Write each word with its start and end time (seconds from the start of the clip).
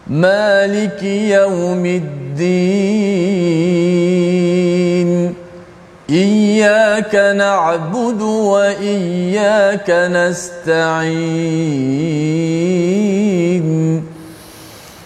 مالك 0.07 1.03
يوم 1.03 1.85
الدين 1.85 2.71
إياك 6.09 7.15
نعبد 7.15 8.21
وإياك 8.21 9.89
نستعين 9.89 11.31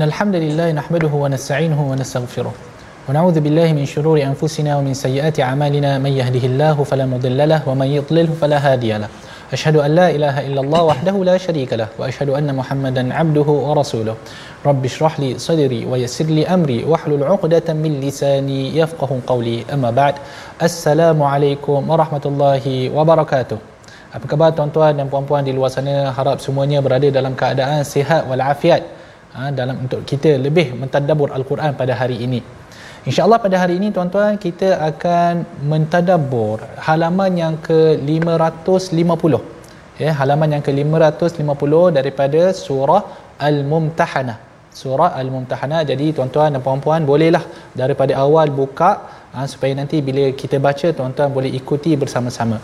إن 0.00 0.08
الحمد 0.08 0.36
لله 0.36 0.72
نحمده 0.72 1.12
ونستعينه 1.12 1.80
ونستغفره 1.90 2.52
ونعوذ 3.08 3.40
بالله 3.40 3.72
من 3.72 3.86
شرور 3.86 4.22
أنفسنا 4.22 4.76
ومن 4.76 4.94
سيئات 4.94 5.40
أعمالنا 5.40 5.98
من 5.98 6.12
يهده 6.12 6.44
الله 6.46 6.84
فلا 6.84 7.06
مضل 7.06 7.48
له 7.48 7.68
ومن 7.68 7.86
يضلله 7.86 8.32
فلا 8.40 8.58
هادي 8.72 8.92
له 8.98 9.08
أشهد 9.52 9.76
أن 9.76 9.90
لا 9.94 10.10
إله 10.10 10.46
إلا 10.46 10.60
الله 10.60 10.82
وحده 10.82 11.24
لا 11.24 11.36
شريك 11.36 11.72
له 11.72 11.88
وأشهد 11.98 12.28
أن 12.28 12.48
محمدا 12.56 13.14
عبده 13.14 13.48
ورسوله 13.68 14.14
رب 14.66 14.84
اشرح 14.84 15.20
لي 15.20 15.38
صدري 15.38 15.84
ويسر 15.84 16.24
لي 16.24 16.46
أمري 16.46 16.84
واحلل 16.84 17.24
عقدة 17.24 17.68
من 17.74 18.00
لساني 18.00 18.76
يفقه 18.80 19.10
قولي 19.26 19.64
أما 19.72 19.90
بعد 19.90 20.14
السلام 20.62 21.22
عليكم 21.22 21.90
ورحمة 21.90 22.24
الله 22.26 22.64
وبركاته 22.96 23.58
Apa 24.10 24.26
khabar 24.26 24.50
tuan-tuan 24.50 24.98
dan 24.98 25.06
puan-puan 25.06 25.46
di 25.46 25.54
luar 25.54 25.70
sana? 25.70 26.10
Harap 26.10 26.42
semuanya 26.42 26.82
berada 26.82 27.06
dalam 27.14 27.38
keadaan 27.38 27.86
sihat 27.86 28.26
walafiat. 28.26 28.82
Ha, 29.30 29.54
dalam 29.58 29.76
untuk 29.86 30.00
kita 30.10 30.30
lebih 30.46 30.74
mentadabbur 30.80 31.30
Al-Quran 31.38 31.72
pada 31.80 31.94
hari 31.98 32.16
ini. 32.26 32.40
InsyaAllah 33.08 33.38
pada 33.44 33.56
hari 33.62 33.74
ini 33.78 33.88
tuan-tuan 33.96 34.34
kita 34.44 34.68
akan 34.90 35.34
mentadabbur 35.70 36.58
halaman 36.86 37.32
yang 37.42 37.54
ke-550. 37.68 39.34
Ya, 40.02 40.10
halaman 40.20 40.48
yang 40.54 40.62
ke-550 40.66 41.72
daripada 41.98 42.42
surah 42.64 43.02
Al-Mumtahanah. 43.48 44.38
Surah 44.80 45.10
Al-Mumtahanah. 45.22 45.86
Jadi 45.90 46.06
tuan-tuan 46.18 46.50
dan 46.54 46.60
puan-puan 46.66 47.06
bolehlah 47.10 47.44
daripada 47.82 48.12
awal 48.24 48.50
buka 48.60 48.90
ha, 49.30 49.46
supaya 49.52 49.78
nanti 49.78 50.02
bila 50.08 50.26
kita 50.42 50.58
baca 50.58 50.90
tuan-tuan 50.98 51.30
boleh 51.30 51.54
ikuti 51.60 51.94
bersama-sama. 52.02 52.58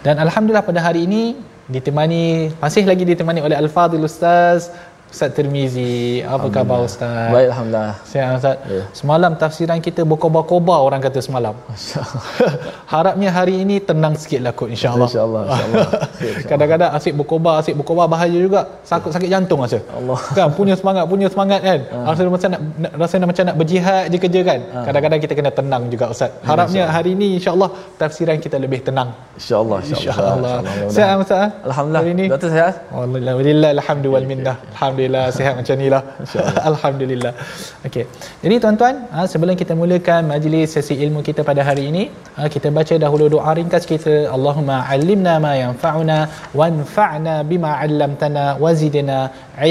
Dan 0.00 0.16
alhamdulillah 0.24 0.64
pada 0.70 0.80
hari 0.80 1.04
ini 1.04 1.22
ditemani 1.68 2.56
masih 2.62 2.88
lagi 2.90 3.04
ditemani 3.04 3.40
oleh 3.46 3.56
Al-Fadhil 3.62 4.06
Ustaz 4.08 4.72
Ustaz 5.06 5.30
Tirmizi. 5.36 6.20
Apa 6.26 6.46
khabar 6.50 6.78
Ustaz? 6.82 7.30
Baik 7.30 7.46
Alhamdulillah. 7.54 7.94
Sihat 8.10 8.36
Ustaz. 8.38 8.56
Ya. 8.66 8.82
Semalam 8.90 9.32
tafsiran 9.38 9.78
kita 9.78 10.02
berkobar-kobar 10.02 10.78
orang 10.82 11.00
kata 11.06 11.22
semalam. 11.22 11.54
Harapnya 12.92 13.30
hari 13.30 13.62
ini 13.62 13.78
tenang 13.88 14.18
sikitlah 14.18 14.52
kot 14.58 14.68
insya-Allah. 14.74 15.08
InsyaAllah, 15.08 15.42
insyaAllah. 15.46 15.86
Insya 16.20 16.46
Kadang-kadang 16.50 16.90
asyik 16.98 17.14
berkobar, 17.20 17.54
asyik 17.62 17.74
berkobar 17.78 18.06
bahaya 18.14 18.38
juga. 18.46 18.60
Sakit 18.90 19.10
sakit 19.14 19.30
jantung 19.30 19.62
rasa. 19.62 19.78
Allah. 19.94 20.18
Kan 20.36 20.50
punya 20.58 20.74
semangat, 20.80 21.04
punya 21.06 21.28
semangat 21.30 21.60
kan. 21.68 21.80
Rasa 22.10 22.20
macam 22.36 22.48
nak, 22.50 22.60
rasa 23.00 23.14
macam 23.32 23.44
nak 23.46 23.56
berjihad 23.62 24.02
je 24.12 24.18
kerja 24.18 24.40
kan. 24.42 24.60
Kadang-kadang 24.90 25.20
kita 25.22 25.32
kena 25.38 25.50
tenang 25.54 25.82
juga 25.86 26.10
Ustaz. 26.10 26.30
Harapnya 26.42 26.90
hari 26.90 27.14
ini 27.14 27.38
insya-Allah 27.38 27.70
tafsiran 27.94 28.42
kita 28.42 28.58
lebih 28.58 28.82
tenang. 28.82 29.14
InsyaAllah. 29.38 29.78
Insya-Allah. 29.86 30.34
InsyaAllah. 30.34 30.90
Sihat 30.90 31.16
Ustaz? 31.22 31.38
ah? 31.38 31.50
Alhamdulillah. 31.70 32.02
Hari 32.02 32.12
ini. 32.18 32.24
Doktor 32.26 32.50
sihat? 32.50 32.74
Alhamdulillah, 32.90 33.32
alhamdulillah, 33.38 33.70
alhamdulillah, 33.78 34.56
alhamdulillah 34.74 34.95
sihat 35.36 35.54
macam 35.60 35.76
ni 35.82 35.88
lah. 35.94 36.02
alhamdulillah. 36.70 37.32
Okey. 37.86 38.04
Jadi 38.44 38.54
tuan-tuan, 38.62 38.96
ha, 39.14 39.26
sebelum 39.32 39.54
kita 39.62 39.74
mulakan 39.82 40.32
majlis 40.32 40.76
sesi 40.76 40.94
ilmu 41.04 41.20
kita 41.28 41.44
pada 41.50 41.62
hari 41.68 41.84
ini, 41.90 42.04
ha, 42.36 42.48
kita 42.54 42.70
baca 42.78 42.94
dahulu 43.04 43.26
doa 43.36 43.50
ringkas 43.58 43.84
kita. 43.92 44.14
Allahumma 44.36 44.76
alimna 44.94 45.34
ma 45.46 45.52
yanfa'una 45.62 46.18
wanfa'na 46.60 47.34
bima 47.50 47.72
'allamtana 47.80 48.44
wazidna 48.64 49.18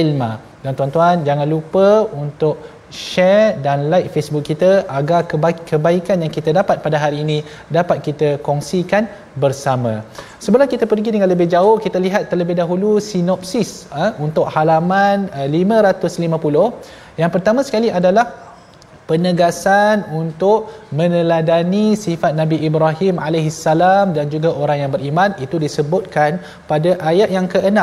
ilma. 0.01 0.31
Dan 0.63 0.73
tuan-tuan 0.77 1.21
jangan 1.27 1.47
lupa 1.55 1.87
untuk 2.23 2.55
share 2.95 3.59
dan 3.65 3.91
like 3.91 4.07
Facebook 4.15 4.45
kita 4.51 4.87
agar 4.99 5.21
keba- 5.31 5.63
kebaikan 5.71 6.23
yang 6.23 6.31
kita 6.37 6.55
dapat 6.59 6.79
pada 6.85 6.97
hari 7.03 7.17
ini 7.25 7.37
dapat 7.77 7.99
kita 8.07 8.29
kongsikan 8.47 9.03
bersama. 9.43 9.93
Sebelum 10.45 10.67
kita 10.73 10.87
pergi 10.91 11.09
dengan 11.15 11.29
lebih 11.33 11.47
jauh, 11.55 11.75
kita 11.85 11.99
lihat 12.05 12.31
terlebih 12.31 12.55
dahulu 12.61 12.91
sinopsis 13.11 13.91
uh, 13.91 14.11
untuk 14.25 14.47
halaman 14.55 15.27
uh, 15.35 15.47
550. 15.51 17.19
Yang 17.21 17.31
pertama 17.35 17.59
sekali 17.67 17.91
adalah 17.99 18.25
penegasan 19.09 20.05
untuk 20.19 20.73
meneladani 20.99 21.93
sifat 22.05 22.33
Nabi 22.33 22.57
Ibrahim 22.67 23.21
alaihissalam 23.21 24.17
dan 24.17 24.25
juga 24.33 24.49
orang 24.63 24.77
yang 24.83 24.91
beriman 24.95 25.37
itu 25.45 25.61
disebutkan 25.61 26.41
pada 26.69 26.97
ayat 27.11 27.29
yang 27.29 27.45
ke-6. 27.45 27.79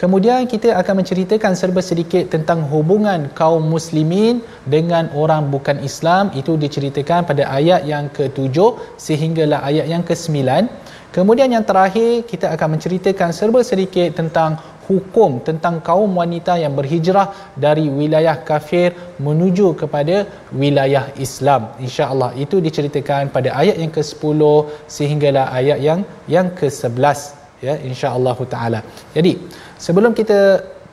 Kemudian 0.00 0.48
kita 0.48 0.72
akan 0.80 1.04
menceritakan 1.04 1.52
serba 1.52 1.84
sedikit 1.84 2.32
tentang 2.32 2.64
hubungan 2.72 3.28
kaum 3.36 3.60
muslimin 3.68 4.40
dengan 4.64 5.12
orang 5.12 5.52
bukan 5.52 5.76
Islam 5.84 6.32
itu 6.40 6.56
diceritakan 6.56 7.28
pada 7.28 7.44
ayat 7.58 7.84
yang 7.84 8.08
ke-7 8.16 8.56
sehinggalah 8.96 9.60
ayat 9.60 9.86
yang 9.92 10.00
ke-9. 10.00 10.40
Kemudian 11.12 11.52
yang 11.52 11.64
terakhir 11.68 12.24
kita 12.24 12.48
akan 12.54 12.80
menceritakan 12.80 13.28
serba 13.36 13.60
sedikit 13.60 14.08
tentang 14.16 14.56
hukum 14.88 15.44
tentang 15.48 15.84
kaum 15.88 16.10
wanita 16.20 16.56
yang 16.62 16.72
berhijrah 16.78 17.26
dari 17.64 17.84
wilayah 17.98 18.36
kafir 18.48 18.96
menuju 19.26 19.76
kepada 19.82 20.24
wilayah 20.62 21.04
Islam. 21.26 21.76
Insya-Allah 21.76 22.30
itu 22.44 22.56
diceritakan 22.66 23.28
pada 23.36 23.52
ayat 23.52 23.76
yang 23.82 23.92
ke-10 23.92 24.40
sehinggalah 24.96 25.46
ayat 25.60 25.78
yang 25.88 26.00
yang 26.24 26.48
ke-11 26.56 27.39
ya 27.66 27.74
insya-Allah 27.90 28.36
taala. 28.54 28.80
Jadi 29.16 29.32
sebelum 29.86 30.12
kita 30.20 30.38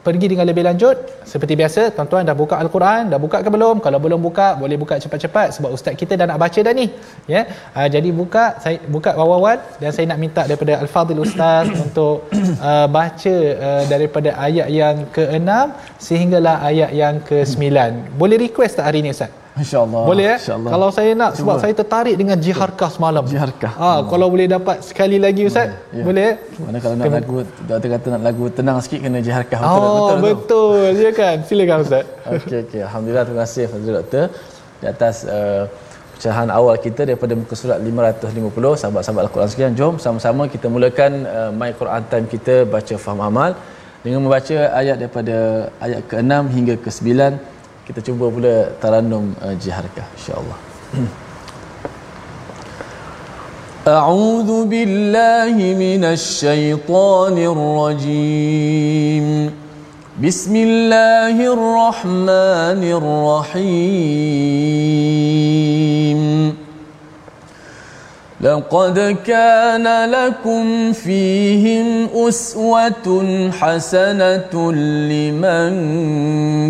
pergi 0.08 0.28
dengan 0.32 0.46
lebih 0.50 0.64
lanjut 0.68 0.98
seperti 1.32 1.54
biasa 1.60 1.82
tuan-tuan 1.96 2.24
dah 2.30 2.36
buka 2.42 2.56
al-Quran 2.64 3.02
dah 3.12 3.20
buka 3.24 3.38
ke 3.46 3.50
belum? 3.56 3.78
Kalau 3.86 4.00
belum 4.04 4.20
buka 4.28 4.48
boleh 4.62 4.78
buka 4.84 4.96
cepat-cepat 5.04 5.48
sebab 5.56 5.70
ustaz 5.78 5.96
kita 6.02 6.14
dah 6.20 6.28
nak 6.32 6.40
baca 6.44 6.60
dah 6.68 6.74
ni. 6.80 6.88
Ya 7.34 7.42
uh, 7.78 7.88
jadi 7.96 8.10
buka 8.20 8.44
saya 8.64 8.78
buka 8.96 9.12
awal-awal 9.16 9.58
dan 9.82 9.90
saya 9.96 10.06
nak 10.12 10.20
minta 10.24 10.44
daripada 10.52 10.80
al-fadil 10.84 11.24
ustaz 11.26 11.68
untuk 11.86 12.16
uh, 12.70 12.88
baca 12.98 13.36
uh, 13.68 13.84
daripada 13.94 14.32
ayat 14.48 14.70
yang 14.82 14.98
ke-6 15.18 15.52
sehinggalah 16.08 16.56
ayat 16.72 16.94
yang 17.02 17.18
ke-9 17.30 17.68
boleh 18.22 18.40
request 18.46 18.80
tak 18.80 18.88
hari 18.90 19.02
ni 19.08 19.12
ustaz 19.18 19.32
InsyaAllah. 19.58 20.02
boleh 20.06 20.26
eh? 20.34 20.38
InsyaAllah. 20.38 20.72
Kalau 20.74 20.90
saya 20.94 21.12
nak 21.14 21.32
sebab 21.34 21.56
Cuba. 21.58 21.64
saya 21.64 21.74
tertarik 21.74 22.16
dengan 22.16 22.38
jiharkah 22.38 22.90
semalam. 22.94 23.24
Jiharkah. 23.26 23.74
Ah, 23.76 24.00
kalau 24.06 24.28
boleh 24.30 24.46
dapat 24.46 24.86
sekali 24.86 25.18
lagi 25.18 25.50
ustaz, 25.50 25.74
Ya. 25.92 26.04
boleh? 26.06 26.24
eh? 26.30 26.36
Mana 26.62 26.78
kalau 26.78 26.96
nak 26.96 27.10
lagu, 27.10 27.36
doktor 27.66 27.90
kata 27.96 28.08
nak 28.16 28.24
lagu 28.24 28.46
tenang 28.54 28.78
sikit 28.86 29.00
kena 29.02 29.20
jiharkah. 29.20 29.60
Oh, 29.60 29.74
betul, 29.74 30.18
betul, 30.22 30.26
betul. 30.38 31.04
Ya 31.04 31.12
kan? 31.12 31.36
Silakan 31.44 31.78
ustaz. 31.82 32.06
Okey 32.28 32.58
okey 32.66 32.82
alhamdulillah 32.88 33.24
terima 33.28 33.42
kasih 33.44 33.64
Fazil 33.66 33.94
Doktor 33.98 34.26
di 34.78 34.86
atas 34.86 35.16
uh, 35.26 35.64
pecahan 36.14 36.50
awal 36.50 36.76
kita 36.78 37.02
daripada 37.06 37.34
muka 37.34 37.54
surat 37.54 37.78
550 37.82 38.82
sahabat-sahabat 38.82 39.22
Al-Quran 39.26 39.50
sekalian 39.50 39.74
jom 39.74 39.94
sama-sama 39.98 40.46
kita 40.46 40.70
mulakan 40.70 41.12
uh, 41.26 41.50
My 41.50 41.74
Quran 41.74 42.02
Time 42.12 42.26
kita 42.26 42.66
baca 42.66 42.96
faham 42.98 43.22
amal 43.22 43.52
dengan 44.06 44.22
membaca 44.22 44.58
ayat 44.74 44.98
daripada 45.02 45.38
ayat 45.78 46.02
ke-6 46.10 46.34
hingga 46.54 46.76
ke-9 46.86 47.10
kita 47.87 48.01
cuba 48.07 48.27
pula 48.35 48.55
taranum 48.83 49.35
uh, 49.43 49.55
jiharkah 49.59 50.07
insyaallah 50.19 50.59
أعوذ 53.83 54.71
بالله 54.71 55.59
من 55.75 56.05
الشيطان 56.05 57.35
الرجيم 57.35 59.27
بسم 60.23 60.55
الله 60.57 61.37
الرحمن 61.55 62.83
الرحيم 63.03 63.83
لقد 68.48 69.18
كان 69.26 70.12
لكم 70.12 70.94
فيهم 70.94 71.88
أسوة 72.28 73.08
حسنة 73.60 74.72
لمن 75.12 75.72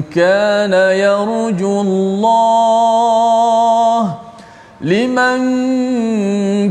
كان 0.01 0.74
يرجو 0.74 1.81
الله 1.81 2.95
لمن 4.81 5.39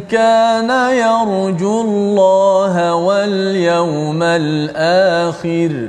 كان 0.01 0.71
يرجو 0.91 1.81
الله 1.81 2.95
واليوم 2.95 4.23
الآخر. 4.23 5.89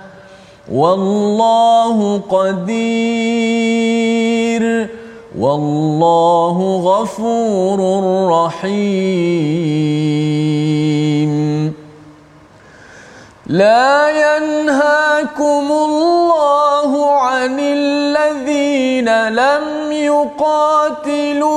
والله 0.71 2.21
قدير 2.29 3.81
والله 5.39 6.57
غفور 6.85 7.79
رحيم. 8.31 8.91
لا 13.47 14.09
ينهاكم 14.09 15.71
الله 15.71 17.11
عن 17.11 17.59
الذين 17.59 19.27
لم 19.29 19.91
يقاتلوكم 19.91 21.49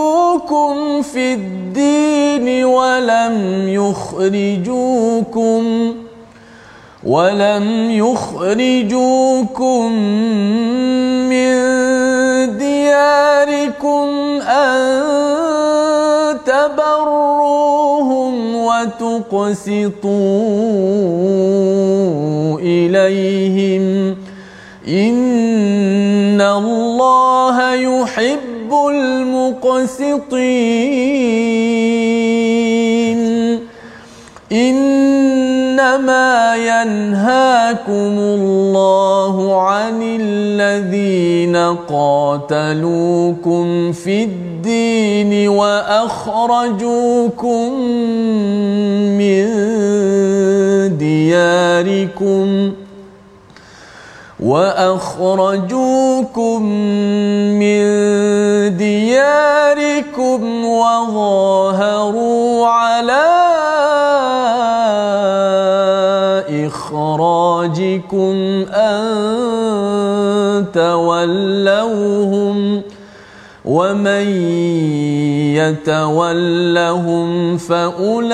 في 1.03 1.35
الدين 1.35 2.65
ولم 2.65 3.69
يخرجوكم. 3.69 5.63
ولم 7.07 7.91
يخرجوكم 7.91 9.93
من 11.29 11.55
دياركم 12.59 14.09
أن 14.41 15.05
تبروهم 16.47 18.55
وتقسطوا 18.55 20.15
إليهم 22.61 24.17
إن 24.89 26.41
الله 26.41 27.75
يحب 27.75 28.73
المقسطين 28.91 29.95
إنما 35.75 36.55
ينهاكم 36.57 38.15
الله 38.19 39.63
عن 39.63 40.03
الذين 40.03 41.57
قاتلوكم 41.89 43.93
في 43.93 44.25
الدين 44.25 45.49
وأخرجوكم 45.49 46.93
من 49.19 49.47
دياركم 50.99 52.73
وأخرجوكم 54.41 56.63
من 57.59 57.85
دياركم 58.77 60.65
وظاهروا 60.65 62.67
على 62.67 63.45
إخراجكم 66.68 68.36
أن 68.74 69.06
تولوهم 70.74 72.58
ومن 73.66 74.28
يتولهم 75.60 77.28
فأولئك 77.58 78.30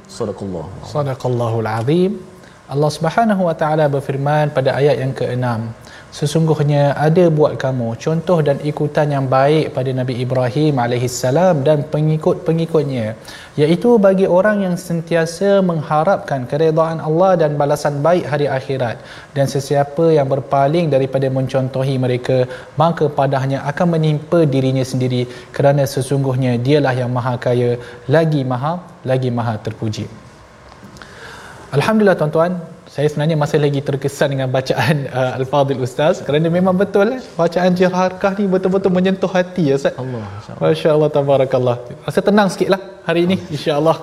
صدق 0.08 0.42
الله 0.42 0.66
Sadaqallahul 0.96 1.68
Azim. 1.68 2.16
Allah 2.72 2.88
Subhanahu 2.88 3.44
Wa 3.44 3.54
Taala 3.54 3.84
berfirman 3.90 4.48
pada 4.48 4.80
ayat 4.80 4.96
yang 4.96 5.12
ke-6. 5.12 5.44
Sesungguhnya 6.17 6.91
ada 7.05 7.25
buat 7.37 7.53
kamu 7.63 7.95
contoh 8.03 8.37
dan 8.47 8.57
ikutan 8.69 9.07
yang 9.15 9.25
baik 9.33 9.65
pada 9.75 9.91
Nabi 9.99 10.13
Ibrahim 10.23 10.73
alaihissalam 10.83 11.63
dan 11.67 11.87
pengikut-pengikutnya 11.93 13.05
iaitu 13.61 13.89
bagi 14.05 14.27
orang 14.37 14.57
yang 14.65 14.75
sentiasa 14.87 15.63
mengharapkan 15.69 16.43
keredaan 16.51 16.99
Allah 17.07 17.31
dan 17.41 17.55
balasan 17.61 18.03
baik 18.07 18.25
hari 18.31 18.47
akhirat. 18.57 18.99
Dan 19.35 19.47
sesiapa 19.53 20.05
yang 20.17 20.27
berpaling 20.33 20.91
daripada 20.95 21.31
mencontohi 21.37 21.95
mereka 22.05 22.43
maka 22.83 23.07
padahnya 23.19 23.63
akan 23.71 23.87
menimpa 23.95 24.41
dirinya 24.55 24.83
sendiri 24.91 25.23
kerana 25.55 25.87
sesungguhnya 25.95 26.59
dialah 26.67 26.95
yang 27.01 27.11
maha 27.19 27.35
kaya 27.47 27.79
lagi 28.15 28.43
maha 28.51 28.73
lagi 29.11 29.31
maha 29.39 29.55
terpuji. 29.67 30.05
Alhamdulillah 31.71 32.19
tuan-tuan 32.19 32.53
saya 32.93 33.07
sebenarnya 33.07 33.37
masih 33.43 33.59
lagi 33.63 33.79
terkesan 33.87 34.29
dengan 34.33 34.49
bacaan 34.55 34.95
uh, 35.19 35.37
Al-Fadhil 35.39 35.79
Ustaz 35.87 36.15
kerana 36.27 36.47
memang 36.57 36.75
betul 36.81 37.07
eh, 37.15 37.21
bacaan 37.39 37.71
Jiharkah 37.79 38.31
ni 38.39 38.45
betul-betul 38.53 38.91
menyentuh 38.97 39.31
hati 39.35 39.63
ya 39.71 39.75
Ustaz. 39.79 39.95
Allah. 40.03 40.23
Masya 40.63 40.89
Allah, 40.95 41.09
tabarakallah. 41.17 41.75
Rasa 42.07 42.19
tenang 42.29 42.51
sikit 42.53 42.69
lah 42.73 42.81
hari 43.07 43.21
ini, 43.27 43.37
insyaAllah. 43.55 43.97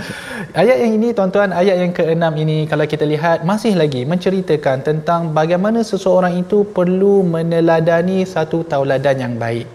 ayat 0.62 0.76
yang 0.82 0.92
ini, 0.98 1.08
tuan-tuan, 1.18 1.52
ayat 1.60 1.76
yang 1.82 1.92
ke-6 1.98 2.24
ini, 2.44 2.58
kalau 2.72 2.86
kita 2.92 3.04
lihat, 3.12 3.44
masih 3.50 3.72
lagi 3.82 4.02
menceritakan 4.12 4.80
tentang 4.88 5.28
bagaimana 5.38 5.84
seseorang 5.92 6.34
itu 6.42 6.64
perlu 6.78 7.14
meneladani 7.34 8.18
satu 8.34 8.64
tauladan 8.72 9.18
yang 9.24 9.36
baik. 9.44 9.68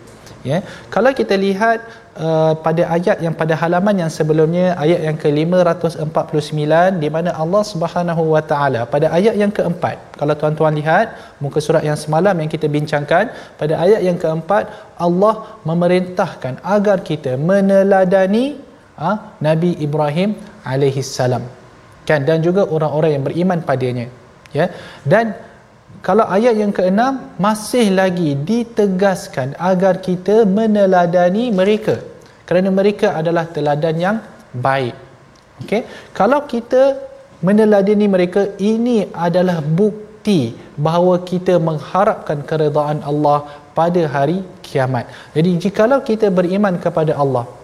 Ya, 0.50 0.58
kalau 0.96 1.12
kita 1.20 1.36
lihat 1.46 1.86
uh, 2.26 2.54
pada 2.66 2.84
ayat 2.96 3.18
yang 3.26 3.36
pada 3.42 3.54
halaman 3.62 3.96
yang 4.04 4.12
sebelumnya 4.18 4.66
ayat 4.84 5.00
yang 5.08 5.18
ke-549 5.24 7.02
di 7.04 7.10
mana 7.16 7.30
Allah 7.44 7.64
Subhanahu 7.72 8.24
Wa 8.34 8.44
Taala 8.52 8.82
pada 8.94 9.10
ayat 9.18 9.36
yang 9.42 9.52
keempat 9.58 10.18
kalau 10.20 10.36
tuan-tuan 10.42 10.76
lihat 10.80 11.38
muka 11.44 11.62
surat 11.68 11.84
yang 11.90 12.00
semalam 12.04 12.36
yang 12.42 12.50
kita 12.56 12.70
bincangkan 12.78 13.34
pada 13.62 13.74
ayat 13.86 14.02
yang 14.08 14.18
keempat 14.24 14.66
Allah 15.08 15.36
memerintahkan 15.70 16.66
agar 16.78 16.98
kita 17.12 17.34
meneladani 17.52 18.46
uh, 18.98 19.18
Nabi 19.48 19.72
Ibrahim 19.88 20.34
alaihi 20.74 21.06
salam 21.06 21.46
kan? 22.10 22.24
Dan 22.30 22.40
juga 22.48 22.64
orang-orang 22.76 23.12
yang 23.20 23.24
beriman 23.28 23.60
padanya. 23.70 24.08
Ya? 24.56 24.72
Dan 25.04 25.36
kalau 26.08 26.24
ayat 26.36 26.56
yang 26.56 26.72
keenam 26.78 27.14
masih 27.46 27.92
lagi 28.00 28.30
ditegaskan 28.50 29.60
agar 29.60 30.00
kita 30.00 30.48
meneladani 30.58 31.52
mereka. 31.52 32.00
Kerana 32.48 32.72
mereka 32.72 33.08
adalah 33.20 33.44
teladan 33.56 33.96
yang 34.06 34.18
baik. 34.56 34.96
Okey? 35.62 35.82
Kalau 36.20 36.40
kita 36.54 36.96
meneladani 37.44 38.08
mereka 38.08 38.56
ini 38.56 39.04
adalah 39.12 39.60
bukti 39.60 40.56
bahawa 40.80 41.28
kita 41.32 41.60
mengharapkan 41.60 42.40
keredaan 42.50 43.04
Allah 43.04 43.44
pada 43.76 44.04
hari 44.16 44.40
kiamat. 44.64 45.12
Jadi 45.36 45.60
jikalau 45.68 46.00
kita 46.10 46.32
beriman 46.32 46.80
kepada 46.86 47.20
Allah 47.20 47.57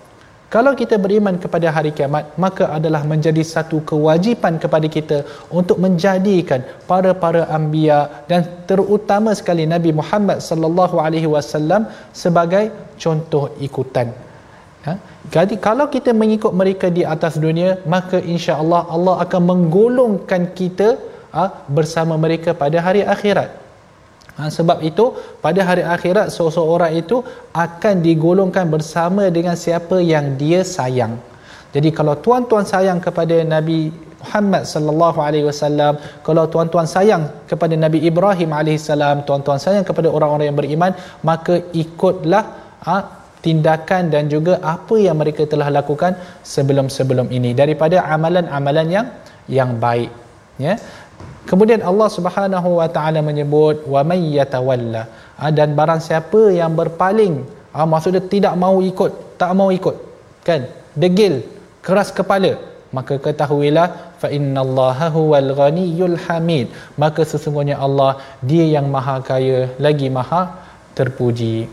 kalau 0.54 0.72
kita 0.80 0.96
beriman 1.04 1.36
kepada 1.44 1.68
hari 1.76 1.90
kiamat, 1.98 2.38
maka 2.44 2.66
adalah 2.78 3.02
menjadi 3.12 3.42
satu 3.54 3.78
kewajipan 3.90 4.62
kepada 4.64 4.88
kita 4.96 5.18
untuk 5.60 5.78
menjadikan 5.86 6.62
para-para 6.90 7.50
anbiya 7.58 8.00
dan 8.30 8.46
terutama 8.70 9.34
sekali 9.40 9.66
Nabi 9.66 9.90
Muhammad 10.00 10.46
sallallahu 10.50 11.02
alaihi 11.06 11.30
wasallam 11.36 11.90
sebagai 12.24 12.70
contoh 13.02 13.50
ikutan. 13.68 14.14
Ha? 14.86 14.94
Jadi 15.36 15.58
kalau 15.58 15.88
kita 15.96 16.14
mengikut 16.22 16.54
mereka 16.62 16.88
di 16.98 17.02
atas 17.16 17.42
dunia, 17.46 17.82
maka 17.96 18.22
insya-Allah 18.22 18.82
Allah 18.96 19.16
akan 19.26 19.42
menggolongkan 19.52 20.54
kita 20.60 20.90
ha, 21.34 21.66
bersama 21.78 22.14
mereka 22.26 22.54
pada 22.54 22.78
hari 22.78 23.02
akhirat. 23.16 23.63
Ha, 24.38 24.50
sebab 24.50 24.82
itu 24.90 25.06
pada 25.46 25.62
hari 25.62 25.84
akhirat 25.96 26.34
seseorang 26.34 26.94
itu 27.02 27.22
akan 27.66 28.02
digolongkan 28.06 28.66
bersama 28.66 29.30
dengan 29.30 29.54
siapa 29.54 30.02
yang 30.02 30.34
dia 30.42 30.66
sayang. 30.66 31.14
Jadi 31.76 31.90
kalau 31.98 32.18
tuan-tuan 32.26 32.66
sayang 32.66 32.98
kepada 32.98 33.36
Nabi 33.46 33.94
Muhammad 34.24 34.64
sallallahu 34.74 35.20
alaihi 35.28 35.46
wasallam, 35.50 36.02
kalau 36.26 36.44
tuan-tuan 36.54 36.88
sayang 36.96 37.24
kepada 37.52 37.76
Nabi 37.78 38.00
Ibrahim 38.10 38.52
alaihi 38.60 38.82
salam, 38.82 39.22
tuan-tuan 39.28 39.60
sayang 39.66 39.86
kepada 39.90 40.10
orang-orang 40.10 40.50
yang 40.50 40.58
beriman, 40.62 40.92
maka 41.30 41.56
ikutlah 41.84 42.44
ha, 42.88 42.96
tindakan 43.46 44.10
dan 44.14 44.32
juga 44.34 44.54
apa 44.76 44.96
yang 45.06 45.20
mereka 45.22 45.44
telah 45.54 45.70
lakukan 45.78 46.16
sebelum-sebelum 46.54 47.28
ini 47.38 47.52
daripada 47.62 48.00
amalan-amalan 48.16 48.88
yang 48.98 49.08
yang 49.58 49.72
baik 49.86 50.12
ya 50.66 50.74
kemudian 51.50 51.82
Allah 51.90 52.10
Subhanahu 52.18 52.70
wa 52.80 52.88
taala 52.96 53.20
menyebut 53.30 53.84
wa 53.94 54.02
may 54.10 54.22
yatawalla. 54.38 55.04
Ha, 55.40 55.50
dan 55.58 55.74
barang 55.80 56.02
siapa 56.08 56.42
yang 56.60 56.74
berpaling 56.80 57.36
ha, 57.74 57.86
maksudnya 57.94 58.22
tidak 58.34 58.54
mau 58.64 58.78
ikut 58.92 59.12
tak 59.42 59.52
mau 59.60 59.70
ikut 59.80 59.96
kan? 60.48 60.70
Degil 60.94 61.42
keras 61.86 62.10
kepala 62.14 62.54
maka 62.98 63.18
ketahuilah 63.26 63.88
fa 64.22 64.30
innallaha 64.38 65.08
huwal 65.18 65.50
ghaniyyul 65.60 66.18
hamid. 66.26 66.70
Maka 67.02 67.26
sesungguhnya 67.32 67.76
Allah 67.86 68.12
dia 68.50 68.66
yang 68.76 68.88
maha 68.96 69.18
kaya 69.30 69.60
lagi 69.86 70.08
maha 70.18 70.42
terpuji 70.98 71.66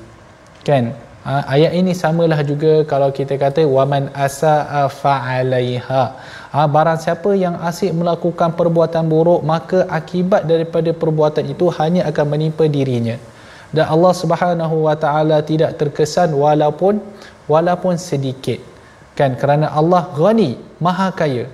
kan? 0.68 0.96
Ha, 1.20 1.32
ayat 1.54 1.76
ini 1.76 1.92
samalah 1.92 2.40
juga 2.50 2.72
kalau 2.90 3.12
kita 3.12 3.36
kata 3.36 3.68
waman 3.76 4.08
asaa 4.26 4.88
fa'alaiha. 4.88 6.04
Ha, 6.50 6.66
barang 6.66 6.98
siapa 6.98 7.30
yang 7.38 7.54
asyik 7.62 7.94
melakukan 7.94 8.58
perbuatan 8.58 9.06
buruk 9.06 9.40
maka 9.46 9.86
akibat 9.86 10.50
daripada 10.50 10.90
perbuatan 10.90 11.46
itu 11.46 11.70
hanya 11.78 12.10
akan 12.10 12.26
menimpa 12.26 12.66
dirinya. 12.66 13.14
Dan 13.70 13.86
Allah 13.86 14.10
Subhanahu 14.10 14.90
wa 14.90 14.98
taala 14.98 15.38
tidak 15.46 15.78
terkesan 15.78 16.34
walaupun 16.34 16.98
walaupun 17.46 17.94
sedikit. 17.94 18.58
Kan 19.14 19.38
kerana 19.38 19.70
Allah 19.70 20.10
ghani, 20.10 20.58
maha 20.82 21.14
kaya. 21.14 21.46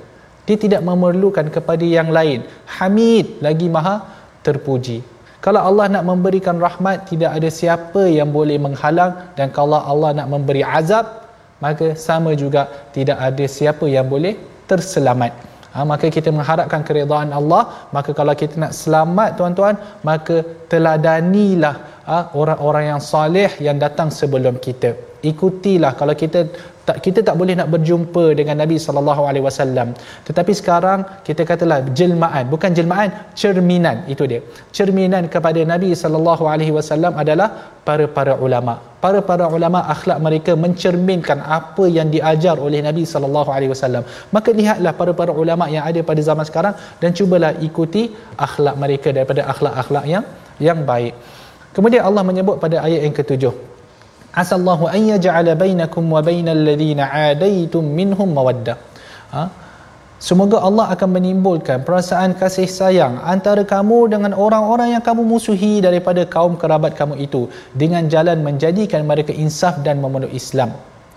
Dia 0.49 0.57
tidak 0.57 0.81
memerlukan 0.81 1.53
kepada 1.53 1.85
yang 1.85 2.09
lain. 2.09 2.49
Hamid 2.81 3.45
lagi 3.45 3.69
maha 3.69 4.01
terpuji. 4.41 5.05
Kalau 5.45 5.61
Allah 5.61 5.93
nak 5.93 6.09
memberikan 6.09 6.57
rahmat 6.57 7.05
tidak 7.13 7.37
ada 7.37 7.53
siapa 7.53 8.09
yang 8.09 8.33
boleh 8.33 8.57
menghalang 8.57 9.13
dan 9.37 9.53
kalau 9.53 9.77
Allah 9.77 10.17
nak 10.17 10.33
memberi 10.33 10.65
azab 10.65 11.29
maka 11.61 11.93
sama 12.01 12.33
juga 12.33 12.65
tidak 12.97 13.21
ada 13.21 13.45
siapa 13.45 13.85
yang 13.87 14.09
boleh 14.09 14.56
terselamat. 14.71 15.33
Ha, 15.77 15.85
maka 15.85 16.09
kita 16.09 16.33
mengharapkan 16.33 16.81
keridhaan 16.89 17.37
Allah 17.39 17.63
maka 17.93 18.11
kalau 18.19 18.33
kita 18.33 18.57
nak 18.57 18.73
selamat 18.73 19.37
tuan-tuan 19.37 19.77
maka 20.09 20.41
teladanilah 20.73 21.75
ha, 22.09 22.33
orang-orang 22.33 22.97
yang 22.97 23.03
soleh 23.13 23.53
yang 23.61 23.77
datang 23.77 24.09
sebelum 24.09 24.57
kita 24.57 24.97
ikutilah. 25.31 25.93
Kalau 26.01 26.15
kita 26.23 26.41
tak 26.87 26.99
kita 27.05 27.21
tak 27.29 27.35
boleh 27.41 27.55
nak 27.59 27.69
berjumpa 27.75 28.25
dengan 28.39 28.57
Nabi 28.63 28.77
sallallahu 28.85 29.23
alaihi 29.29 29.45
wasallam. 29.47 29.89
Tetapi 30.27 30.53
sekarang 30.61 31.01
kita 31.27 31.43
katalah 31.51 31.79
jelmaan. 31.99 32.45
Bukan 32.53 32.71
jelmaan 32.79 33.11
cerminan. 33.41 34.07
Itu 34.13 34.25
dia. 34.31 34.41
Cerminan 34.79 35.27
kepada 35.35 35.61
Nabi 35.73 35.91
sallallahu 36.03 36.47
alaihi 36.53 36.75
wasallam 36.79 37.13
adalah 37.23 37.49
para 37.89 38.07
para 38.17 38.35
ulama. 38.47 38.75
Para 39.05 39.21
para 39.31 39.47
ulama 39.57 39.83
akhlak 39.95 40.19
mereka 40.27 40.53
mencerminkan 40.65 41.43
apa 41.59 41.85
yang 41.99 42.09
diajar 42.15 42.57
oleh 42.67 42.81
Nabi 42.89 43.03
sallallahu 43.13 43.51
alaihi 43.57 43.73
wasallam. 43.75 44.07
Maka 44.37 44.51
lihatlah 44.61 44.95
para 45.01 45.13
para 45.21 45.35
ulama 45.43 45.67
yang 45.77 45.85
ada 45.91 46.03
pada 46.11 46.23
zaman 46.31 46.47
sekarang 46.51 46.75
dan 47.03 47.11
cubalah 47.19 47.53
ikuti 47.69 48.05
akhlak 48.49 48.77
mereka 48.85 49.11
daripada 49.17 49.43
akhlak-akhlak 49.55 50.07
yang 50.15 50.27
yang 50.69 50.81
baik. 50.93 51.15
Kemudian 51.77 52.03
Allah 52.09 52.23
menyebut 52.31 52.57
pada 52.63 52.77
ayat 52.87 53.01
yang 53.07 53.17
ketujuh 53.21 53.76
asallahu 54.43 54.85
an 54.97 55.01
yaj'ala 55.13 55.53
bainakum 55.63 56.05
wa 56.15 56.21
bainal 56.29 56.63
ladina 56.69 57.05
adaitum 57.29 57.85
minhum 58.01 58.31
mawaddah. 58.39 58.77
Ha? 59.37 59.45
semoga 60.27 60.59
Allah 60.69 60.87
akan 60.95 61.09
menimbulkan 61.17 61.79
perasaan 61.87 62.31
kasih 62.41 62.69
sayang 62.79 63.15
antara 63.33 63.63
kamu 63.73 63.99
dengan 64.13 64.33
orang-orang 64.45 64.89
yang 64.95 65.03
kamu 65.09 65.23
musuhi 65.33 65.73
daripada 65.87 66.25
kaum 66.35 66.55
kerabat 66.63 66.93
kamu 67.01 67.15
itu 67.27 67.43
dengan 67.83 68.09
jalan 68.15 68.41
menjadikan 68.47 69.05
mereka 69.11 69.33
insaf 69.45 69.77
dan 69.87 70.01
memeluk 70.05 70.33
Islam. 70.41 70.73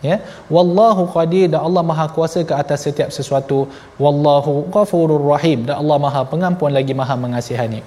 Ya? 0.10 0.18
Wallahu 0.56 1.12
qadir 1.16 1.48
dan 1.54 1.62
Allah 1.68 1.84
maha 1.92 2.08
kuasa 2.16 2.44
ke 2.50 2.54
atas 2.56 2.88
setiap 2.88 3.10
sesuatu. 3.18 3.68
Wallahu 4.04 4.68
ghafurur 4.76 5.24
rahim 5.32 5.68
dan 5.68 5.76
Allah 5.82 5.98
maha 6.06 6.22
pengampun 6.34 6.72
lagi 6.80 6.96
maha 7.02 7.16
mengasihani. 7.24 7.82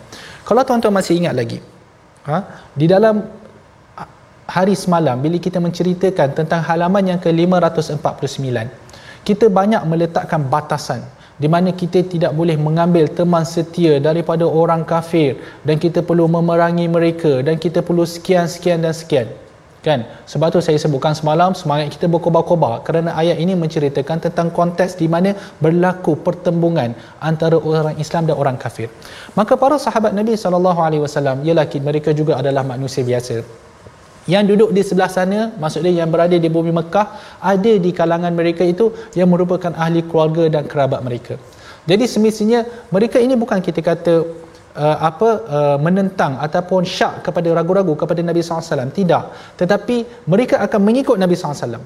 Kalau 0.48 0.62
tuan-tuan 0.68 0.92
masih 0.96 1.14
ingat 1.20 1.36
lagi 1.40 1.60
ha? 2.26 2.38
Di 2.74 2.86
dalam 2.90 3.22
hari 4.46 4.74
semalam 4.74 5.18
bila 5.22 5.38
kita 5.38 5.62
menceritakan 5.62 6.34
tentang 6.34 6.60
halaman 6.66 7.14
yang 7.14 7.20
ke-549 7.22 8.66
kita 9.22 9.46
banyak 9.46 9.82
meletakkan 9.86 10.42
batasan 10.42 11.02
di 11.42 11.48
mana 11.50 11.70
kita 11.74 12.06
tidak 12.06 12.32
boleh 12.38 12.54
mengambil 12.54 13.06
teman 13.18 13.42
setia 13.42 13.98
daripada 13.98 14.44
orang 14.46 14.82
kafir 14.86 15.38
dan 15.66 15.78
kita 15.84 15.98
perlu 16.08 16.26
memerangi 16.30 16.86
mereka 16.86 17.42
dan 17.46 17.56
kita 17.58 17.80
perlu 17.82 18.04
sekian 18.06 18.46
sekian 18.46 18.78
dan 18.84 18.94
sekian. 18.94 19.26
Kan? 19.82 20.06
Sebab 20.30 20.54
tu 20.54 20.62
saya 20.62 20.78
sebutkan 20.78 21.10
semalam 21.10 21.58
semangat 21.58 21.90
kita 21.90 22.06
berkobar-kobar 22.06 22.86
kerana 22.86 23.18
ayat 23.18 23.34
ini 23.42 23.58
menceritakan 23.58 24.22
tentang 24.22 24.54
konteks 24.54 24.94
di 24.94 25.10
mana 25.10 25.34
berlaku 25.58 26.14
pertembungan 26.14 26.94
antara 27.18 27.58
orang 27.58 27.98
Islam 27.98 28.30
dan 28.30 28.38
orang 28.38 28.54
kafir. 28.54 28.86
Maka 29.34 29.58
para 29.58 29.82
sahabat 29.82 30.14
Nabi 30.14 30.38
sallallahu 30.38 30.78
alaihi 30.78 31.02
wasallam 31.02 31.42
ialah 31.42 31.66
mereka 31.82 32.14
juga 32.14 32.38
adalah 32.38 32.62
manusia 32.62 33.02
biasa 33.02 33.42
yang 34.30 34.46
duduk 34.46 34.70
di 34.70 34.82
sebelah 34.86 35.10
sana 35.10 35.50
maksudnya 35.62 35.90
yang 35.90 36.10
berada 36.14 36.36
di 36.38 36.46
bumi 36.46 36.70
Mekah 36.70 37.06
ada 37.42 37.72
di 37.84 37.90
kalangan 37.90 38.30
mereka 38.30 38.62
itu 38.62 38.94
yang 39.18 39.28
merupakan 39.32 39.72
ahli 39.74 40.06
keluarga 40.06 40.46
dan 40.46 40.64
kerabat 40.70 41.02
mereka. 41.02 41.34
Jadi 41.90 42.04
semestinya 42.06 42.62
mereka 42.94 43.18
ini 43.18 43.34
bukan 43.34 43.58
kita 43.58 43.82
kata 43.82 44.14
uh, 44.78 44.96
apa 45.02 45.30
uh, 45.56 45.78
menentang 45.82 46.38
ataupun 46.38 46.86
syak 46.86 47.26
kepada 47.26 47.50
ragu-ragu 47.50 47.98
kepada 47.98 48.22
Nabi 48.22 48.40
SAW 48.46 48.94
tidak. 48.94 49.34
Tetapi 49.58 50.26
mereka 50.30 50.62
akan 50.62 50.80
mengikut 50.86 51.18
Nabi 51.18 51.34
SAW 51.34 51.82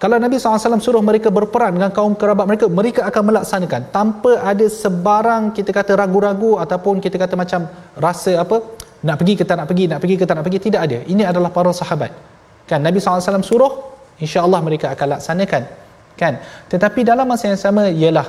kalau 0.00 0.16
Nabi 0.16 0.40
SAW 0.40 0.80
suruh 0.80 1.04
mereka 1.04 1.28
berperang 1.28 1.76
dengan 1.76 1.92
kaum 1.92 2.16
kerabat 2.20 2.48
mereka 2.48 2.66
mereka 2.72 3.00
akan 3.04 3.22
melaksanakan. 3.28 3.80
Tanpa 3.92 4.32
ada 4.50 4.64
sebarang 4.64 5.52
kita 5.52 5.76
kata 5.76 5.92
ragu-ragu 5.92 6.56
ataupun 6.56 7.04
kita 7.04 7.20
kata 7.20 7.36
macam 7.36 7.68
rasa 8.00 8.40
apa 8.40 8.79
nak 9.06 9.16
pergi 9.20 9.34
ke 9.40 9.44
tak 9.48 9.56
nak 9.60 9.66
pergi 9.70 9.84
nak 9.90 9.98
pergi 10.02 10.16
ke 10.20 10.24
tak 10.28 10.34
nak 10.36 10.44
pergi 10.46 10.60
tidak 10.66 10.80
ada. 10.86 10.98
Ini 11.12 11.22
adalah 11.30 11.50
para 11.56 11.72
sahabat. 11.80 12.12
Kan 12.68 12.80
Nabi 12.86 13.00
SAW 13.00 13.48
suruh 13.50 13.72
insya-Allah 14.24 14.60
mereka 14.66 14.86
akan 14.94 15.06
laksanakan. 15.16 15.62
Kan 16.20 16.32
tetapi 16.72 17.00
dalam 17.10 17.26
masa 17.32 17.48
yang 17.52 17.60
sama 17.60 17.88
ialah 17.88 18.28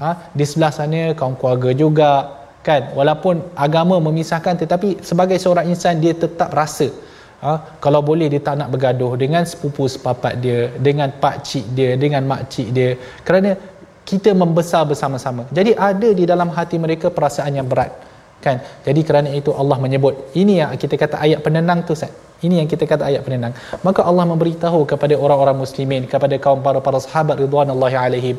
ha, 0.00 0.08
di 0.36 0.44
sebelah 0.44 0.72
sana 0.78 1.02
kaum 1.16 1.34
keluarga 1.40 1.70
juga. 1.82 2.12
Kan 2.60 2.92
walaupun 2.98 3.40
agama 3.56 3.96
memisahkan 4.06 4.60
tetapi 4.62 5.00
sebagai 5.00 5.40
seorang 5.40 5.72
insan 5.72 5.96
dia 6.04 6.12
tetap 6.12 6.52
rasa 6.52 6.92
ha, 7.40 7.80
kalau 7.80 8.04
boleh 8.04 8.28
dia 8.28 8.40
tak 8.44 8.60
nak 8.60 8.68
bergaduh 8.68 9.16
dengan 9.16 9.48
sepupu 9.48 9.88
sepapat 9.88 10.36
dia 10.44 10.68
dengan 10.76 11.08
pak 11.22 11.40
cik 11.48 11.64
dia 11.72 11.90
dengan 11.96 12.28
mak 12.28 12.52
cik 12.52 12.68
dia. 12.76 12.90
Kerana 13.24 13.56
kita 14.04 14.36
membesar 14.36 14.84
bersama-sama. 14.90 15.48
Jadi 15.48 15.72
ada 15.88 16.08
di 16.12 16.24
dalam 16.28 16.52
hati 16.52 16.76
mereka 16.76 17.08
perasaan 17.08 17.56
yang 17.56 17.64
berat 17.72 18.09
kan? 18.46 18.56
Jadi 18.86 19.00
kerana 19.08 19.28
itu 19.40 19.52
Allah 19.60 19.78
menyebut 19.84 20.14
ini 20.42 20.56
yang 20.60 20.72
kita 20.82 20.96
kata 21.02 21.16
ayat 21.26 21.40
penenang 21.46 21.80
tu 21.88 21.94
Ustaz. 21.98 22.12
Ini 22.46 22.54
yang 22.60 22.68
kita 22.72 22.84
kata 22.92 23.04
ayat 23.10 23.22
penenang. 23.26 23.52
Maka 23.86 24.00
Allah 24.10 24.24
memberitahu 24.32 24.80
kepada 24.90 25.14
orang-orang 25.24 25.56
muslimin 25.64 26.02
kepada 26.12 26.36
kaum 26.44 26.60
para 26.66 26.80
para 26.86 26.98
sahabat 27.06 27.36
ridwanullahi 27.44 27.96
alaihim 28.04 28.36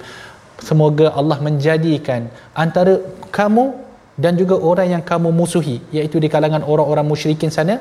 semoga 0.69 1.07
Allah 1.19 1.37
menjadikan 1.47 2.21
antara 2.63 2.93
kamu 3.37 3.65
dan 4.23 4.33
juga 4.41 4.55
orang 4.69 4.87
yang 4.93 5.03
kamu 5.11 5.29
musuhi 5.39 5.77
iaitu 5.97 6.17
di 6.23 6.29
kalangan 6.33 6.63
orang-orang 6.71 7.05
musyrikin 7.11 7.53
sana 7.57 7.75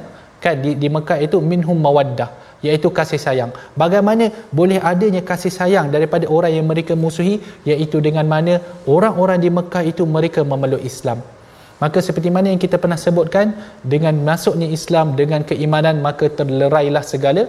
kan 0.45 0.57
di, 0.65 0.71
di 0.83 0.89
Mekah 0.97 1.19
itu 1.27 1.37
minhum 1.51 1.77
mawaddah 1.87 2.31
iaitu 2.67 2.89
kasih 2.99 3.21
sayang. 3.25 3.51
Bagaimana 3.83 4.25
boleh 4.59 4.79
adanya 4.93 5.21
kasih 5.31 5.53
sayang 5.59 5.87
daripada 5.95 6.25
orang 6.37 6.53
yang 6.57 6.67
mereka 6.71 6.93
musuhi 7.05 7.35
iaitu 7.71 8.01
dengan 8.07 8.29
mana 8.35 8.55
orang-orang 8.95 9.39
di 9.45 9.51
Mekah 9.59 9.85
itu 9.93 10.05
mereka 10.17 10.41
memeluk 10.53 10.85
Islam 10.91 11.21
Maka 11.83 11.99
seperti 12.07 12.29
mana 12.37 12.53
yang 12.53 12.61
kita 12.61 12.77
pernah 12.83 13.01
sebutkan 13.07 13.57
dengan 13.93 14.15
masuknya 14.29 14.69
Islam 14.79 15.17
dengan 15.21 15.41
keimanan 15.51 16.05
maka 16.07 16.29
terlerailah 16.29 17.05
segala 17.13 17.45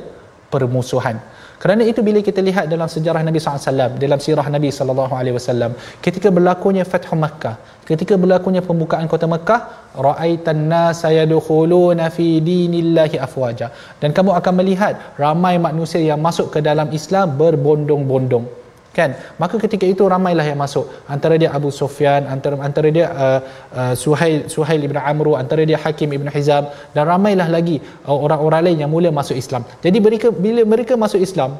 permusuhan. 0.54 1.20
Kerana 1.62 1.86
itu 1.86 2.02
bila 2.02 2.20
kita 2.28 2.42
lihat 2.48 2.66
dalam 2.74 2.90
sejarah 2.90 3.22
Nabi 3.22 3.38
SAW, 3.38 3.94
dalam 4.04 4.20
sirah 4.26 4.48
Nabi 4.50 4.74
SAW, 4.74 5.78
ketika 6.02 6.34
berlakunya 6.34 6.82
Fathu 6.92 7.14
Makkah, 7.24 7.86
ketika 7.86 8.18
berlakunya 8.18 8.66
pembukaan 8.66 9.06
kota 9.06 9.30
Makkah, 9.30 9.94
ra'aitan 9.94 10.66
nasa 10.72 11.14
yadkhuluna 11.14 12.10
fi 12.16 12.42
dinillahi 12.42 13.22
afwaja. 13.22 13.70
Dan 14.02 14.10
kamu 14.10 14.34
akan 14.42 14.54
melihat 14.58 14.94
ramai 15.22 15.62
manusia 15.62 16.02
yang 16.02 16.18
masuk 16.18 16.50
ke 16.50 16.66
dalam 16.66 16.90
Islam 17.00 17.38
berbondong-bondong. 17.38 18.61
Kan? 18.92 19.16
Maka 19.42 19.56
ketika 19.64 19.88
itu 19.88 20.04
ramailah 20.04 20.46
yang 20.46 20.60
masuk. 20.60 20.86
Antara 21.08 21.36
dia 21.42 21.50
Abu 21.58 21.72
Sufyan 21.80 22.28
antara 22.28 22.56
antara 22.60 22.88
dia 22.92 23.08
uh, 23.12 23.40
uh, 23.72 23.94
Suhail 24.04 24.52
Suhail 24.54 24.82
ibn 24.88 25.00
Amru 25.00 25.34
antara 25.40 25.64
dia 25.64 25.80
Hakim 25.80 26.12
ibn 26.18 26.28
Hizam 26.36 26.68
dan 26.96 27.04
ramailah 27.08 27.48
lagi 27.48 27.80
uh, 28.08 28.18
orang-orang 28.26 28.62
lain 28.72 28.78
yang 28.84 28.92
mula 28.92 29.10
masuk 29.10 29.36
Islam. 29.44 29.64
Jadi 29.86 29.98
mereka 29.98 30.28
bila 30.30 30.62
mereka 30.68 30.94
masuk 31.00 31.24
Islam 31.24 31.58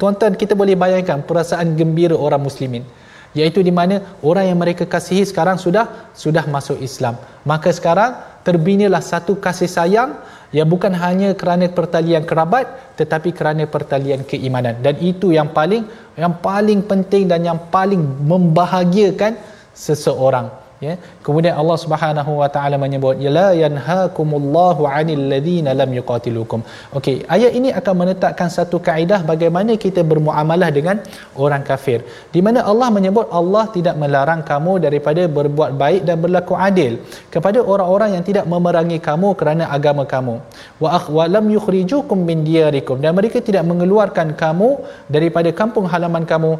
tuan-tuan 0.00 0.34
kita 0.40 0.56
boleh 0.56 0.76
bayangkan 0.76 1.20
perasaan 1.20 1.76
gembira 1.76 2.16
orang 2.16 2.42
muslimin. 2.48 2.84
Iaitu 3.32 3.64
di 3.64 3.72
mana 3.72 4.04
orang 4.20 4.44
yang 4.52 4.58
mereka 4.60 4.84
kasihi 4.84 5.24
sekarang 5.24 5.56
sudah 5.56 6.12
sudah 6.12 6.44
masuk 6.54 6.76
Islam. 6.84 7.16
Maka 7.48 7.72
sekarang 7.72 8.12
terbinalah 8.46 9.02
satu 9.02 9.38
kasih 9.38 9.66
sayang 9.66 10.10
yang 10.54 10.68
bukan 10.68 10.92
hanya 10.94 11.34
kerana 11.34 11.66
pertalian 11.66 12.22
kerabat 12.22 12.94
tetapi 13.00 13.34
kerana 13.34 13.66
pertalian 13.66 14.22
keimanan. 14.22 14.78
Dan 14.78 15.00
itu 15.02 15.34
yang 15.34 15.50
paling 15.50 15.88
yang 16.14 16.38
paling 16.38 16.84
penting 16.84 17.26
dan 17.26 17.42
yang 17.42 17.58
paling 17.72 18.00
membahagiakan 18.00 19.34
seseorang 19.72 20.61
ya. 20.86 20.94
Kemudian 21.26 21.54
Allah 21.60 21.76
Subhanahu 21.84 22.32
wa 22.40 22.48
taala 22.54 22.76
menyebut 22.84 23.22
la 23.38 23.48
yanhaakumullahu 23.62 24.88
'anil 24.92 25.24
ladina 25.32 25.72
lam 25.80 25.90
yuqatilukum. 25.98 26.62
Okey 26.98 27.16
ayat 27.36 27.52
ini 27.58 27.70
akan 27.80 27.94
menetapkan 28.02 28.48
satu 28.56 28.78
kaedah 28.88 29.20
bagaimana 29.32 29.74
kita 29.84 30.02
bermuamalah 30.12 30.70
dengan 30.78 30.98
orang 31.44 31.64
kafir. 31.70 31.98
Di 32.34 32.42
mana 32.46 32.62
Allah 32.72 32.88
menyebut 32.96 33.26
Allah 33.40 33.64
tidak 33.76 33.96
melarang 34.02 34.42
kamu 34.50 34.74
daripada 34.86 35.24
berbuat 35.38 35.72
baik 35.82 36.02
dan 36.10 36.16
berlaku 36.24 36.56
adil 36.68 36.92
kepada 37.34 37.58
orang-orang 37.74 38.10
yang 38.16 38.24
tidak 38.30 38.46
memerangi 38.54 38.98
kamu 39.08 39.30
kerana 39.42 39.64
agama 39.78 40.04
kamu. 40.14 40.36
Wa 40.82 41.26
lam 41.34 41.46
yukhrijukum 41.56 42.18
min 42.30 42.38
diyarikum. 42.48 42.98
Dan 43.04 43.12
mereka 43.18 43.38
tidak 43.48 43.64
mengeluarkan 43.70 44.28
kamu 44.42 44.70
daripada 45.16 45.50
kampung 45.60 45.86
halaman 45.92 46.24
kamu 46.32 46.50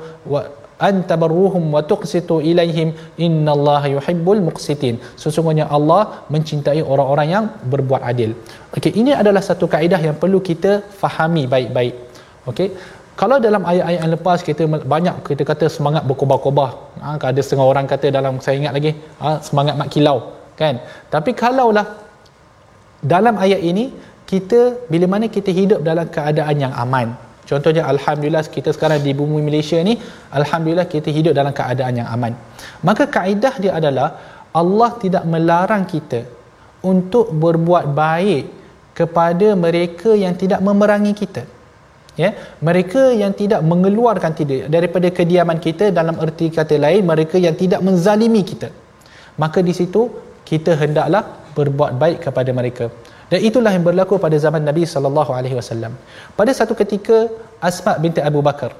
antabarruhum 0.89 1.65
wa 1.75 1.83
tuqsitu 1.91 2.37
ilaihim. 2.51 2.89
Innallaha 3.27 3.89
yuhibbul 3.97 4.43
muqsitin. 4.49 4.97
Sesungguhnya 5.23 5.67
Allah 5.77 6.03
mencintai 6.35 6.81
orang-orang 6.93 7.29
yang 7.35 7.45
berbuat 7.75 8.03
adil. 8.12 8.33
Okey 8.77 8.93
ini 9.03 9.12
adalah 9.23 9.45
satu 9.51 9.67
kaedah 9.75 10.01
yang 10.09 10.17
perlu 10.23 10.41
kita 10.51 10.73
fahami 11.03 11.45
baik-baik. 11.55 11.95
Okey 12.53 12.69
kalau 13.21 13.37
dalam 13.47 13.62
ayat-ayat 13.71 14.01
yang 14.03 14.12
lepas 14.17 14.39
kita 14.49 14.62
banyak 14.95 15.17
kita 15.29 15.43
kata 15.51 15.67
semangat 15.75 16.03
berkobar-kobar 16.09 16.71
ha, 17.03 17.09
ada 17.31 17.41
setengah 17.45 17.67
orang 17.73 17.87
kata 17.93 18.07
dalam 18.17 18.41
saya 18.45 18.57
ingat 18.61 18.75
lagi 18.79 18.91
ha, 19.23 19.37
semangat 19.49 19.75
mak 19.81 19.91
kilau 19.95 20.19
kan? 20.61 20.81
Tapi 21.15 21.31
kalaulah 21.43 21.87
dalam 23.15 23.37
ayat 23.45 23.61
ini 23.71 23.85
kita 24.31 24.61
bila 24.93 25.07
mana 25.12 25.27
kita 25.37 25.51
hidup 25.61 25.81
dalam 25.89 26.09
keadaan 26.17 26.57
yang 26.65 26.73
aman 26.85 27.09
Contohnya 27.52 27.82
alhamdulillah 27.92 28.42
kita 28.56 28.71
sekarang 28.76 29.00
di 29.06 29.12
bumi 29.18 29.40
Malaysia 29.49 29.78
ni 29.88 29.94
alhamdulillah 30.38 30.87
kita 30.94 31.09
hidup 31.16 31.32
dalam 31.38 31.52
keadaan 31.59 32.00
yang 32.00 32.09
aman. 32.14 32.32
Maka 32.88 33.04
kaedah 33.16 33.54
dia 33.62 33.73
adalah 33.80 34.09
Allah 34.61 34.90
tidak 35.02 35.25
melarang 35.35 35.85
kita 35.94 36.21
untuk 36.92 37.26
berbuat 37.42 37.87
baik 38.02 38.44
kepada 38.99 39.49
mereka 39.64 40.11
yang 40.25 40.35
tidak 40.42 40.61
memerangi 40.68 41.12
kita. 41.23 41.42
Ya, 42.23 42.30
mereka 42.68 43.02
yang 43.21 43.32
tidak 43.32 43.61
mengeluarkan 43.71 44.32
tidak 44.40 44.68
daripada 44.75 45.09
kediaman 45.18 45.59
kita 45.66 45.85
dalam 45.99 46.16
erti 46.25 46.49
kata 46.56 46.76
lain 46.87 47.09
mereka 47.12 47.37
yang 47.47 47.56
tidak 47.62 47.80
menzalimi 47.87 48.42
kita. 48.50 48.68
Maka 49.42 49.64
di 49.68 49.73
situ 49.78 50.02
kita 50.50 50.73
hendaklah 50.82 51.25
berbuat 51.56 51.92
baik 52.02 52.18
kepada 52.26 52.50
mereka. 52.59 52.92
Dan 53.31 53.38
itulah 53.49 53.71
yang 53.75 53.85
berlaku 53.87 54.17
pada 54.17 54.37
zaman 54.38 54.62
Nabi 54.64 54.83
sallallahu 54.88 55.31
alaihi 55.35 55.57
wasallam. 55.59 55.93
Pada 56.38 56.52
satu 56.55 56.75
ketika 56.79 57.29
Asma 57.62 57.97
binti 58.02 58.19
Abu 58.19 58.41
Bakar, 58.43 58.73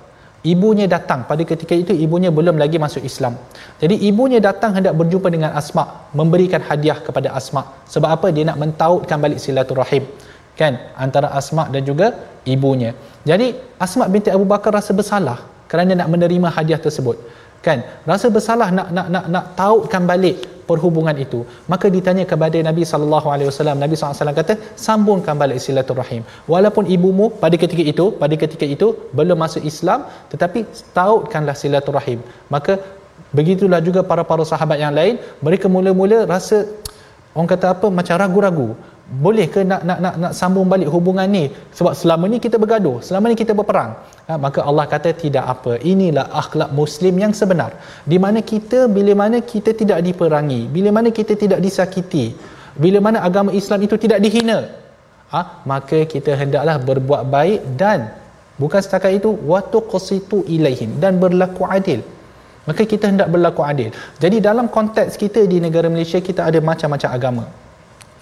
ibunya 0.42 0.87
datang 0.90 1.22
pada 1.30 1.42
ketika 1.46 1.75
itu 1.76 1.92
ibunya 1.94 2.30
belum 2.34 2.58
lagi 2.62 2.76
masuk 2.80 3.02
Islam. 3.06 3.38
Jadi 3.82 3.96
ibunya 4.08 4.42
datang 4.42 4.74
hendak 4.76 4.94
berjumpa 4.98 5.28
dengan 5.31 5.50
Asma, 5.55 6.11
memberikan 6.12 6.61
hadiah 6.64 6.98
kepada 6.98 7.31
Asma. 7.38 7.62
Sebab 7.87 8.09
apa? 8.16 8.26
Dia 8.35 8.44
nak 8.50 8.59
mentautkan 8.59 9.18
balik 9.22 9.38
silaturahim 9.38 10.05
kan 10.52 10.76
antara 11.00 11.33
Asma 11.33 11.64
dan 11.72 11.83
juga 11.83 12.12
ibunya. 12.44 12.92
Jadi 13.24 13.57
Asma 13.81 14.05
binti 14.14 14.28
Abu 14.28 14.44
Bakar 14.44 14.74
rasa 14.76 14.92
bersalah 14.92 15.38
kerana 15.70 15.96
nak 15.96 16.09
menerima 16.12 16.48
hadiah 16.52 16.76
tersebut. 16.76 17.16
Kan? 17.66 17.79
Rasa 18.11 18.27
bersalah 18.37 18.68
nak 18.79 18.88
nak 18.96 19.07
nak 19.14 19.25
nak 19.35 19.44
tautkan 19.61 20.03
balik 20.11 20.37
perhubungan 20.68 21.16
itu 21.25 21.40
maka 21.72 21.87
ditanya 21.94 22.25
kepada 22.31 22.59
Nabi 22.68 22.83
sallallahu 22.90 23.29
alaihi 23.35 23.48
wasallam. 23.51 23.77
Nabi 23.85 23.94
SAW 23.98 24.38
kata 24.40 24.55
sambungkan 24.87 25.37
balik 25.42 25.59
silaturahim. 25.64 26.22
Walaupun 26.53 26.87
ibumu 26.96 27.27
pada 27.42 27.57
ketika 27.62 27.85
itu 27.92 28.07
pada 28.22 28.35
ketika 28.42 28.66
itu 28.75 28.88
belum 29.18 29.38
masuk 29.44 29.62
Islam 29.72 30.03
tetapi 30.33 30.62
tautkanlah 30.98 31.57
silaturahim. 31.62 32.20
Maka 32.55 32.75
begitulah 33.38 33.81
juga 33.88 34.01
para-para 34.11 34.44
sahabat 34.53 34.79
yang 34.85 34.94
lain 34.98 35.14
mereka 35.46 35.66
mula-mula 35.75 36.18
rasa 36.35 36.59
orang 37.37 37.51
kata 37.55 37.66
apa 37.75 37.87
macam 37.98 38.16
ragu-ragu 38.22 38.68
boleh 39.12 39.44
ke 39.55 39.61
nak 39.70 39.83
nak 39.88 39.98
nak 40.05 40.14
nak 40.22 40.33
sambung 40.38 40.66
balik 40.72 40.88
hubungan 40.88 41.29
ni? 41.29 41.44
Sebab 41.79 41.92
selama 42.01 42.25
ni 42.33 42.40
kita 42.44 42.57
bergaduh 42.62 43.05
selama 43.05 43.29
ni 43.29 43.37
kita 43.37 43.53
berperang 43.53 43.92
ha, 44.29 44.40
maka 44.44 44.64
Allah 44.68 44.85
kata 44.92 45.12
tidak 45.22 45.44
apa 45.55 45.77
inilah 45.92 46.33
akhlak 46.42 46.72
muslim 46.81 47.14
yang 47.20 47.33
sebenar. 47.40 47.77
Di 48.09 48.16
mana 48.25 48.40
kita 48.40 48.88
bila 48.96 49.12
mana 49.22 49.44
kita 49.53 49.77
tidak 49.81 50.01
diperangi 50.07 50.61
bila 50.77 50.88
mana 50.96 51.12
kita 51.18 51.37
tidak 51.37 51.61
disakiti 51.66 52.33
bila 52.85 53.05
mana 53.07 53.20
agama 53.29 53.53
Islam 53.61 53.85
itu 53.85 54.01
tidak 54.05 54.18
dihina 54.25 54.59
ha, 55.29 55.40
maka 55.68 56.09
kita 56.09 56.33
hendaklah 56.33 56.81
berbuat 56.81 57.22
baik 57.29 57.61
dan 57.77 58.09
bukan 58.57 58.81
setakat 58.81 59.12
itu 59.20 59.29
watu 59.53 59.85
qasitu 59.92 60.40
ilaihim 60.57 60.96
dan 61.05 61.20
berlaku 61.20 61.68
adil. 61.68 62.01
Maka 62.62 62.87
kita 62.87 63.11
hendak 63.11 63.29
berlaku 63.35 63.61
adil. 63.66 63.90
Jadi 64.22 64.38
dalam 64.38 64.70
konteks 64.70 65.18
kita 65.18 65.51
di 65.51 65.59
negara 65.59 65.90
Malaysia 65.90 66.22
kita 66.22 66.46
ada 66.48 66.62
macam-macam 66.62 67.11
agama 67.18 67.44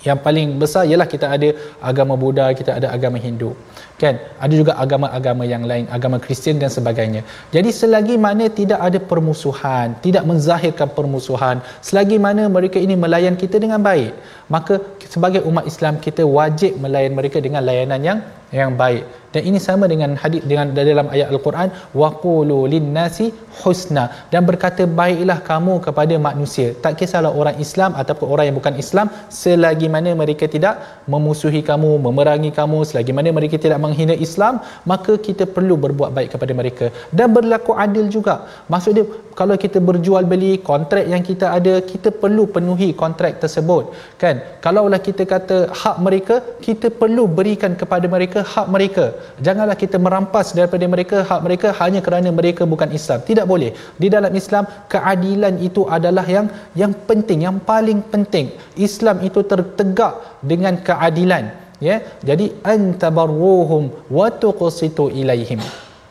yang 0.09 0.19
paling 0.25 0.57
besar 0.63 0.89
ialah 0.89 1.05
kita 1.05 1.27
ada 1.37 1.49
agama 1.91 2.15
Buddha, 2.23 2.47
kita 2.57 2.81
ada 2.81 2.89
agama 2.97 3.21
Hindu. 3.21 3.53
Kan? 4.01 4.17
Ada 4.41 4.55
juga 4.57 4.73
agama-agama 4.85 5.45
yang 5.45 5.65
lain, 5.71 5.85
agama 5.93 6.17
Kristian 6.25 6.57
dan 6.57 6.73
sebagainya. 6.73 7.21
Jadi 7.53 7.69
selagi 7.69 8.17
mana 8.17 8.49
tidak 8.61 8.81
ada 8.89 8.97
permusuhan, 8.97 9.93
tidak 10.01 10.25
menzahirkan 10.25 10.89
permusuhan, 10.99 11.61
selagi 11.85 12.17
mana 12.17 12.49
mereka 12.49 12.81
ini 12.81 12.97
melayan 12.97 13.37
kita 13.37 13.61
dengan 13.61 13.85
baik, 13.85 14.17
maka 14.49 14.81
sebagai 15.05 15.45
umat 15.45 15.69
Islam 15.69 16.01
kita 16.01 16.25
wajib 16.25 16.81
melayan 16.81 17.13
mereka 17.13 17.39
dengan 17.45 17.61
layanan 17.61 18.01
yang 18.01 18.21
yang 18.59 18.75
baik. 18.83 19.05
Dan 19.35 19.43
ini 19.49 19.59
sama 19.67 19.85
dengan 19.93 20.19
hadis 20.23 20.43
dengan 20.51 20.75
dalam 20.79 21.07
ayat 21.15 21.29
al-Quran 21.35 21.69
waqulu 22.01 22.57
linnasi 22.73 23.27
husna. 23.61 24.05
Dan 24.33 24.43
berkata 24.49 24.83
baiklah 25.01 25.39
kamu 25.51 25.75
kepada 25.87 26.15
manusia. 26.27 26.75
Tak 26.85 26.99
kisahlah 27.01 27.31
orang 27.41 27.57
Islam 27.65 27.95
ataupun 28.01 28.27
orang 28.35 28.51
yang 28.51 28.57
bukan 28.59 28.75
Islam 28.85 29.07
selagi 29.43 29.87
mana 29.95 30.13
mereka 30.23 30.51
tidak 30.55 30.83
memusuhi 31.13 31.63
kamu 31.71 31.91
memerangi 32.07 32.51
kamu 32.59 32.81
selagi 32.91 33.15
mana 33.19 33.31
mereka 33.39 33.57
tidak 33.65 33.79
menghina 33.85 34.17
Islam 34.27 34.59
maka 34.93 35.15
kita 35.29 35.47
perlu 35.57 35.79
berbuat 35.85 36.11
baik 36.19 36.31
kepada 36.35 36.53
mereka. 36.61 36.89
Dan 37.15 37.31
berlaku 37.39 37.79
adil 37.87 38.11
juga. 38.17 38.35
Maksud 38.73 38.93
dia 38.99 39.07
kalau 39.39 39.55
kita 39.65 39.79
berjual 39.79 40.27
beli 40.33 40.53
kontrak 40.71 41.07
yang 41.13 41.23
kita 41.31 41.55
ada 41.59 41.79
kita 41.93 42.11
perlu 42.11 42.51
penuhi 42.57 42.91
kontrak 43.03 43.39
tersebut. 43.39 43.95
Kan? 44.19 44.43
Kalaulah 44.65 44.99
kita 45.09 45.23
kata 45.35 45.71
hak 45.83 45.97
mereka 46.03 46.35
kita 46.67 46.91
perlu 47.01 47.31
berikan 47.39 47.73
kepada 47.79 48.07
mereka 48.17 48.40
hak 48.53 48.67
mereka. 48.75 49.05
Janganlah 49.47 49.77
kita 49.83 49.97
merampas 50.05 50.53
daripada 50.59 50.85
mereka 50.95 51.17
hak 51.29 51.41
mereka 51.47 51.69
hanya 51.81 52.01
kerana 52.07 52.29
mereka 52.41 52.63
bukan 52.73 52.91
Islam. 52.99 53.19
Tidak 53.31 53.47
boleh. 53.53 53.71
Di 54.03 54.09
dalam 54.15 54.33
Islam 54.41 54.65
keadilan 54.93 55.55
itu 55.69 55.85
adalah 55.97 56.25
yang 56.37 56.47
yang 56.83 56.93
penting 57.09 57.47
yang 57.47 57.59
paling 57.71 58.01
penting. 58.13 58.53
Islam 58.89 59.23
itu 59.29 59.43
tertegak 59.53 60.41
dengan 60.53 60.77
keadilan. 60.89 61.45
Ya? 61.89 61.97
Jadi 62.29 62.47
antabarruhum 62.75 63.85
wa 64.17 64.29
tuqsitu 64.43 65.09
ilaihim. 65.21 65.61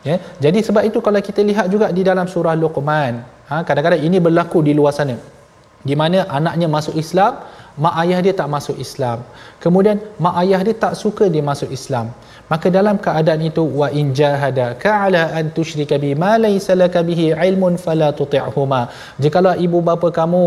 Ya? 0.08 0.16
Jadi 0.44 0.58
sebab 0.66 0.82
itu 0.90 0.98
kalau 1.06 1.20
kita 1.28 1.44
lihat 1.50 1.66
juga 1.74 1.88
di 1.98 2.02
dalam 2.10 2.26
surah 2.34 2.56
luqman 2.62 3.14
ha 3.50 3.62
kadang-kadang 3.68 4.02
ini 4.08 4.18
berlaku 4.26 4.60
di 4.68 4.74
luar 4.78 4.94
sana. 4.98 5.16
Di 5.80 5.94
mana 6.00 6.28
anaknya 6.38 6.68
masuk 6.68 6.94
Islam 7.02 7.40
mak 7.84 7.94
ayah 8.02 8.18
dia 8.24 8.34
tak 8.40 8.48
masuk 8.54 8.76
Islam. 8.86 9.18
Kemudian 9.64 9.96
mak 10.24 10.34
ayah 10.42 10.60
dia 10.66 10.76
tak 10.84 10.94
suka 11.02 11.24
dia 11.34 11.44
masuk 11.50 11.70
Islam. 11.78 12.08
Maka 12.50 12.66
dalam 12.76 12.96
keadaan 13.04 13.42
itu 13.48 13.62
wa 13.80 13.88
in 13.98 14.06
jahadaka 14.18 14.92
ala 15.06 15.20
an 15.38 15.44
tusyrika 15.56 15.96
bima 16.04 16.30
laysa 16.44 16.74
laka 16.80 17.00
bihi 17.08 17.26
ilmun 17.48 17.74
fala 17.84 18.08
tuti'huma. 18.20 18.80
Jikalau 19.22 19.54
ibu 19.66 19.78
bapa 19.88 20.08
kamu 20.18 20.42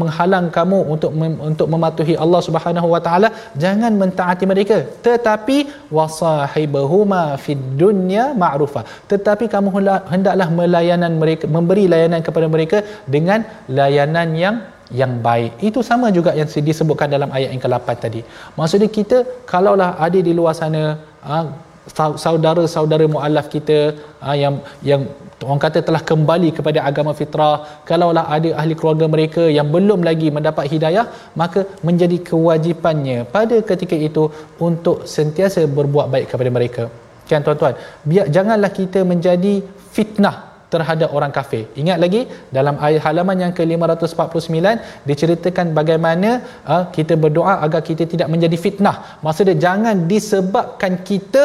menghalang 0.00 0.48
kamu 0.56 0.78
untuk 0.94 1.12
untuk 1.50 1.68
mematuhi 1.74 2.16
Allah 2.24 2.40
Subhanahu 2.48 2.88
wa 2.94 3.00
taala 3.06 3.30
jangan 3.64 3.96
mentaati 4.02 4.44
mereka. 4.52 4.78
Tetapi 5.06 5.58
wasahibahuma 5.98 7.22
fid 7.44 7.64
dunya 7.82 8.26
ma'rufa. 8.44 8.84
Tetapi 9.12 9.48
kamu 9.54 9.68
hendaklah 10.12 10.48
melayanan 10.60 11.16
mereka 11.22 11.48
memberi 11.56 11.86
layanan 11.94 12.20
kepada 12.28 12.46
mereka 12.56 12.80
dengan 13.16 13.40
layanan 13.80 14.30
yang 14.44 14.56
yang 15.00 15.12
baik. 15.26 15.52
Itu 15.68 15.80
sama 15.90 16.08
juga 16.18 16.30
yang 16.40 16.48
disebutkan 16.68 17.08
dalam 17.16 17.30
ayat 17.36 17.50
yang 17.54 17.62
ke-8 17.64 17.88
tadi. 18.04 18.20
Maksudnya 18.58 18.88
kita 18.98 19.18
kalaulah 19.52 19.90
ada 20.06 20.18
di 20.28 20.32
luar 20.38 20.54
sana 20.60 20.82
ha, 21.28 21.36
saudara-saudara 22.24 23.06
mualaf 23.14 23.46
kita 23.54 23.78
uh, 24.22 24.36
yang 24.42 24.54
yang 24.90 25.02
orang 25.42 25.62
kata 25.64 25.78
telah 25.88 26.02
kembali 26.10 26.48
kepada 26.58 26.78
agama 26.90 27.12
fitrah 27.20 27.56
kalaulah 27.88 28.24
ada 28.36 28.50
ahli 28.60 28.74
keluarga 28.80 29.06
mereka 29.14 29.44
yang 29.58 29.68
belum 29.74 30.06
lagi 30.08 30.28
mendapat 30.36 30.70
hidayah 30.72 31.06
maka 31.40 31.66
menjadi 31.88 32.18
kewajipannya 32.30 33.18
pada 33.36 33.58
ketika 33.70 33.98
itu 34.08 34.24
untuk 34.68 35.02
sentiasa 35.16 35.66
berbuat 35.78 36.06
baik 36.14 36.28
kepada 36.32 36.52
mereka 36.58 36.84
kan 37.32 37.42
tuan-tuan 37.46 37.74
biar 38.10 38.26
janganlah 38.36 38.70
kita 38.78 39.02
menjadi 39.12 39.54
fitnah 39.96 40.36
terhadap 40.74 41.08
orang 41.18 41.32
kafir. 41.38 41.64
Ingat 41.82 41.98
lagi 42.04 42.20
dalam 42.56 42.76
ayat 42.86 43.02
halaman 43.06 43.36
yang 43.44 43.52
ke-549 43.58 44.56
diceritakan 45.08 45.66
bagaimana 45.78 46.30
uh, 46.74 46.84
kita 46.96 47.16
berdoa 47.24 47.54
agar 47.66 47.82
kita 47.90 48.06
tidak 48.12 48.30
menjadi 48.34 48.56
fitnah. 48.64 48.96
Maksudnya 49.26 49.56
jangan 49.66 49.96
disebabkan 50.12 50.94
kita 51.10 51.44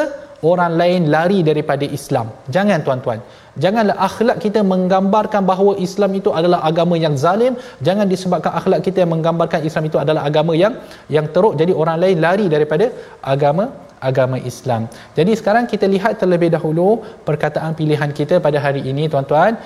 orang 0.49 0.73
lain 0.81 1.01
lari 1.15 1.39
daripada 1.49 1.85
Islam. 1.97 2.29
Jangan 2.55 2.79
tuan-tuan. 2.85 3.19
Janganlah 3.63 3.95
akhlak 4.07 4.37
kita 4.45 4.61
menggambarkan 4.71 5.41
bahawa 5.51 5.71
Islam 5.85 6.11
itu 6.19 6.29
adalah 6.39 6.59
agama 6.69 6.95
yang 7.05 7.15
zalim. 7.23 7.53
Jangan 7.87 8.05
disebabkan 8.13 8.53
akhlak 8.59 8.81
kita 8.87 9.01
yang 9.03 9.11
menggambarkan 9.15 9.65
Islam 9.69 9.85
itu 9.89 9.97
adalah 10.03 10.21
agama 10.29 10.53
yang 10.63 10.73
yang 11.15 11.25
teruk. 11.35 11.57
Jadi 11.61 11.73
orang 11.81 11.97
lain 12.03 12.17
lari 12.25 12.45
daripada 12.55 12.87
agama 13.33 13.65
agama 14.09 14.37
Islam. 14.51 14.85
Jadi 15.17 15.31
sekarang 15.39 15.65
kita 15.71 15.85
lihat 15.95 16.21
terlebih 16.21 16.49
dahulu 16.55 17.01
perkataan 17.27 17.73
pilihan 17.79 18.11
kita 18.19 18.37
pada 18.45 18.59
hari 18.65 18.81
ini 18.85 19.09
tuan-tuan. 19.11 19.57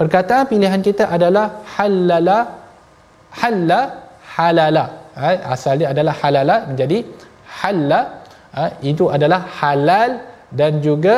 Perkataan 0.00 0.48
pilihan 0.48 0.80
kita 0.80 1.12
adalah 1.16 1.60
halala 1.76 2.38
halla 3.40 3.80
halala. 4.36 4.84
Ha, 5.20 5.30
asalnya 5.54 5.86
adalah 5.92 6.14
halala 6.22 6.56
menjadi 6.70 6.98
halla 7.60 8.00
ha, 8.56 8.62
itu 8.90 9.06
adalah 9.16 9.40
halal 9.60 10.10
dan 10.60 10.80
juga 10.86 11.14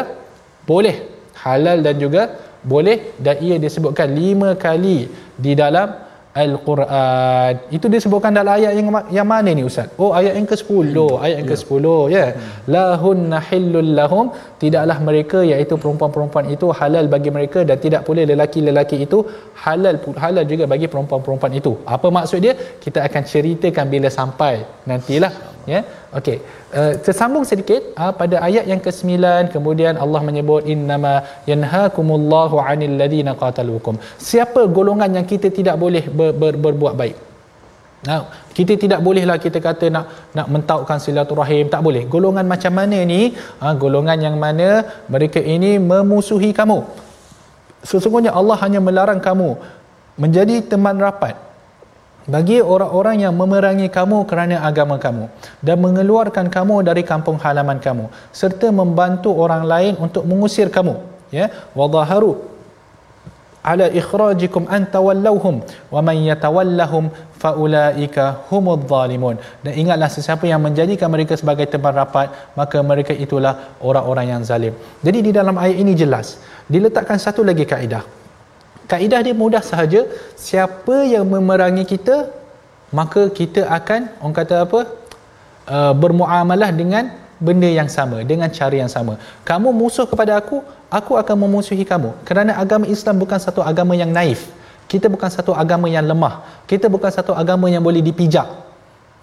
boleh. 0.70 0.96
Halal 1.44 1.78
dan 1.86 1.96
juga 1.98 2.22
boleh 2.62 3.18
dan 3.18 3.36
ia 3.42 3.56
disebutkan 3.58 4.14
lima 4.14 4.54
kali 4.54 5.10
di 5.44 5.52
dalam 5.58 5.90
Al-Quran. 6.40 7.54
Itu 7.76 7.86
disebutkan 7.94 8.32
dalam 8.38 8.56
ayat 8.58 8.72
yang 8.78 8.88
yang 9.16 9.28
mana 9.32 9.50
ni 9.58 9.62
ustaz? 9.68 9.92
Oh 10.02 10.10
ayat 10.18 10.32
yang 10.38 10.48
ke-10, 10.52 10.96
hmm. 10.96 11.24
ayat 11.24 11.36
yang 11.40 11.48
ke-10 11.52 11.84
ya. 11.84 12.16
Yeah. 12.16 12.28
Hmm. 12.32 12.72
Lahun 12.74 13.18
lahum, 14.00 14.26
tidaklah 14.62 14.98
mereka 15.08 15.38
iaitu 15.50 15.76
perempuan-perempuan 15.82 16.48
itu 16.54 16.68
halal 16.80 17.06
bagi 17.14 17.32
mereka 17.36 17.60
dan 17.68 17.76
tidak 17.84 18.02
boleh 18.08 18.24
lelaki-lelaki 18.32 18.98
itu 19.06 19.20
halal 19.64 19.96
halal 20.24 20.44
juga 20.52 20.64
bagi 20.74 20.88
perempuan-perempuan 20.92 21.52
itu. 21.60 21.72
Apa 21.96 22.08
maksud 22.18 22.40
dia? 22.46 22.54
Kita 22.84 23.04
akan 23.08 23.22
ceritakan 23.32 23.86
bila 23.94 24.08
sampai 24.18 24.54
nantilah 24.88 25.32
ya. 25.72 25.80
Okey. 26.18 26.36
Uh, 26.78 26.92
tersambung 27.06 27.44
sedikit 27.50 27.82
uh, 28.02 28.12
pada 28.20 28.36
ayat 28.48 28.64
yang 28.70 28.80
ke-9 28.86 29.10
kemudian 29.54 29.94
Allah 30.04 30.20
menyebut 30.28 30.62
innama 30.74 31.14
yanhaakumullahu 31.50 32.56
'anil 32.64 32.94
ladina 33.00 33.34
qataluukum. 33.42 33.96
Siapa 34.30 34.62
golongan 34.78 35.10
yang 35.18 35.26
kita 35.32 35.50
tidak 35.58 35.76
boleh 35.84 36.04
ber, 36.18 36.30
ber, 36.40 36.54
berbuat 36.64 36.96
baik? 37.02 37.16
Nah, 38.08 38.20
kita 38.56 38.74
tidak 38.82 39.00
bolehlah 39.06 39.38
kita 39.44 39.58
kata 39.66 39.86
nak 39.96 40.06
nak 40.36 40.46
mentaukkan 40.54 40.98
silaturahim, 41.04 41.70
tak 41.74 41.82
boleh. 41.86 42.02
Golongan 42.14 42.46
macam 42.54 42.72
mana 42.74 42.98
ni? 43.12 43.20
Ha, 43.62 43.78
golongan 43.82 44.18
yang 44.26 44.36
mana 44.44 44.68
mereka 45.14 45.38
ini 45.38 45.78
memusuhi 45.78 46.50
kamu. 46.50 46.78
Sesungguhnya 47.90 48.34
Allah 48.40 48.58
hanya 48.64 48.80
melarang 48.82 49.22
kamu 49.22 49.50
menjadi 50.22 50.56
teman 50.70 50.98
rapat 50.98 51.34
bagi 52.26 52.62
orang-orang 52.62 53.26
yang 53.26 53.34
memerangi 53.34 53.88
kamu 53.90 54.22
kerana 54.30 54.62
agama 54.62 54.96
kamu 54.98 55.26
dan 55.66 55.76
mengeluarkan 55.82 56.46
kamu 56.46 56.86
dari 56.86 57.02
kampung 57.02 57.38
halaman 57.42 57.82
kamu 57.82 58.06
serta 58.30 58.70
membantu 58.70 59.34
orang 59.34 59.66
lain 59.66 59.94
untuk 59.98 60.22
mengusir 60.22 60.70
kamu 60.70 60.94
ya 61.34 61.50
wadaharu 61.74 62.52
ala 63.70 63.86
ikhrajikum 64.00 64.66
an 64.76 64.86
tawallawhum 64.94 65.62
wa 65.94 66.00
man 66.08 66.16
yatawallahum 66.30 67.04
faulaika 67.42 68.24
humudz 68.50 68.86
zalimun. 68.90 69.36
Dan 69.64 69.72
ingatlah 69.82 70.10
sesiapa 70.10 70.44
yang 70.50 70.62
menjadikan 70.66 71.10
mereka 71.14 71.38
sebagai 71.38 71.66
teman 71.70 71.94
rapat 71.94 72.30
maka 72.58 72.82
mereka 72.82 73.14
itulah 73.14 73.54
orang-orang 73.78 74.34
yang 74.34 74.42
zalim. 74.42 74.74
Jadi 75.06 75.18
di 75.26 75.30
dalam 75.38 75.54
ayat 75.58 75.78
ini 75.78 75.94
jelas 75.94 76.42
diletakkan 76.66 77.18
satu 77.22 77.46
lagi 77.46 77.62
kaedah 77.62 78.21
kaedah 78.92 79.20
dia 79.26 79.34
mudah 79.42 79.64
sahaja. 79.64 80.04
Siapa 80.36 80.96
yang 81.08 81.24
memerangi 81.32 81.84
kita 81.88 82.16
maka 82.92 83.22
kita 83.32 83.64
akan 83.78 84.12
orang 84.20 84.36
kata 84.36 84.56
apa 84.68 84.80
uh, 85.74 85.92
bermuamalah 85.96 86.70
dengan 86.80 87.04
benda 87.42 87.66
yang 87.66 87.88
sama 87.90 88.22
dengan 88.22 88.52
cara 88.58 88.76
yang 88.82 88.92
sama. 88.92 89.18
Kamu 89.48 89.72
musuh 89.74 90.06
kepada 90.06 90.38
aku 90.38 90.60
aku 90.98 91.12
akan 91.22 91.36
memusuhi 91.44 91.82
kamu. 91.92 92.12
Kerana 92.28 92.54
agama 92.62 92.86
Islam 92.94 93.16
bukan 93.22 93.40
satu 93.40 93.64
agama 93.64 93.96
yang 93.98 94.12
naif. 94.12 94.46
Kita 94.86 95.08
bukan 95.08 95.30
satu 95.32 95.56
agama 95.62 95.88
yang 95.88 96.04
lemah. 96.04 96.44
Kita 96.68 96.86
bukan 96.92 97.08
satu 97.08 97.32
agama 97.32 97.66
yang 97.72 97.80
boleh 97.80 98.04
dipijak. 98.04 98.44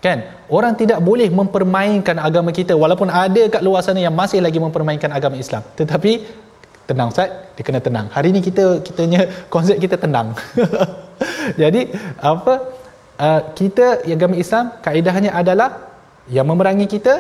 Kan? 0.02 0.26
Orang 0.50 0.74
tidak 0.80 1.00
boleh 1.04 1.30
mempermainkan 1.30 2.18
agama 2.18 2.50
kita 2.60 2.74
walaupun 2.74 3.12
ada 3.12 3.44
kat 3.54 3.62
luar 3.62 3.84
sana 3.86 4.02
yang 4.02 4.16
masih 4.16 4.40
lagi 4.42 4.58
mempermainkan 4.58 5.12
agama 5.12 5.36
Islam. 5.38 5.62
Tetapi 5.80 6.12
tenang 6.90 7.14
Ustaz. 7.14 7.30
Dia 7.56 7.64
kena 7.68 7.82
tenang. 7.88 8.08
Hari 8.16 8.30
ni 8.36 8.42
kita 8.42 8.66
kitanya 8.88 9.22
konsep 9.54 9.78
kita 9.84 9.96
tenang. 10.04 10.34
Jadi 11.62 11.82
apa 12.18 12.54
uh, 13.26 13.42
kita 13.60 13.86
agama 14.16 14.36
Islam 14.44 14.66
kaedahnya 14.86 15.32
adalah 15.42 15.70
yang 16.36 16.46
memerangi 16.50 16.88
kita 16.96 17.16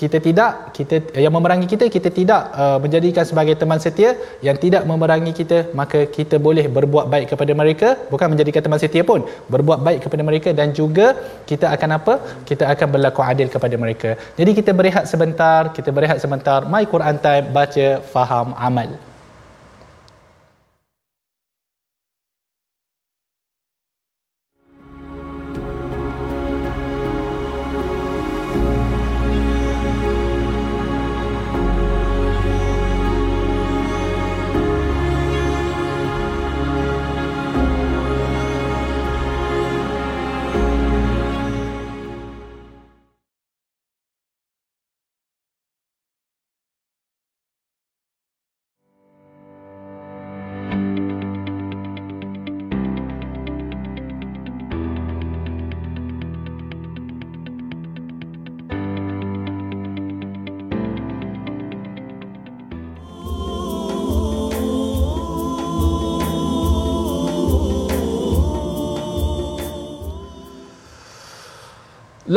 kita 0.00 0.18
tidak 0.26 0.52
kita 0.76 0.96
yang 1.24 1.32
memerangi 1.36 1.66
kita 1.72 1.84
kita 1.96 2.10
tidak 2.18 2.42
uh, 2.62 2.78
menjadikan 2.84 3.24
sebagai 3.30 3.54
teman 3.62 3.80
setia. 3.84 4.10
Yang 4.46 4.56
tidak 4.64 4.82
memerangi 4.90 5.32
kita 5.40 5.58
maka 5.80 6.00
kita 6.16 6.36
boleh 6.46 6.64
berbuat 6.76 7.06
baik 7.14 7.26
kepada 7.32 7.52
mereka. 7.60 7.88
Bukan 8.12 8.28
menjadikan 8.32 8.62
teman 8.66 8.80
setia 8.84 9.04
pun 9.10 9.20
berbuat 9.54 9.80
baik 9.86 10.00
kepada 10.06 10.22
mereka 10.30 10.48
dan 10.60 10.70
juga 10.80 11.06
kita 11.50 11.68
akan 11.76 11.90
apa? 11.98 12.14
Kita 12.48 12.64
akan 12.72 12.88
berlaku 12.96 13.20
adil 13.32 13.48
kepada 13.56 13.76
mereka. 13.84 14.10
Jadi 14.40 14.50
kita 14.60 14.72
berehat 14.80 15.04
sebentar 15.12 15.62
kita 15.76 15.92
berehat 15.98 16.18
sebentar. 16.24 16.60
My 16.72 16.84
Quran 16.94 17.16
time 17.26 17.46
baca 17.58 17.86
faham 18.14 18.50
amal 18.68 19.09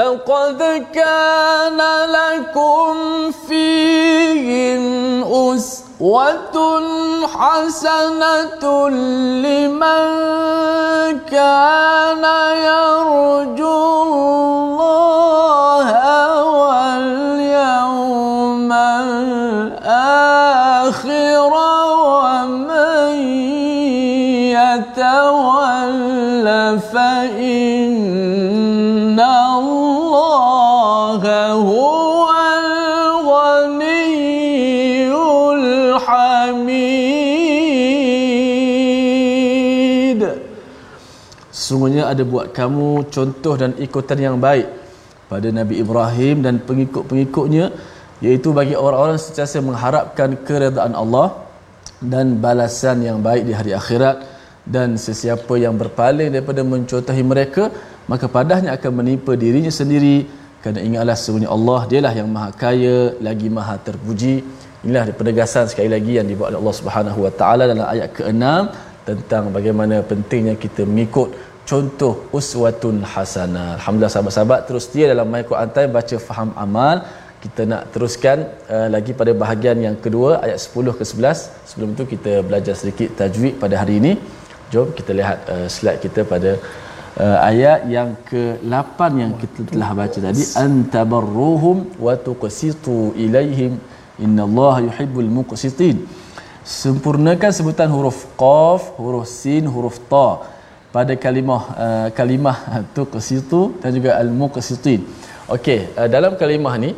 لقد 0.04 0.86
كان 0.94 1.80
لكم 2.12 2.96
فيهم 3.48 4.84
أسوة 5.24 6.56
حسنة 7.28 8.90
لمن 9.44 10.10
كان 11.32 12.24
يرجو 12.68 13.84
sesungguhnya 41.74 42.06
ada 42.12 42.22
buat 42.22 42.54
kamu 42.54 43.10
contoh 43.10 43.58
dan 43.58 43.74
ikutan 43.82 44.20
yang 44.22 44.38
baik 44.38 44.70
pada 45.26 45.50
Nabi 45.50 45.82
Ibrahim 45.82 46.46
dan 46.46 46.62
pengikut-pengikutnya 46.62 47.74
iaitu 48.22 48.54
bagi 48.54 48.78
orang-orang 48.78 49.18
sentiasa 49.18 49.58
mengharapkan 49.58 50.38
keredaan 50.46 50.94
Allah 50.94 51.44
dan 51.98 52.38
balasan 52.38 53.02
yang 53.02 53.26
baik 53.26 53.50
di 53.50 53.54
hari 53.58 53.74
akhirat. 53.74 54.32
Dan 54.64 54.96
sesiapa 54.96 55.60
yang 55.60 55.76
berpaling 55.76 56.32
daripada 56.32 56.64
mencontohi 56.64 57.20
mereka 57.20 57.68
maka 58.12 58.26
padahnya 58.38 58.70
akan 58.78 58.92
menimpa 59.00 59.34
dirinya 59.44 59.74
sendiri 59.82 60.18
kerana 60.62 60.80
ingatlah 60.88 61.16
sesungguhnya 61.20 61.52
Allah 61.58 61.80
dialah 61.92 62.14
yang 62.20 62.30
maha 62.36 62.50
kaya 62.64 62.98
lagi 63.28 63.48
maha 63.58 63.76
terpuji 63.88 64.36
inilah 64.84 65.04
penegasan 65.22 65.66
sekali 65.72 65.90
lagi 65.96 66.14
yang 66.20 66.28
dibuat 66.32 66.48
oleh 66.52 66.60
Allah 66.64 66.78
Subhanahu 66.82 67.20
Wa 67.26 67.32
Taala 67.40 67.64
dalam 67.72 67.86
ayat 67.94 68.10
ke-6 68.18 68.46
tentang 69.10 69.44
bagaimana 69.58 69.96
pentingnya 70.12 70.56
kita 70.66 70.82
mengikut 70.92 71.30
contoh 71.70 72.14
uswatun 72.38 72.98
hasanah. 73.14 73.68
Alhamdulillah 73.78 74.14
sahabat-sahabat 74.16 74.60
terus 74.68 74.84
setia 74.88 75.06
dalam 75.14 75.28
My 75.34 75.44
Quran 75.50 75.70
Time 75.76 75.92
baca 75.98 76.16
faham 76.30 76.50
amal. 76.66 76.98
Kita 77.44 77.62
nak 77.72 77.92
teruskan 77.94 78.38
uh, 78.76 78.88
lagi 78.96 79.12
pada 79.20 79.32
bahagian 79.42 79.78
yang 79.86 79.96
kedua 80.04 80.30
ayat 80.46 80.60
10 80.64 81.00
ke 81.00 81.04
11. 81.04 81.68
Sebelum 81.70 81.90
itu 81.96 82.04
kita 82.14 82.34
belajar 82.48 82.76
sedikit 82.82 83.10
tajwid 83.20 83.60
pada 83.64 83.76
hari 83.82 83.96
ini. 84.02 84.14
Jom 84.72 84.88
kita 85.00 85.12
lihat 85.20 85.40
uh, 85.54 85.68
slide 85.76 86.00
kita 86.06 86.24
pada 86.34 86.52
uh, 87.20 87.38
ayat 87.50 87.86
yang 87.96 88.10
ke-8 88.30 89.00
yang 89.22 89.32
kita 89.42 89.62
telah 89.72 89.90
baca 90.00 90.18
tadi 90.18 90.44
antabarruhum 90.66 91.78
wa 92.06 92.14
tuqsitu 92.28 93.14
ilaihim 93.26 93.78
innallaha 94.26 94.80
yuhibbul 94.88 95.30
muqsitin. 95.38 95.98
Sempurnakan 96.64 97.52
sebutan 97.52 97.90
huruf 97.92 98.24
qaf, 98.40 98.96
huruf 98.96 99.28
sin, 99.28 99.68
huruf 99.68 100.00
ta 100.12 100.48
pada 100.96 101.14
kalimah 101.18 101.64
uh, 101.86 102.08
kalimah 102.20 102.58
tuqsitu 102.96 103.62
dan 103.82 103.92
juga 103.98 104.16
al-muqsitin. 104.22 105.02
Okey, 105.56 105.92
uh, 106.00 106.08
dalam 106.08 106.40
kalimah 106.40 106.74
ni 106.80 106.96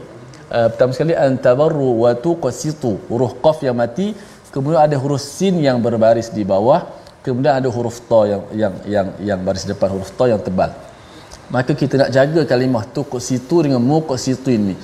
uh, 0.53 0.67
pertama 0.69 0.93
sekali 0.93 1.15
antabarru 1.17 1.89
wa 2.03 2.11
tuqsitu 2.13 2.91
huruf 3.09 3.33
qaf 3.41 3.63
yang 3.65 3.73
mati, 3.73 4.13
kemudian 4.53 4.85
ada 4.85 4.95
huruf 5.01 5.23
sin 5.23 5.57
yang 5.67 5.81
berbaris 5.81 6.29
di 6.29 6.43
bawah, 6.45 6.85
kemudian 7.25 7.57
ada 7.59 7.69
huruf 7.75 7.97
ta 8.09 8.19
yang 8.31 8.43
yang 8.61 8.73
yang 8.95 9.07
yang 9.29 9.39
baris 9.47 9.65
depan 9.71 9.89
huruf 9.93 10.13
ta 10.13 10.29
yang 10.29 10.41
tebal. 10.47 10.69
Maka 11.49 11.73
kita 11.81 11.97
nak 12.01 12.09
jaga 12.17 12.41
kalimah 12.51 12.85
tuqsitu 12.95 13.65
dengan 13.65 13.81
muqsitu 13.81 14.49
ini 14.53 14.75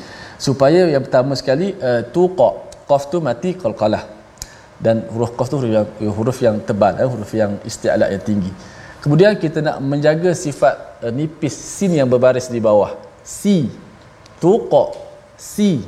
supaya 0.41 0.89
yang 0.93 1.05
pertama 1.05 1.37
sekali 1.37 1.77
uh, 1.77 2.01
tuqa 2.15 2.49
qaf 2.89 3.03
tu 3.13 3.21
mati 3.27 3.53
qalqalah 3.63 4.03
dan 4.81 5.05
huruf 5.13 5.37
qaf 5.37 5.47
tu 5.53 5.61
huruf 5.61 5.73
yang, 5.77 5.87
huruf 6.17 6.37
yang 6.41 6.57
tebal 6.69 6.93
eh, 7.01 7.07
huruf 7.13 7.31
yang 7.41 7.61
isti'la 7.69 8.09
yang 8.13 8.23
tinggi 8.29 8.51
Kemudian 9.01 9.33
kita 9.33 9.65
nak 9.65 9.81
menjaga 9.81 10.29
sifat 10.37 11.01
uh, 11.01 11.09
nipis 11.09 11.57
sin 11.57 11.97
yang 11.97 12.05
berbaris 12.05 12.53
di 12.53 12.61
bawah. 12.61 12.93
Si. 13.25 13.65
Tuqa. 14.37 14.93
Si. 15.33 15.81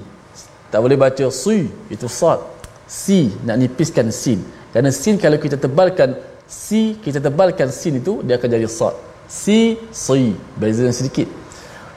Tak 0.74 0.82
boleh 0.82 0.98
baca 0.98 1.30
si. 1.30 1.70
Itu 1.94 2.10
sad. 2.10 2.42
Si. 2.90 3.30
Nak 3.46 3.62
nipiskan 3.62 4.10
sin. 4.10 4.42
Kerana 4.74 4.90
sin 4.90 5.22
kalau 5.22 5.38
kita 5.38 5.62
tebalkan 5.62 6.18
si, 6.48 6.96
kita 7.00 7.20
tebalkan 7.20 7.72
sin 7.74 7.96
itu, 8.02 8.22
dia 8.26 8.38
akan 8.40 8.50
jadi 8.50 8.68
sad. 8.68 8.94
Si. 9.28 9.78
Si. 9.92 10.36
Beza 10.60 10.92
sedikit. 10.92 11.28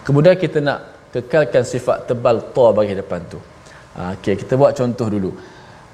Kemudian 0.06 0.38
kita 0.38 0.60
nak 0.62 0.80
kekalkan 1.10 1.64
sifat 1.66 2.06
tebal 2.06 2.38
ta 2.54 2.70
bagi 2.70 2.94
depan 2.94 3.20
tu. 3.26 3.42
Ha, 3.96 4.12
okay, 4.14 4.36
kita 4.36 4.60
buat 4.60 4.76
contoh 4.76 5.08
dulu. 5.08 5.32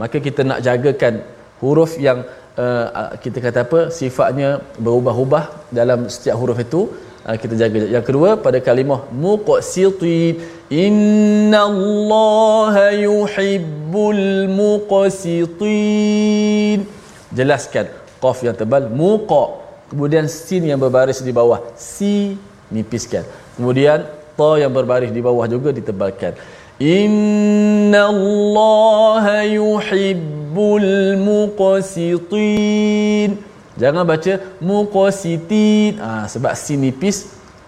Maka 0.00 0.18
kita 0.26 0.40
nak 0.42 0.60
jagakan 0.66 1.14
huruf 1.62 1.94
yang 2.06 2.18
uh, 2.58 3.14
kita 3.22 3.38
kata 3.38 3.58
apa? 3.66 3.80
Sifatnya 3.98 4.60
berubah-ubah 4.82 5.44
dalam 5.78 6.10
setiap 6.14 6.36
huruf 6.42 6.58
itu 6.66 6.90
kita 7.34 7.58
jaga. 7.58 7.90
Yang 7.90 8.06
kedua 8.06 8.38
pada 8.38 8.62
kalimah 8.62 9.10
muqsitin 9.10 10.38
innallaha 10.70 12.94
yuhibbul 12.94 14.46
muqsitin 14.60 16.86
jelaskan 17.34 17.90
qaf 18.22 18.38
yang 18.46 18.54
tebal 18.54 18.86
muqa. 19.02 19.66
Kemudian 19.90 20.30
sin 20.30 20.62
yang 20.70 20.78
berbaris 20.78 21.18
di 21.22 21.30
bawah 21.34 21.58
si 21.74 22.38
nipiskan. 22.70 23.26
Kemudian 23.58 24.06
ta 24.38 24.50
yang 24.62 24.70
berbaris 24.70 25.10
di 25.16 25.22
bawah 25.24 25.46
juga 25.50 25.74
ditebalkan 25.74 26.34
innallaha 26.76 28.28
yuhibbul 29.48 31.16
muqsitin 31.28 33.30
jangan 33.82 34.04
baca 34.12 34.32
muqsitin 34.68 35.92
ah 36.08 36.24
sebab 36.32 36.52
sin 36.62 36.78
nipis 36.84 37.18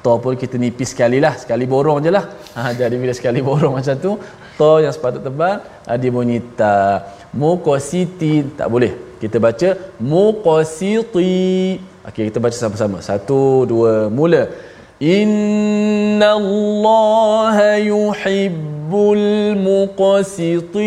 ta 0.04 0.12
pun 0.22 0.34
kita 0.42 0.56
nipis 0.62 0.88
sekali 0.94 1.18
lah 1.24 1.34
sekali 1.42 1.64
borong 1.72 1.98
je 2.04 2.10
lah. 2.16 2.24
Ha, 2.56 2.60
jadi 2.80 2.96
bila 3.02 3.12
sekali 3.18 3.40
borong 3.48 3.74
macam 3.78 3.96
tu 4.04 4.10
ta 4.58 4.70
yang 4.84 4.92
sepatut 4.96 5.22
tebal 5.26 5.54
ha, 5.86 5.90
dia 6.00 6.10
bunyi 6.16 6.38
ta. 6.58 6.74
Muqsitin 7.40 8.44
tak 8.58 8.68
boleh. 8.74 8.92
Kita 9.22 9.36
baca 9.46 9.68
muqsiti 10.12 11.32
okey 12.08 12.24
kita 12.30 12.38
baca 12.44 12.56
sama-sama. 12.62 12.98
Satu 13.08 13.40
dua 13.72 13.92
mula. 14.18 14.42
Innallaha 14.98 17.70
yuhibbul 17.92 19.26
muqsitin 19.66 20.78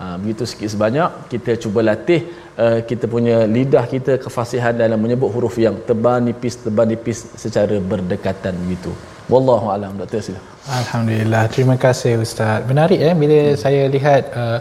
ha, 0.00 0.04
begitu 0.20 0.44
sikit 0.50 0.68
sebanyak 0.74 1.08
kita 1.32 1.52
cuba 1.62 1.80
latih 1.88 2.20
uh, 2.62 2.78
kita 2.90 3.04
punya 3.14 3.36
lidah 3.56 3.84
kita 3.94 4.12
kefasihan 4.24 4.74
dalam 4.82 4.98
menyebut 5.04 5.30
huruf 5.34 5.56
yang 5.66 5.76
tebal 5.88 6.18
nipis 6.26 6.56
tebal 6.64 6.86
nipis 6.92 7.20
secara 7.44 7.76
berdekatan 7.92 8.56
begitu. 8.64 8.92
Wallahu 9.32 9.68
alam 9.74 9.92
doktor 10.00 10.22
sila. 10.26 10.40
Alhamdulillah. 10.80 11.44
Terima 11.54 11.76
kasih 11.84 12.12
ustaz. 12.26 12.62
Menarik 12.70 13.00
eh 13.08 13.14
bila 13.22 13.38
hmm. 13.42 13.58
saya 13.64 13.82
lihat 13.96 14.24
uh, 14.42 14.58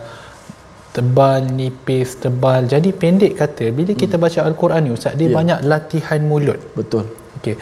tebal 0.95 1.41
nipis 1.57 2.09
tebal 2.23 2.61
jadi 2.73 2.89
pendek 3.01 3.33
kata 3.41 3.65
bila 3.79 3.91
hmm. 3.93 4.01
kita 4.01 4.15
baca 4.23 4.39
al-Quran 4.49 4.81
ni 4.87 4.91
ustaz 4.97 5.13
dia 5.19 5.27
yeah. 5.27 5.35
banyak 5.39 5.59
latihan 5.71 6.21
mulut. 6.31 6.59
Betul. 6.79 7.05
Okey. 7.39 7.57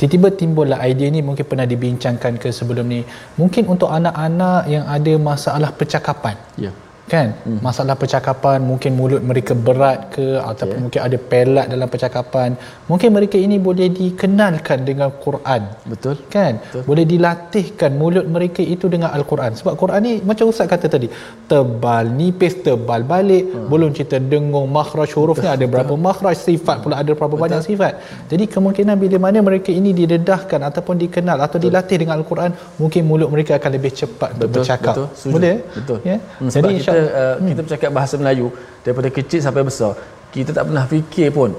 Tiba-tiba 0.00 0.28
timbullah 0.40 0.78
idea 0.90 1.12
ni 1.14 1.20
mungkin 1.28 1.44
pernah 1.44 1.66
dibincangkan 1.72 2.40
ke 2.42 2.48
sebelum 2.58 2.88
ni. 2.92 3.00
Mungkin 3.40 3.68
untuk 3.72 3.92
anak-anak 3.96 4.62
yang 4.74 4.84
ada 4.96 5.12
masalah 5.30 5.70
percakapan. 5.80 6.36
Ya. 6.56 6.64
yeah 6.64 6.76
kan 7.12 7.28
hmm. 7.46 7.58
masalah 7.66 7.94
percakapan 8.02 8.58
mungkin 8.70 8.92
mulut 8.98 9.22
mereka 9.30 9.52
berat 9.66 10.00
ke 10.14 10.26
ataupun 10.50 10.78
mungkin 10.84 11.00
ada 11.06 11.18
pelat 11.30 11.66
dalam 11.74 11.88
percakapan 11.94 12.50
mungkin 12.90 13.10
mereka 13.16 13.36
ini 13.46 13.56
boleh 13.68 13.88
dikenalkan 14.00 14.78
dengan 14.88 15.10
Quran 15.24 15.62
betul 15.92 16.16
kan 16.34 16.52
betul. 16.62 16.82
boleh 16.88 17.04
dilatihkan 17.12 17.90
mulut 18.00 18.26
mereka 18.36 18.62
itu 18.74 18.86
dengan 18.94 19.10
al-Quran 19.18 19.58
sebab 19.60 19.74
Quran 19.82 20.00
ni 20.08 20.12
macam 20.30 20.52
ustaz 20.52 20.70
kata 20.74 20.86
tadi 20.94 21.08
tebal 21.50 22.06
nipis 22.20 22.56
tebal 22.66 23.02
balik 23.12 23.44
hmm. 23.50 23.66
belum 23.72 23.90
cerita 23.98 24.20
dengung 24.32 24.68
makhraj 24.78 25.10
hurufnya 25.18 25.50
ada 25.56 25.66
berapa 25.74 25.94
makhraj 26.06 26.38
sifat 26.46 26.76
pula 26.84 26.96
ada 27.02 27.12
berapa 27.18 27.34
betul. 27.34 27.44
banyak 27.44 27.60
sifat 27.68 27.92
jadi 28.32 28.44
kemungkinan 28.54 28.96
bila 29.04 29.18
mana 29.26 29.38
mereka 29.50 29.70
ini 29.80 29.90
didedahkan 30.00 30.60
ataupun 30.70 30.94
dikenal 31.04 31.38
atau 31.46 31.58
betul. 31.58 31.66
dilatih 31.66 31.96
dengan 32.02 32.14
al-Quran 32.20 32.50
mungkin 32.82 33.02
mulut 33.10 33.28
mereka 33.34 33.52
akan 33.58 33.70
lebih 33.78 33.92
cepat 34.00 34.30
betul. 34.30 34.46
untuk 34.46 34.62
bercakap 34.62 34.94
betul. 34.94 35.32
boleh 35.34 35.54
betul 35.76 35.98
ya 36.10 36.16
hmm, 36.22 36.50
jadi 36.54 36.70
insya 36.78 36.99
uh, 37.06 37.34
hmm. 37.38 37.48
kita 37.52 37.60
bercakap 37.66 37.90
bahasa 37.92 38.14
Melayu 38.20 38.52
daripada 38.84 39.08
kecil 39.08 39.40
sampai 39.40 39.62
besar 39.64 39.92
kita 40.30 40.50
tak 40.54 40.64
pernah 40.68 40.84
fikir 40.86 41.28
pun 41.34 41.50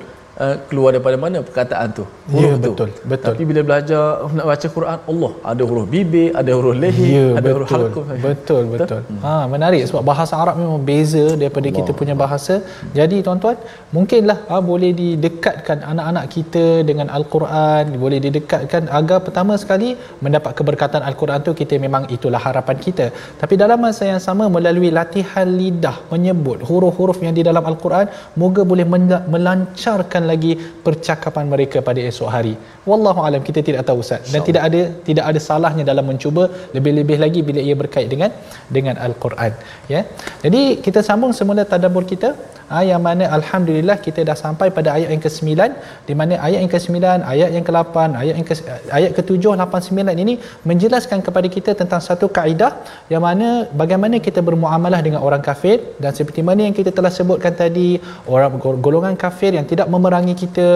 uh, 0.43 0.55
keluar 0.67 0.89
daripada 0.95 1.17
mana 1.23 1.37
perkataan 1.47 1.87
tu 1.97 2.03
huruf 2.33 2.51
ya, 2.51 2.57
betul, 2.63 2.75
tu 2.79 3.09
betul 3.11 3.27
tapi 3.27 3.43
bila 3.49 3.61
belajar 3.67 4.03
nak 4.37 4.45
baca 4.51 4.67
Quran 4.77 4.99
Allah 5.11 5.31
ada 5.51 5.63
huruf 5.69 5.87
bibir 5.93 6.29
ada 6.41 6.51
huruf 6.57 6.75
lehi 6.83 7.09
ya, 7.17 7.25
ada 7.39 7.41
betul. 7.41 7.53
huruf 7.55 7.69
halqum 7.75 8.05
betul 8.27 8.63
betul, 8.63 8.63
betul. 8.73 9.01
Hmm. 9.09 9.21
ha 9.25 9.33
menarik 9.53 9.83
sebab 9.89 10.03
bahasa 10.11 10.33
Arab 10.43 10.55
memang 10.61 10.81
beza 10.89 11.25
daripada 11.41 11.67
Allah. 11.67 11.77
kita 11.79 11.91
punya 12.01 12.15
bahasa 12.23 12.55
jadi 12.99 13.17
tuan-tuan 13.27 13.57
mungkinlah 13.97 14.37
ha, 14.49 14.61
boleh 14.71 14.91
didekatkan 15.01 15.79
anak-anak 15.91 16.25
kita 16.35 16.65
dengan 16.89 17.07
al-Quran 17.17 17.83
boleh 18.05 18.19
didekatkan 18.25 18.83
agar 18.99 19.19
pertama 19.27 19.53
sekali 19.63 19.91
mendapat 20.25 20.51
keberkatan 20.59 21.01
al-Quran 21.09 21.39
tu 21.47 21.53
kita 21.61 21.75
memang 21.85 22.03
itulah 22.15 22.41
harapan 22.47 22.77
kita 22.87 23.07
tapi 23.41 23.53
dalam 23.63 23.79
masa 23.87 24.03
yang 24.11 24.21
sama 24.27 24.45
melalui 24.57 24.91
latihan 24.99 25.47
lidah 25.61 25.97
menyebut 26.13 26.59
huruf-huruf 26.69 27.19
yang 27.25 27.35
di 27.37 27.43
dalam 27.49 27.63
al-Quran 27.71 28.07
moga 28.41 28.61
boleh 28.71 28.85
melancarkan 29.33 30.20
meningkatkan 30.21 30.29
lagi 30.31 30.51
percakapan 30.85 31.45
mereka 31.53 31.77
pada 31.87 31.99
esok 32.09 32.29
hari. 32.35 32.53
Wallahu 32.89 33.21
alam 33.27 33.41
kita 33.47 33.59
tidak 33.67 33.81
tahu 33.87 33.99
ustaz. 34.03 34.31
Dan 34.33 34.41
tidak 34.49 34.63
ada 34.69 34.81
tidak 35.07 35.25
ada 35.29 35.39
salahnya 35.49 35.83
dalam 35.91 36.05
mencuba 36.11 36.43
lebih-lebih 36.75 37.17
lagi 37.23 37.39
bila 37.47 37.61
ia 37.67 37.75
berkait 37.81 38.07
dengan 38.13 38.29
dengan 38.75 38.95
al-Quran 39.05 39.51
ya. 39.93 40.01
Jadi 40.45 40.61
kita 40.85 41.01
sambung 41.09 41.33
semula 41.39 41.65
tadabbur 41.73 42.05
kita 42.13 42.29
ha, 42.73 42.79
yang 42.91 43.01
mana 43.07 43.25
alhamdulillah 43.37 43.97
kita 44.05 44.21
dah 44.29 44.37
sampai 44.43 44.67
pada 44.77 44.89
ayat 44.97 45.09
yang 45.13 45.23
ke-9 45.25 45.49
di 46.09 46.13
mana 46.19 46.33
ayat 46.47 46.59
yang 46.63 46.73
ke-9 46.75 46.97
ayat 47.33 47.49
yang 47.55 47.65
ke-8 47.67 47.95
ayat 48.21 48.33
yang 48.39 48.47
ke 48.49 48.55
ayat 48.97 49.11
ke-7 49.17 49.43
8 49.65 49.89
9 49.89 50.23
ini 50.23 50.33
menjelaskan 50.69 51.19
kepada 51.27 51.47
kita 51.55 51.71
tentang 51.81 52.01
satu 52.07 52.27
kaedah 52.37 52.71
yang 53.13 53.23
mana 53.27 53.47
bagaimana 53.81 54.15
kita 54.27 54.39
bermuamalah 54.47 54.99
dengan 55.05 55.21
orang 55.27 55.43
kafir. 55.49 55.77
Dan 56.03 56.11
seperti 56.19 56.41
mana 56.49 56.61
yang 56.67 56.75
kita 56.79 56.91
telah 56.97 57.11
sebutkan 57.17 57.53
tadi 57.61 57.87
orang 58.33 58.59
golongan 58.87 59.15
kafir 59.23 59.51
yang 59.57 59.65
tidak 59.71 59.87
memerangi 59.93 60.35
kita 60.43 60.67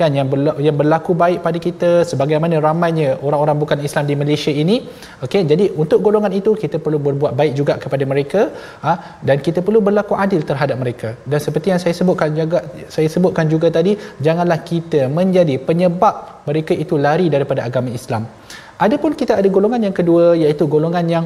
kan 0.00 0.10
yang 0.18 0.26
yang 0.66 0.76
berlaku 0.80 1.12
baik 1.22 1.38
pada 1.46 1.58
kita 1.66 1.90
sebagaimana 2.10 2.62
ramainya 2.68 3.08
orang-orang 3.26 3.56
bukan 3.62 3.78
Islam 3.88 4.04
di 4.10 4.16
Malaysia 4.22 4.52
ini. 4.64 4.76
Okey 5.24 5.42
jadi 5.52 5.64
untuk 5.82 5.98
golongan 6.06 6.32
itu 6.40 6.52
kita 6.64 6.76
perlu 6.84 6.98
berbuat 7.06 7.32
baik 7.40 7.52
juga 7.60 7.74
kepada 7.84 8.04
mereka 8.12 8.40
ha, 8.84 8.92
dan 9.28 9.36
kita 9.46 9.60
perlu 9.66 9.80
berlaku 9.88 10.14
adil 10.24 10.42
terhadap 10.50 10.76
mereka. 10.82 11.10
Dan 11.32 11.40
seperti 11.46 11.66
yang 11.72 11.80
saya 11.84 11.94
sebutkan 12.00 12.30
juga 12.38 12.58
saya 12.94 13.08
sebutkan 13.14 13.46
juga 13.54 13.68
tadi 13.76 13.92
janganlah 14.26 14.60
kita 14.70 15.00
menjadi 15.18 15.56
penyebab 15.68 16.14
mereka 16.48 16.72
itu 16.84 16.96
lari 17.06 17.26
daripada 17.34 17.60
agama 17.68 17.90
Islam. 18.00 18.24
Adapun 18.86 19.12
kita 19.20 19.32
ada 19.40 19.48
golongan 19.56 19.80
yang 19.86 19.96
kedua 20.00 20.24
iaitu 20.42 20.64
golongan 20.74 21.06
yang 21.14 21.24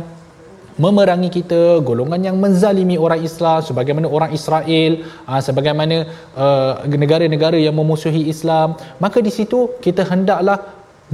memerangi 0.85 1.29
kita 1.37 1.61
golongan 1.89 2.21
yang 2.29 2.37
menzalimi 2.45 2.97
orang 3.05 3.21
Islam 3.29 3.59
sebagaimana 3.69 4.07
orang 4.17 4.31
Israel 4.39 4.93
aa, 5.29 5.41
sebagaimana 5.47 5.97
uh, 6.37 6.73
negara-negara 7.03 7.57
yang 7.57 7.73
memusuhi 7.81 8.29
Islam 8.35 8.77
maka 9.05 9.25
di 9.25 9.33
situ 9.33 9.59
kita 9.87 10.05
hendaklah 10.11 10.59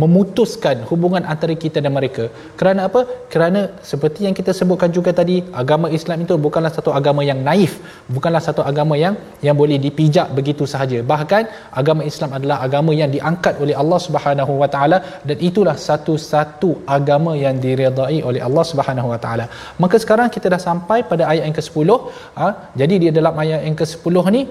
memutuskan 0.01 0.77
hubungan 0.91 1.23
antara 1.33 1.55
kita 1.63 1.79
dan 1.85 1.93
mereka. 1.97 2.25
Kerana 2.61 2.89
apa? 2.89 3.01
Kerana 3.33 3.61
seperti 3.91 4.25
yang 4.27 4.35
kita 4.39 4.53
sebutkan 4.59 4.91
juga 4.97 5.11
tadi, 5.21 5.37
agama 5.63 5.87
Islam 5.99 6.25
itu 6.25 6.35
bukanlah 6.47 6.73
satu 6.77 6.91
agama 6.99 7.23
yang 7.31 7.41
naif, 7.49 7.73
bukanlah 8.17 8.43
satu 8.47 8.65
agama 8.71 8.97
yang 9.05 9.15
yang 9.47 9.57
boleh 9.63 9.77
dipijak 9.87 10.33
begitu 10.39 10.65
sahaja. 10.73 10.99
Bahkan 11.13 11.43
agama 11.81 12.03
Islam 12.11 12.33
adalah 12.39 12.59
agama 12.67 12.93
yang 13.01 13.13
diangkat 13.17 13.61
oleh 13.65 13.77
Allah 13.83 14.01
Subhanahu 14.07 14.53
Wa 14.63 14.69
Taala 14.75 14.99
dan 15.29 15.37
itulah 15.49 15.77
satu-satu 15.89 16.71
agama 16.97 17.35
yang 17.45 17.57
diredai 17.67 18.19
oleh 18.31 18.41
Allah 18.49 18.65
Subhanahu 18.71 19.13
Wa 19.13 19.21
Taala. 19.25 19.47
Maka 19.85 19.99
sekarang 20.05 20.33
kita 20.37 20.49
dah 20.55 20.63
sampai 20.69 20.99
pada 21.13 21.29
ayat 21.33 21.45
yang 21.49 21.57
ke-10. 21.61 21.89
Ha? 22.41 22.49
Jadi 22.81 22.95
di 23.05 23.09
dalam 23.19 23.37
ayat 23.45 23.61
yang 23.69 23.77
ke-10 23.83 24.17
ni 24.37 24.43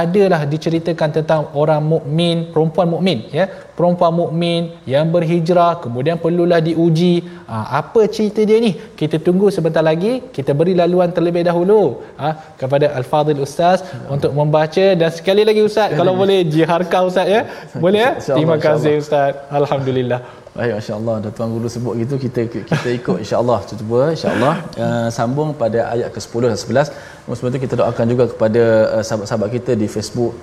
adalah 0.00 0.40
diceritakan 0.52 1.10
tentang 1.16 1.42
orang 1.60 1.82
mukmin, 1.92 2.36
perempuan 2.52 2.88
mukmin 2.94 3.18
ya. 3.38 3.46
Perempuan 3.80 4.12
mukmin 4.20 4.62
yang 4.92 5.06
berhijrah 5.14 5.72
kemudian 5.84 6.16
perlulah 6.24 6.60
diuji 6.66 7.12
ha, 7.50 7.56
apa 7.80 8.00
cerita 8.16 8.40
dia 8.48 8.58
ni 8.64 8.72
kita 9.00 9.16
tunggu 9.26 9.46
sebentar 9.56 9.84
lagi 9.90 10.12
kita 10.36 10.52
beri 10.58 10.74
laluan 10.80 11.12
terlebih 11.16 11.44
dahulu 11.48 11.78
ha, 12.20 12.28
kepada 12.60 12.92
Al-Fadhil 12.98 13.40
Ustaz 13.46 13.78
ya. 13.80 14.02
untuk 14.16 14.32
membaca 14.40 14.86
dan 15.00 15.10
sekali 15.18 15.44
lagi 15.48 15.62
Ustaz 15.68 15.96
kalau 16.00 16.12
boleh 16.20 16.38
jiharkah 16.54 17.02
Ustaz 17.10 17.32
ya 17.36 17.40
boleh 17.84 18.00
ya 18.04 18.10
terima 18.36 18.58
kasih 18.66 18.94
Ustaz 19.04 19.32
Alhamdulillah 19.60 20.20
Baik, 20.58 20.72
Masya 20.76 20.94
Allah. 21.00 21.14
Dah 21.24 21.30
Tuan 21.36 21.50
Guru 21.54 21.68
sebut 21.74 21.94
gitu, 22.02 22.14
kita 22.24 22.40
kita 22.70 22.88
ikut 22.98 23.16
insya 23.22 23.36
Allah. 23.42 23.58
Cuba 23.70 24.00
insya 24.14 24.28
Allah. 24.34 24.54
Uh, 24.84 25.08
sambung 25.18 25.50
pada 25.62 25.80
ayat 25.94 26.10
ke-10 26.16 26.42
dan 26.52 26.58
11. 26.58 26.90
Sebab 27.38 27.48
itu 27.54 27.60
kita 27.64 27.74
doakan 27.80 28.06
juga 28.12 28.24
kepada 28.32 28.64
uh, 28.98 29.02
sahabat-sahabat 29.06 29.48
kita 29.56 29.72
di 29.82 29.86
Facebook 29.94 30.34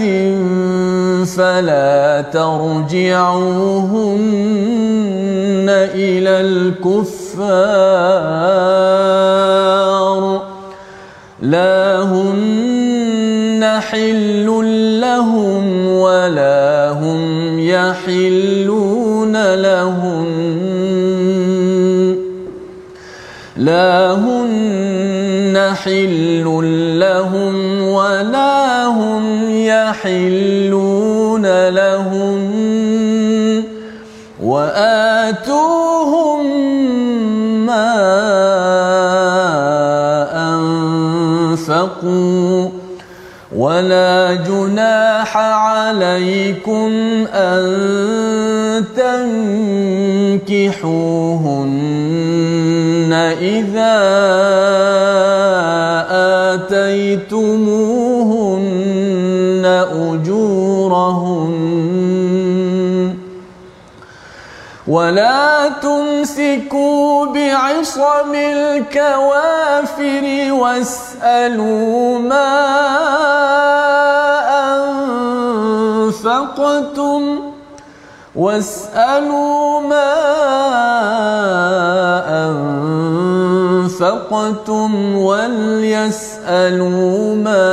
فلا 1.27 2.23
ترجعوهن. 2.33 5.22
إلى 5.95 6.41
الكفار. 6.41 7.53
لا 11.41 12.01
هن 12.01 13.79
حل 13.79 14.45
لهم 15.01 15.87
ولا 15.87 16.89
هم 16.89 17.59
يحلون 17.59 19.55
لهم 19.55 20.25
لا 23.57 24.11
هن 24.11 25.73
حل 25.83 26.43
لهم 26.99 27.81
ولا 27.87 28.85
هم 28.85 29.49
يحلون 29.65 31.69
لهم 31.69 32.53
وآتوهم 35.33 36.45
ما 37.65 37.89
أنفقوا 41.53 42.69
ولا 43.55 44.33
جناح 44.33 45.37
عليكم 45.37 46.91
أن 47.33 47.65
تنكحوهن 50.43 50.83
إذا 53.41 53.99
آتيتموهن 56.53 57.63
أجورهن 59.91 61.32
ولا 64.93 65.69
تمسكوا 65.81 67.25
بعصم 67.25 68.33
الكوافر 68.35 70.23
واسألوا 70.53 72.19
ما 72.19 72.53
أنفقتم 76.05 77.39
واسألوا 78.35 79.81
ما 79.81 80.13
أنفقتم 83.89 85.15
وليسألوا 85.17 86.85
ما 87.35 87.69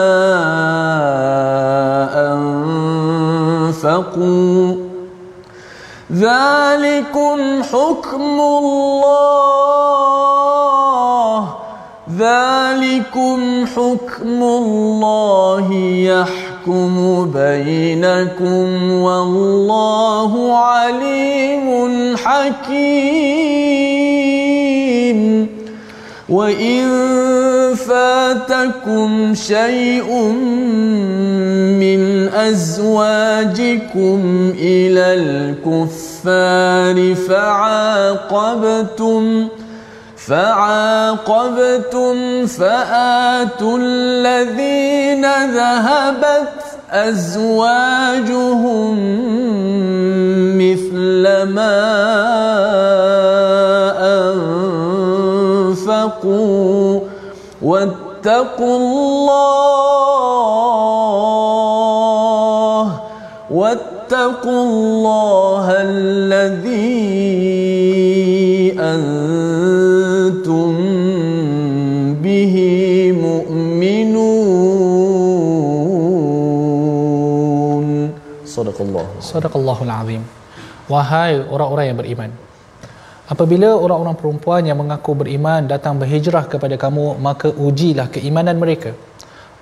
أنفقوا 3.70 4.79
ذلكم 6.12 7.62
حكم 7.62 8.40
الله 8.40 10.00
ذلكم 12.18 13.66
حكم 13.66 14.42
الله 14.42 15.74
يحكم 15.94 17.24
بينكم 17.34 18.92
والله 18.92 20.56
عليم 20.56 22.16
حكيم 22.16 23.50
وإن 26.30 26.86
فاتكم 27.74 29.34
شيء 29.34 30.10
من 31.82 32.28
أزواجكم 32.28 34.18
إلى 34.58 35.06
الكفار 35.66 37.14
فعاقبتم 37.28 39.22
فعاقبتم 40.26 42.16
فآتوا 42.46 43.78
الذين 43.80 45.24
ذهبت 45.54 46.52
أزواجهم 46.90 48.89
أنفقوا 56.19 56.99
واتقوا 57.61 58.77
الله 58.77 60.01
واتقوا 63.51 64.63
الله 64.63 65.65
الذي 65.71 67.15
أنتم 68.79 70.75
به 72.23 72.55
مؤمنون 73.15 74.35
صدق 78.45 78.81
الله 78.81 79.05
Sadaqallahul 79.23 79.91
azim. 79.91 80.21
Wahai 80.85 81.41
orang-orang 81.49 81.85
yang 81.89 81.97
beriman. 81.97 82.29
Apabila 83.30 83.78
orang-orang 83.78 84.16
perempuan 84.18 84.62
yang 84.66 84.78
mengaku 84.82 85.14
beriman 85.14 85.62
datang 85.70 85.94
berhijrah 86.02 86.50
kepada 86.50 86.74
kamu, 86.74 87.14
maka 87.26 87.48
ujilah 87.66 88.10
keimanan 88.10 88.58
mereka. 88.58 88.90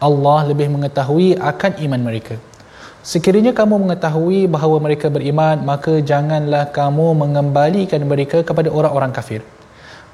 Allah 0.00 0.48
lebih 0.48 0.72
mengetahui 0.72 1.36
akan 1.36 1.72
iman 1.84 2.00
mereka. 2.08 2.40
Sekiranya 3.04 3.52
kamu 3.52 3.76
mengetahui 3.84 4.48
bahawa 4.48 4.76
mereka 4.80 5.12
beriman, 5.12 5.60
maka 5.68 6.00
janganlah 6.00 6.72
kamu 6.72 7.06
mengembalikan 7.22 8.00
mereka 8.08 8.40
kepada 8.40 8.72
orang-orang 8.72 9.12
kafir. 9.12 9.44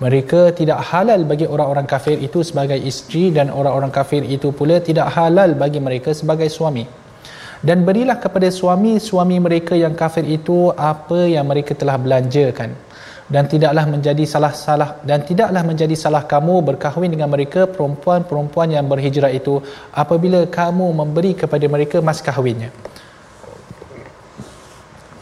Mereka 0.02 0.59
tidak 0.59 0.82
halal 0.90 1.22
bagi 1.22 1.46
orang-orang 1.46 1.86
kafir 1.86 2.18
itu 2.18 2.42
sebagai 2.42 2.78
isteri 2.90 3.30
dan 3.30 3.55
orang-orang 3.55 3.94
kafir 3.94 4.26
itu 4.26 4.50
pula 4.50 4.82
tidak 4.82 5.14
halal 5.14 5.55
bagi 5.55 5.78
mereka 5.78 6.11
sebagai 6.11 6.50
suami. 6.50 6.90
Dan 7.62 7.86
berilah 7.86 8.18
kepada 8.18 8.50
suami-suami 8.50 9.38
mereka 9.38 9.78
yang 9.78 9.94
kafir 9.94 10.26
itu 10.26 10.74
apa 10.74 11.30
yang 11.30 11.46
mereka 11.46 11.78
telah 11.78 11.94
belanjakan. 11.94 12.74
Dan 13.24 13.48
tidaklah 13.48 13.88
menjadi 13.88 14.24
salah-salah 14.28 15.00
dan 15.00 15.24
tidaklah 15.24 15.64
menjadi 15.64 15.96
salah 15.96 16.28
kamu 16.28 16.60
berkahwin 16.60 17.08
dengan 17.08 17.32
mereka 17.32 17.64
perempuan-perempuan 17.64 18.68
yang 18.76 18.84
berhijrah 18.84 19.32
itu 19.32 19.64
apabila 19.96 20.44
kamu 20.44 20.92
memberi 20.92 21.32
kepada 21.32 21.64
mereka 21.64 22.04
mas 22.04 22.20
kahwinnya. 22.20 22.68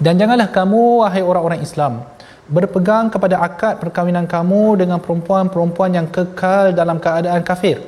Dan 0.02 0.18
janganlah 0.18 0.50
kamu 0.50 1.06
wahai 1.06 1.22
orang-orang 1.22 1.62
Islam 1.62 2.02
berpegang 2.50 3.06
kepada 3.06 3.38
akad 3.38 3.78
perkahwinan 3.78 4.26
kamu 4.26 4.82
dengan 4.82 4.98
perempuan-perempuan 4.98 5.94
yang 5.94 6.06
kekal 6.10 6.74
dalam 6.74 6.98
keadaan 6.98 7.46
kafir. 7.46 7.78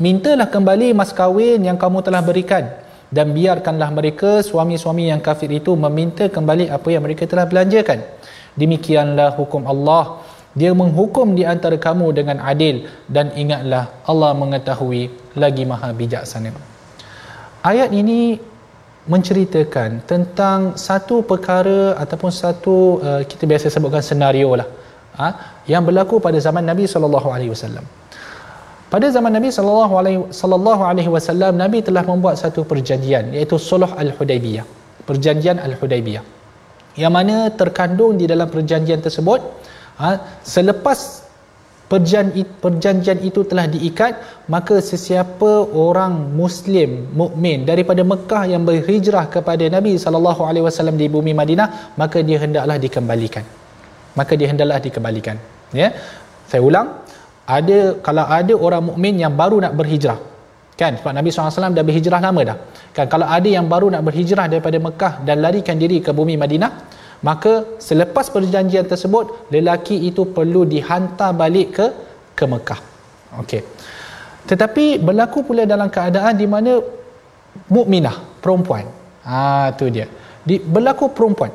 Mintalah 0.00 0.48
kembali 0.48 0.96
mas 0.96 1.12
kahwin 1.12 1.60
yang 1.60 1.76
kamu 1.76 2.00
telah 2.00 2.24
berikan 2.24 2.68
dan 3.12 3.30
biarkanlah 3.36 3.88
mereka 3.92 4.40
suami-suami 4.42 5.12
yang 5.12 5.20
kafir 5.20 5.48
itu 5.52 5.72
meminta 5.76 6.26
kembali 6.26 6.72
apa 6.72 6.88
yang 6.90 7.04
mereka 7.04 7.24
telah 7.28 7.46
belanjakan. 7.46 8.00
Demikianlah 8.56 9.36
hukum 9.38 9.68
Allah. 9.72 10.24
Dia 10.56 10.72
menghukum 10.72 11.36
di 11.36 11.44
antara 11.44 11.76
kamu 11.76 12.16
dengan 12.16 12.40
adil 12.40 12.88
dan 13.12 13.28
ingatlah 13.36 13.92
Allah 14.08 14.32
mengetahui 14.32 15.12
lagi 15.36 15.68
maha 15.68 15.92
bijaksana. 15.92 16.56
Ayat 17.60 17.92
ini 17.92 18.40
menceritakan 19.06 20.02
tentang 20.10 20.74
satu 20.74 21.20
perkara 21.30 21.94
ataupun 22.02 22.32
satu 22.32 22.76
uh, 23.04 23.22
kita 23.30 23.44
biasa 23.46 23.70
sebutkan 23.70 24.02
senario 24.02 24.50
lah 24.58 24.66
ha, 25.20 25.28
yang 25.70 25.82
berlaku 25.86 26.18
pada 26.26 26.38
zaman 26.46 26.64
Nabi 26.66 26.88
sallallahu 26.90 27.28
alaihi 27.30 27.52
wasallam. 27.54 27.84
Pada 28.86 29.06
zaman 29.10 29.34
Nabi 29.34 29.50
sallallahu 29.50 29.94
alaihi 30.00 30.20
sallallahu 30.30 30.82
alaihi 30.90 31.10
wasallam 31.10 31.58
Nabi 31.58 31.82
telah 31.82 32.02
membuat 32.06 32.38
satu 32.38 32.62
perjanjian 32.70 33.34
iaitu 33.34 33.58
Sulh 33.58 33.90
Al-Hudaibiyah. 34.02 34.64
Perjanjian 35.06 35.58
Al-Hudaibiyah. 35.58 36.35
Yang 37.02 37.12
mana 37.12 37.36
terkandung 37.60 38.16
di 38.20 38.24
dalam 38.32 38.48
perjanjian 38.48 39.00
tersebut 39.04 39.40
ha, 40.00 40.40
selepas 40.40 41.28
perjan, 41.90 42.32
perjanjian 42.64 43.18
itu 43.28 43.40
telah 43.50 43.66
diikat 43.74 44.14
maka 44.54 44.76
sesiapa 44.90 45.52
orang 45.86 46.14
muslim 46.40 46.90
mukmin 47.20 47.68
daripada 47.70 48.02
Mekah 48.12 48.42
yang 48.52 48.62
berhijrah 48.68 49.26
kepada 49.34 49.64
Nabi 49.76 49.94
sallallahu 50.04 50.42
alaihi 50.48 50.64
wasallam 50.68 50.96
di 51.02 51.08
bumi 51.16 51.32
Madinah 51.40 51.68
maka 52.00 52.20
dia 52.28 52.40
hendaklah 52.44 52.78
dikembalikan. 52.86 53.44
Maka 54.18 54.32
dia 54.40 54.48
hendaklah 54.48 54.78
dikembalikan. 54.80 55.36
Ya? 55.76 55.92
Saya 56.50 56.62
ulang. 56.64 56.88
Ada 57.56 57.78
kalau 58.06 58.24
ada 58.26 58.54
orang 58.66 58.82
mukmin 58.90 59.22
yang 59.22 59.30
baru 59.38 59.62
nak 59.62 59.78
berhijrah 59.78 60.18
kan? 60.80 60.92
Sebab 61.00 61.12
Nabi 61.16 61.28
SAW 61.32 61.72
dah 61.72 61.84
berhijrah 61.88 62.20
lama 62.20 62.40
dah. 62.44 62.56
Kan? 62.96 63.06
Kalau 63.12 63.26
ada 63.36 63.48
yang 63.56 63.66
baru 63.72 63.88
nak 63.94 64.02
berhijrah 64.08 64.46
daripada 64.52 64.78
Mekah 64.86 65.24
dan 65.26 65.40
larikan 65.44 65.76
diri 65.80 65.98
ke 66.04 66.12
bumi 66.12 66.36
Madinah 66.36 66.72
maka 67.28 67.80
selepas 67.80 68.28
perjanjian 68.28 68.84
tersebut 68.84 69.48
lelaki 69.54 69.96
itu 70.08 70.28
perlu 70.36 70.68
dihantar 70.68 71.32
balik 71.32 71.68
ke 71.76 71.86
ke 72.36 72.44
Mekah. 72.44 72.80
Okey. 73.40 73.62
Tetapi 74.46 74.84
berlaku 75.06 75.42
pula 75.48 75.64
dalam 75.64 75.88
keadaan 75.88 76.34
di 76.36 76.46
mana 76.46 76.72
mukminah 77.72 78.16
perempuan. 78.44 78.84
Ah 79.26 79.72
tu 79.78 79.88
dia. 79.88 80.06
Di, 80.46 80.60
berlaku 80.62 81.10
perempuan. 81.10 81.50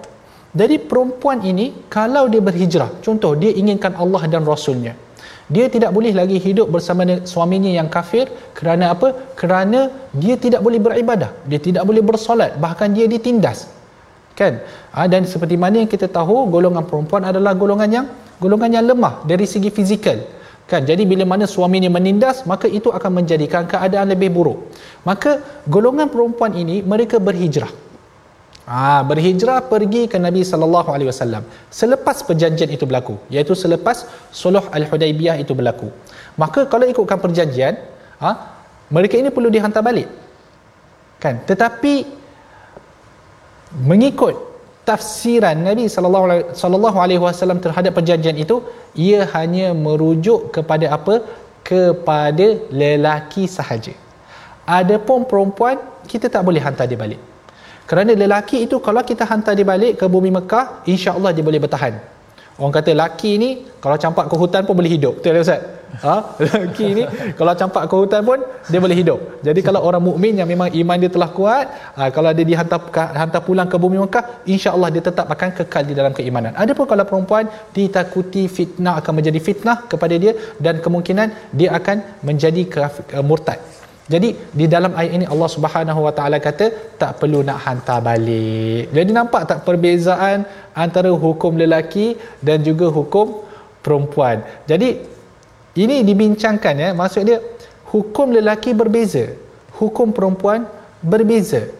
Jadi 0.51 0.75
perempuan 0.83 1.39
ini 1.47 1.87
kalau 1.87 2.27
dia 2.27 2.43
berhijrah 2.43 2.99
contoh 3.05 3.31
dia 3.39 3.55
inginkan 3.55 3.95
Allah 3.95 4.27
dan 4.27 4.43
Rasulnya 4.43 4.93
dia 5.51 5.67
tidak 5.67 5.91
boleh 5.91 6.15
lagi 6.15 6.39
hidup 6.39 6.71
bersama 6.71 7.03
suaminya 7.27 7.67
yang 7.67 7.91
kafir 7.91 8.31
kerana 8.55 8.95
apa? 8.95 9.35
Kerana 9.35 9.91
dia 10.15 10.39
tidak 10.39 10.63
boleh 10.65 10.79
beribadah 10.79 11.31
dia 11.43 11.59
tidak 11.59 11.83
boleh 11.83 11.99
bersolat 11.99 12.55
bahkan 12.63 12.89
dia 12.95 13.05
ditindas. 13.05 13.67
Kan? 14.31 14.63
Ha, 14.95 15.05
dan 15.11 15.27
seperti 15.27 15.59
mana 15.59 15.83
yang 15.83 15.91
kita 15.91 16.07
tahu 16.07 16.47
golongan 16.47 16.87
perempuan 16.87 17.27
adalah 17.27 17.51
golongan 17.51 17.89
yang 17.91 18.05
golongan 18.39 18.71
yang 18.79 18.85
lemah 18.87 19.27
dari 19.27 19.43
segi 19.43 19.67
fizikal. 19.67 20.17
Kan? 20.71 20.87
Jadi 20.87 21.03
bila 21.03 21.27
mana 21.27 21.43
suaminya 21.43 21.91
menindas 21.91 22.47
maka 22.47 22.71
itu 22.71 22.87
akan 22.87 23.21
menjadikan 23.21 23.67
keadaan 23.67 24.07
lebih 24.15 24.31
buruk. 24.31 24.71
Maka 25.03 25.43
golongan 25.67 26.07
perempuan 26.07 26.55
ini 26.55 26.79
mereka 26.79 27.19
berhijrah 27.19 27.90
Ah 28.65 29.01
berhijrah 29.09 29.65
pergi 29.71 30.05
ke 30.05 30.17
Nabi 30.21 30.45
sallallahu 30.45 30.89
alaihi 30.93 31.09
wasallam 31.09 31.43
selepas 31.73 32.21
perjanjian 32.27 32.69
itu 32.69 32.85
berlaku 32.85 33.17
iaitu 33.33 33.57
selepas 33.57 34.05
Suluh 34.29 34.61
Al-Hudaibiyah 34.69 35.41
itu 35.41 35.57
berlaku. 35.57 35.89
Maka 36.37 36.69
kalau 36.69 36.85
ikutkan 36.85 37.17
perjanjian, 37.17 37.75
ha, 38.21 38.29
mereka 38.93 39.17
ini 39.17 39.33
perlu 39.33 39.49
dihantar 39.49 39.81
balik. 39.81 40.07
Kan? 41.17 41.41
Tetapi 41.49 41.93
mengikut 43.89 44.35
tafsiran 44.89 45.57
Nabi 45.67 45.85
sallallahu 45.87 46.97
alaihi 47.03 47.21
wasallam 47.21 47.59
terhadap 47.65 47.93
perjanjian 47.97 48.37
itu 48.43 48.55
ia 48.97 49.29
hanya 49.35 49.67
merujuk 49.85 50.49
kepada 50.55 50.85
apa 50.97 51.15
kepada 51.69 52.47
lelaki 52.81 53.45
sahaja 53.57 53.93
adapun 54.65 55.23
perempuan 55.29 55.77
kita 56.11 56.27
tak 56.33 56.43
boleh 56.47 56.61
hantar 56.65 56.89
dia 56.89 56.99
balik 57.03 57.21
kerana 57.91 58.15
lelaki 58.23 58.57
itu 58.65 58.79
kalau 58.87 59.03
kita 59.11 59.27
hantar 59.31 59.53
dia 59.59 59.67
balik 59.73 59.99
ke 59.99 60.05
bumi 60.15 60.31
Mekah 60.37 60.65
insya-Allah 60.93 61.31
dia 61.35 61.43
boleh 61.49 61.59
bertahan 61.65 61.95
Orang 62.61 62.73
kata 62.77 62.91
laki 63.01 63.31
ni 63.41 63.49
kalau 63.83 63.97
campak 64.03 64.25
ke 64.31 64.35
hutan 64.41 64.61
pun 64.67 64.75
boleh 64.79 64.91
hidup. 64.95 65.13
Betul 65.17 65.33
tak 65.37 65.45
Ustaz? 65.45 65.61
Ha? 66.05 66.15
Laki 66.63 66.87
ni 66.97 67.03
kalau 67.39 67.53
campak 67.59 67.83
ke 67.89 67.95
hutan 68.01 68.21
pun 68.27 68.39
dia 68.71 68.79
boleh 68.83 68.97
hidup. 69.01 69.19
Jadi 69.47 69.59
kalau 69.67 69.81
orang 69.87 70.03
mukmin 70.07 70.37
yang 70.39 70.45
memang 70.51 70.69
iman 70.81 70.97
dia 71.03 71.11
telah 71.15 71.29
kuat, 71.37 71.65
ha, 71.97 72.07
kalau 72.15 72.29
dia 72.37 72.45
dihantar 72.51 72.79
hantar 73.21 73.41
pulang 73.47 73.67
ke 73.71 73.81
bumi 73.83 73.97
Mekah, 74.03 74.23
insya-Allah 74.53 74.89
dia 74.93 75.03
tetap 75.09 75.25
akan 75.35 75.49
kekal 75.57 75.83
di 75.89 75.97
dalam 75.99 76.13
keimanan. 76.17 76.53
Adapun 76.63 76.85
kalau 76.91 77.05
perempuan 77.09 77.49
ditakuti 77.75 78.45
fitnah 78.57 78.93
akan 79.01 79.13
menjadi 79.19 79.39
fitnah 79.47 79.77
kepada 79.91 80.15
dia 80.23 80.37
dan 80.61 80.77
kemungkinan 80.85 81.27
dia 81.59 81.73
akan 81.79 81.97
menjadi 82.29 82.61
murtad. 83.25 83.59
Jadi 84.13 84.29
di 84.59 84.65
dalam 84.67 84.91
ayat 84.99 85.11
ini 85.17 85.25
Allah 85.33 85.49
Subhanahu 85.55 85.99
Wa 86.07 86.13
Taala 86.17 86.37
kata 86.43 86.97
tak 87.01 87.23
perlu 87.23 87.39
nak 87.47 87.63
hantar 87.63 87.99
balik. 88.03 88.91
Jadi 88.91 89.09
nampak 89.15 89.47
tak 89.47 89.59
perbezaan 89.63 90.43
antara 90.75 91.11
hukum 91.23 91.55
lelaki 91.55 92.19
dan 92.43 92.59
juga 92.67 92.91
hukum 92.91 93.47
perempuan. 93.79 94.43
Jadi 94.67 94.89
ini 95.79 96.03
dibincangkan 96.03 96.75
ya, 96.75 96.89
maksud 96.91 97.23
dia 97.23 97.39
hukum 97.87 98.35
lelaki 98.35 98.75
berbeza, 98.75 99.31
hukum 99.79 100.11
perempuan 100.11 100.67
berbeza 100.99 101.71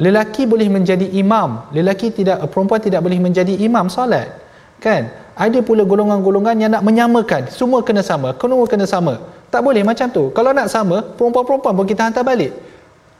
lelaki 0.00 0.48
boleh 0.48 0.68
menjadi 0.72 1.06
imam 1.20 1.68
lelaki 1.76 2.08
tidak 2.08 2.40
perempuan 2.48 2.80
tidak 2.80 3.04
boleh 3.04 3.20
menjadi 3.20 3.52
imam 3.60 3.92
solat 3.92 4.32
kan 4.80 5.12
ada 5.36 5.60
pula 5.60 5.84
golongan-golongan 5.84 6.56
yang 6.56 6.72
nak 6.72 6.80
menyamakan 6.80 7.52
semua 7.52 7.84
kena 7.84 8.00
sama 8.00 8.32
semua 8.32 8.64
kena 8.64 8.88
sama 8.88 9.20
tak 9.52 9.60
boleh 9.66 9.82
macam 9.82 10.06
tu. 10.16 10.30
Kalau 10.36 10.50
nak 10.54 10.70
sama 10.70 11.02
perempuan-perempuan 11.18 11.74
pun 11.78 11.86
kita 11.92 12.06
hantar 12.06 12.22
balik. 12.22 12.54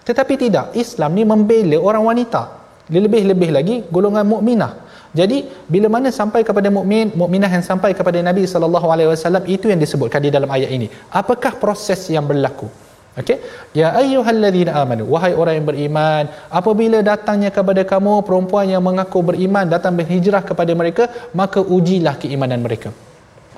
Tetapi 0.07 0.35
tidak 0.45 0.67
Islam 0.83 1.11
ni 1.19 1.23
membela 1.27 1.77
orang 1.89 2.05
wanita. 2.11 2.43
Lebih-lebih 2.91 3.51
lagi 3.55 3.77
golongan 3.95 4.27
mukminah. 4.27 4.73
Jadi 5.11 5.39
bila 5.67 5.91
mana 5.91 6.09
sampai 6.15 6.47
kepada 6.47 6.71
mukmin 6.71 7.11
mukminah 7.21 7.51
yang 7.51 7.65
sampai 7.67 7.91
kepada 7.99 8.19
Nabi 8.23 8.47
sallallahu 8.47 8.87
alaihi 8.95 9.11
wasallam 9.11 9.43
itu 9.55 9.67
yang 9.67 9.81
disebutkan 9.83 10.23
di 10.23 10.31
dalam 10.31 10.51
ayat 10.57 10.71
ini. 10.71 10.87
Apakah 11.21 11.59
proses 11.59 12.07
yang 12.15 12.27
berlaku? 12.31 12.71
Okey. 13.19 13.39
Ya 13.75 13.91
ayyuhalladzina 14.01 14.71
amanu 14.83 15.11
wahai 15.11 15.35
orang 15.35 15.55
yang 15.59 15.67
beriman 15.71 16.25
apabila 16.47 17.03
datangnya 17.03 17.51
kepada 17.51 17.83
kamu 17.83 18.23
perempuan 18.23 18.71
yang 18.71 18.83
mengaku 18.87 19.19
beriman 19.31 19.67
datang 19.67 19.99
berhijrah 19.99 20.43
kepada 20.47 20.73
mereka 20.79 21.11
maka 21.35 21.59
ujilah 21.59 22.15
keimanan 22.23 22.63
mereka. 22.63 22.95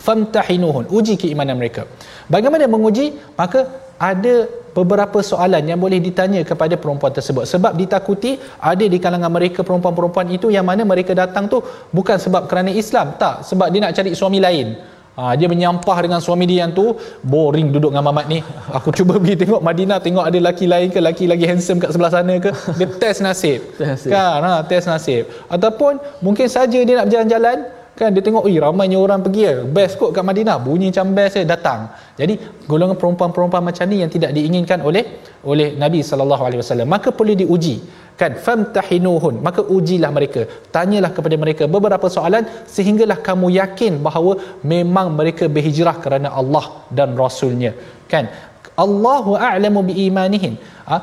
Famtahinuhun 0.03 0.91
uji 0.91 1.15
keimanan 1.23 1.57
mereka. 1.63 1.87
Bagaimana 2.27 2.67
menguji? 2.67 3.07
Maka 3.39 3.61
ada 4.03 4.35
beberapa 4.77 5.19
soalan 5.31 5.63
yang 5.71 5.79
boleh 5.79 6.03
ditanya 6.03 6.41
kepada 6.43 6.75
perempuan 6.83 7.13
tersebut. 7.15 7.45
Sebab 7.47 7.73
ditakuti 7.81 8.41
ada 8.59 8.83
di 8.83 8.99
kalangan 9.05 9.31
mereka 9.31 9.61
perempuan-perempuan 9.63 10.27
itu 10.37 10.49
yang 10.51 10.67
mana 10.67 10.83
mereka 10.83 11.13
datang 11.15 11.47
tu 11.47 11.63
bukan 11.95 12.17
sebab 12.19 12.51
kerana 12.51 12.73
Islam. 12.83 13.15
Tak 13.23 13.47
sebab 13.47 13.71
dia 13.71 13.81
nak 13.85 13.95
cari 13.95 14.11
suami 14.17 14.41
lain. 14.43 14.69
Ha, 15.13 15.37
dia 15.37 15.45
menyampah 15.45 15.99
dengan 16.01 16.25
suami 16.25 16.49
dia 16.49 16.65
yang 16.65 16.73
tu 16.73 16.97
boring 17.21 17.69
duduk 17.69 17.93
dengan 17.93 18.09
mamat 18.09 18.27
ni. 18.33 18.41
Aku 18.73 18.89
cuba 18.97 19.21
pergi 19.21 19.45
tengok 19.45 19.61
Madinah 19.61 20.01
tengok 20.01 20.25
ada 20.25 20.39
lelaki 20.41 20.65
lain 20.65 20.89
ke 20.89 21.05
lelaki 21.05 21.29
lagi 21.29 21.45
handsome 21.45 21.79
kat 21.85 21.93
sebelah 21.93 22.13
sana 22.17 22.41
ke. 22.41 22.49
Dia 22.81 22.89
test 22.97 23.21
nasib. 23.21 23.61
Kan? 24.09 24.41
Ha, 24.41 24.65
test 24.65 24.89
nasib. 24.89 25.29
Ataupun 25.53 26.01
mungkin 26.25 26.49
saja 26.49 26.81
dia 26.81 26.95
nak 26.97 27.13
berjalan-jalan 27.13 27.82
kan 28.03 28.11
dia 28.15 28.23
tengok 28.27 28.45
ih 28.51 28.59
ramainya 28.65 28.99
orang 29.05 29.21
pergi 29.25 29.43
ya. 29.49 29.55
best 29.77 29.95
kot 30.01 30.11
kat 30.17 30.25
Madinah 30.29 30.57
bunyi 30.67 30.87
macam 30.91 31.09
best 31.19 31.35
ya. 31.41 31.45
datang 31.55 31.81
jadi 32.21 32.35
golongan 32.71 32.97
perempuan-perempuan 33.01 33.63
macam 33.69 33.85
ni 33.91 33.97
yang 34.03 34.11
tidak 34.15 34.31
diinginkan 34.37 34.79
oleh 34.89 35.05
oleh 35.51 35.69
Nabi 35.83 36.01
wasallam 36.63 36.89
maka 36.95 37.15
perlu 37.19 37.35
diuji 37.43 37.77
kan 38.21 38.33
famtahinuhun 38.47 39.37
maka 39.47 39.63
ujilah 39.77 40.11
mereka 40.17 40.41
tanyalah 40.77 41.11
kepada 41.17 41.37
mereka 41.45 41.65
beberapa 41.77 42.07
soalan 42.17 42.45
sehinggalah 42.75 43.19
kamu 43.29 43.47
yakin 43.61 44.03
bahawa 44.07 44.33
memang 44.75 45.09
mereka 45.21 45.47
berhijrah 45.57 45.97
kerana 46.05 46.31
Allah 46.41 46.65
dan 46.99 47.11
rasulnya 47.25 47.73
kan 48.13 48.27
Allahu 48.85 49.33
a'lamu 49.49 49.81
biimanihin 49.89 50.55
ha? 50.91 50.99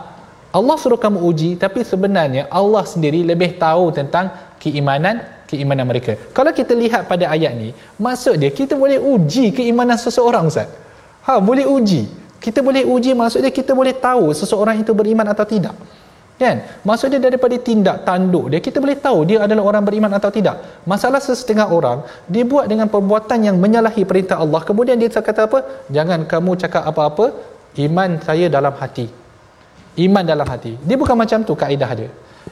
Allah 0.59 0.75
suruh 0.81 1.01
kamu 1.05 1.19
uji 1.31 1.49
tapi 1.63 1.81
sebenarnya 1.91 2.43
Allah 2.59 2.83
sendiri 2.93 3.19
lebih 3.31 3.51
tahu 3.65 3.85
tentang 3.99 4.27
keimanan 4.63 5.38
keimanan 5.49 5.89
mereka. 5.89 6.13
Kalau 6.37 6.53
kita 6.53 6.77
lihat 6.77 7.09
pada 7.09 7.25
ayat 7.33 7.57
ni, 7.57 7.73
maksud 7.97 8.37
dia 8.37 8.53
kita 8.53 8.77
boleh 8.77 9.01
uji 9.01 9.49
keimanan 9.49 9.97
seseorang 9.97 10.45
Ustaz. 10.45 10.69
Ha, 11.25 11.41
boleh 11.41 11.65
uji. 11.65 12.05
Kita 12.37 12.61
boleh 12.61 12.85
uji 12.85 13.11
maksudnya 13.17 13.49
kita 13.49 13.73
boleh 13.73 13.97
tahu 13.97 14.31
seseorang 14.31 14.79
itu 14.79 14.93
beriman 14.93 15.27
atau 15.33 15.43
tidak. 15.43 15.75
Kan? 16.39 16.63
Maksud 16.87 17.11
dia 17.11 17.19
daripada 17.19 17.51
tindak 17.59 18.07
tanduk 18.07 18.47
dia 18.47 18.63
kita 18.63 18.79
boleh 18.79 18.95
tahu 18.95 19.27
dia 19.27 19.43
adalah 19.43 19.75
orang 19.75 19.83
beriman 19.83 20.07
atau 20.15 20.31
tidak. 20.31 20.55
Masalah 20.87 21.19
sesetengah 21.19 21.67
orang 21.67 22.07
dia 22.31 22.47
buat 22.47 22.63
dengan 22.71 22.87
perbuatan 22.87 23.43
yang 23.43 23.59
menyalahi 23.59 24.07
perintah 24.07 24.39
Allah. 24.39 24.63
Kemudian 24.63 24.95
dia 24.95 25.11
kata 25.11 25.51
apa? 25.51 25.59
Jangan 25.91 26.23
kamu 26.31 26.51
cakap 26.63 26.87
apa-apa, 26.87 27.35
iman 27.83 28.23
saya 28.23 28.47
dalam 28.47 28.71
hati. 28.71 29.11
Iman 29.99 30.23
dalam 30.23 30.47
hati. 30.47 30.79
Dia 30.79 30.95
bukan 30.95 31.17
macam 31.19 31.43
tu 31.43 31.59
kaedah 31.59 31.91
dia. 31.99 32.09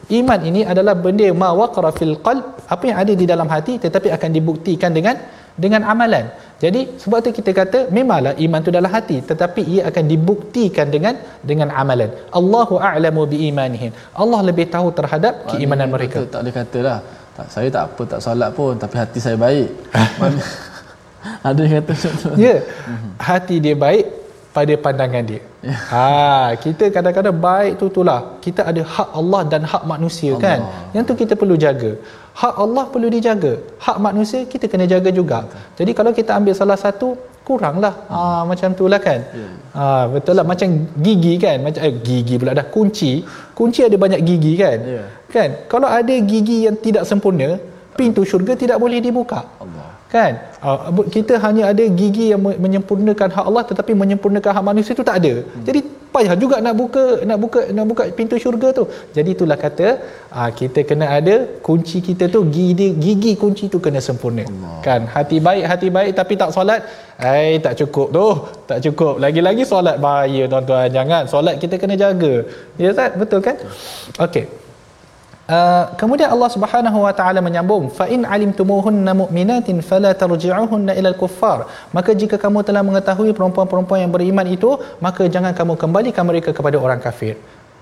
Iman 0.08 0.40
ini 0.50 0.62
adalah 0.72 0.96
benda 0.96 1.28
ma 1.42 1.50
waqara 1.52 1.90
fil 1.98 2.16
qalb, 2.26 2.46
apa 2.74 2.84
yang 2.90 2.98
ada 3.04 3.14
di 3.22 3.26
dalam 3.32 3.48
hati 3.54 3.74
tetapi 3.86 4.08
akan 4.16 4.30
dibuktikan 4.38 4.92
dengan 4.98 5.16
dengan 5.64 5.82
amalan. 5.92 6.26
Jadi 6.64 6.82
sebab 7.02 7.20
tu 7.26 7.32
kita 7.40 7.52
kata 7.60 7.80
memanglah 7.98 8.34
iman 8.46 8.62
tu 8.68 8.72
dalam 8.78 8.92
hati 8.96 9.18
tetapi 9.30 9.62
ia 9.74 9.82
akan 9.90 10.04
dibuktikan 10.14 10.88
dengan 10.96 11.16
dengan 11.50 11.70
amalan. 11.82 12.12
Allahu 12.40 12.80
a'lamu 12.90 13.24
bi 13.32 13.38
imanihim. 13.50 13.92
Allah 14.22 14.40
lebih 14.50 14.66
tahu 14.76 14.88
terhadap 15.00 15.34
keimanan 15.52 15.92
mereka. 15.96 16.24
Tak 16.36 16.40
boleh 16.40 16.56
katalah. 16.60 17.00
Tak 17.38 17.48
saya 17.54 17.68
tak 17.76 17.84
apa 17.90 18.02
tak 18.12 18.22
solat 18.26 18.50
pun 18.58 18.74
tapi 18.84 18.96
hati 19.04 19.20
saya 19.26 19.38
baik. 19.48 19.70
ada 21.50 21.62
yang 21.68 21.84
kata. 21.84 21.94
Ya. 22.46 22.56
Hati 23.28 23.58
dia 23.66 23.76
baik 23.76 24.27
pada 24.58 24.74
pandangan 24.86 25.24
dia. 25.30 25.42
Ya. 25.68 25.76
Ha, 25.92 26.06
kita 26.64 26.86
kadang-kadang 26.96 27.38
baik 27.48 27.74
tu 27.80 27.86
itulah. 27.92 28.20
Kita 28.46 28.62
ada 28.70 28.82
hak 28.96 29.10
Allah 29.20 29.42
dan 29.52 29.62
hak 29.72 29.84
manusia 29.94 30.32
Allah. 30.34 30.44
kan. 30.46 30.60
Yang 30.96 31.04
tu 31.10 31.14
kita 31.22 31.34
perlu 31.42 31.56
jaga. 31.66 31.92
Hak 32.42 32.56
Allah 32.66 32.86
perlu 32.94 33.08
dijaga. 33.16 33.54
Hak 33.86 33.98
manusia 34.08 34.40
kita 34.54 34.66
kena 34.72 34.86
jaga 34.94 35.10
juga. 35.20 35.40
Jadi 35.80 35.92
kalau 36.00 36.12
kita 36.20 36.32
ambil 36.40 36.54
salah 36.62 36.78
satu 36.86 37.10
kuranglah. 37.48 37.94
Ha, 38.14 38.20
macam 38.52 38.70
itulah 38.78 39.02
kan. 39.08 39.20
Ya. 39.42 39.48
Ha, 39.78 39.86
betul 40.14 40.36
lah 40.40 40.46
macam 40.52 40.70
gigi 41.06 41.34
kan. 41.46 41.58
Macam 41.68 41.82
eh, 41.88 41.96
gigi 42.08 42.36
pula 42.42 42.58
dah 42.62 42.68
kunci. 42.76 43.14
Kunci 43.60 43.82
ada 43.90 43.98
banyak 44.06 44.22
gigi 44.30 44.54
kan. 44.64 44.78
Ya. 44.96 45.04
Kan? 45.36 45.50
Kalau 45.74 45.90
ada 46.00 46.16
gigi 46.32 46.58
yang 46.66 46.78
tidak 46.88 47.06
sempurna, 47.12 47.50
pintu 48.00 48.24
syurga 48.32 48.56
tidak 48.64 48.78
boleh 48.86 49.02
dibuka. 49.06 49.42
Allah 49.66 49.97
kan? 50.14 50.32
Uh, 50.64 51.04
kita 51.16 51.34
hanya 51.46 51.64
ada 51.72 51.84
gigi 52.00 52.26
yang 52.34 52.42
menyempurnakan 52.66 53.30
hak 53.36 53.46
Allah 53.50 53.64
tetapi 53.70 53.92
menyempurnakan 54.02 54.52
hak 54.56 54.66
manusia 54.72 54.92
itu 54.98 55.06
tak 55.10 55.18
ada. 55.22 55.34
Hmm. 55.44 55.66
jadi 55.68 55.80
payah 56.14 56.36
juga 56.42 56.58
nak 56.66 56.76
buka 56.82 57.04
nak 57.30 57.38
buka 57.44 57.62
nak 57.78 57.86
buka 57.90 58.04
pintu 58.18 58.36
syurga 58.44 58.70
tu. 58.80 58.84
Jadi 59.16 59.30
itulah 59.36 59.58
kata 59.66 59.88
uh, 60.38 60.50
kita 60.60 60.80
kena 60.90 61.06
ada 61.18 61.36
kunci 61.68 62.00
kita 62.08 62.32
tu 62.36 62.42
gigi 62.56 62.90
gigi 63.06 63.32
kunci 63.42 63.66
tu 63.74 63.80
kena 63.86 64.02
sempurna. 64.08 64.46
Allah. 64.48 64.78
kan? 64.88 65.02
Hati 65.16 65.38
baik 65.48 65.66
hati 65.72 65.88
baik 65.98 66.12
tapi 66.20 66.34
tak 66.42 66.52
solat 66.56 66.82
ai 67.32 67.60
tak 67.66 67.76
cukup 67.82 68.08
tu. 68.18 68.28
Tak 68.70 68.80
cukup. 68.86 69.16
Lagi-lagi 69.24 69.64
solat. 69.74 69.98
Bahaya 70.06 70.44
tuan-tuan. 70.52 70.88
Jangan. 70.98 71.24
Solat 71.34 71.56
kita 71.64 71.76
kena 71.82 71.96
jaga. 72.04 72.34
Ya 72.84 72.92
tak 73.00 73.20
betul 73.22 73.42
kan? 73.50 73.58
Okey 74.28 74.67
Uh, 75.56 75.96
kemudian 76.00 76.28
Allah 76.36 76.50
Subhanahu 76.54 76.98
wa 77.04 77.12
taala 77.18 77.40
menyambung 77.46 77.84
fa 77.98 78.06
in 78.16 78.28
alimtumuhunna 78.36 79.12
mu'minatin 79.20 79.78
fala 79.90 80.10
tarji'uhunna 80.22 80.92
ila 81.00 81.08
al-kuffar 81.14 81.60
maka 81.96 82.12
jika 82.22 82.36
kamu 82.44 82.68
telah 82.68 82.84
mengetahui 82.88 83.32
perempuan-perempuan 83.38 84.00
yang 84.04 84.12
beriman 84.16 84.48
itu 84.56 84.72
maka 85.06 85.24
jangan 85.36 85.56
kamu 85.60 85.80
kembalikan 85.84 86.28
mereka 86.30 86.52
kepada 86.58 86.76
orang 86.86 87.00
kafir. 87.06 87.40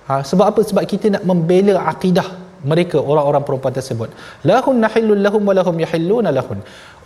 Ha, 0.08 0.22
sebab 0.30 0.46
apa? 0.52 0.62
Sebab 0.70 0.84
kita 0.94 1.10
nak 1.16 1.24
membela 1.26 1.90
akidah 1.94 2.28
mereka 2.72 2.98
orang-orang 3.12 3.44
perempuan 3.48 3.74
tersebut. 3.78 4.10
Lahun 4.50 4.78
nahillul 4.86 5.22
lahum 5.26 5.42
wa 5.50 5.54
lahum 5.60 5.76
yahilluna 5.86 6.30
lahun. 6.38 6.62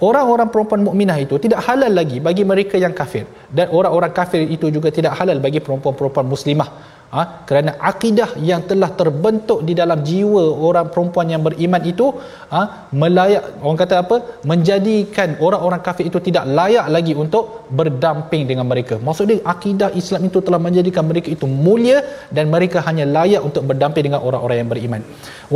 Orang-orang 0.09 0.47
perempuan 0.53 0.83
mukminah 0.87 1.17
itu 1.23 1.35
tidak 1.45 1.63
halal 1.67 1.93
lagi 1.99 2.19
bagi 2.27 2.43
mereka 2.51 2.75
yang 2.85 2.91
kafir. 2.99 3.25
Dan 3.57 3.71
orang-orang 3.79 4.11
kafir 4.19 4.43
itu 4.55 4.67
juga 4.75 4.91
tidak 4.97 5.15
halal 5.19 5.39
bagi 5.45 5.59
perempuan-perempuan 5.65 6.27
muslimah 6.35 6.69
ha? 7.15 7.23
kerana 7.49 7.71
akidah 7.91 8.29
yang 8.49 8.61
telah 8.69 8.89
terbentuk 8.99 9.59
di 9.67 9.73
dalam 9.79 9.99
jiwa 10.09 10.43
orang 10.69 10.87
perempuan 10.93 11.27
yang 11.33 11.41
beriman 11.47 11.83
itu 11.91 12.07
ha? 12.53 12.61
melayak 13.01 13.43
orang 13.65 13.79
kata 13.83 13.95
apa 14.03 14.17
menjadikan 14.51 15.29
orang-orang 15.47 15.81
kafir 15.87 16.05
itu 16.11 16.19
tidak 16.27 16.45
layak 16.59 16.85
lagi 16.95 17.13
untuk 17.23 17.45
berdamping 17.79 18.43
dengan 18.51 18.65
mereka 18.71 18.97
maksud 19.07 19.25
dia 19.31 19.39
akidah 19.53 19.89
Islam 20.01 20.23
itu 20.29 20.39
telah 20.47 20.61
menjadikan 20.67 21.05
mereka 21.11 21.29
itu 21.35 21.47
mulia 21.67 21.99
dan 22.37 22.47
mereka 22.55 22.79
hanya 22.87 23.07
layak 23.17 23.41
untuk 23.49 23.65
berdamping 23.71 24.05
dengan 24.09 24.21
orang-orang 24.29 24.57
yang 24.61 24.69
beriman 24.73 25.01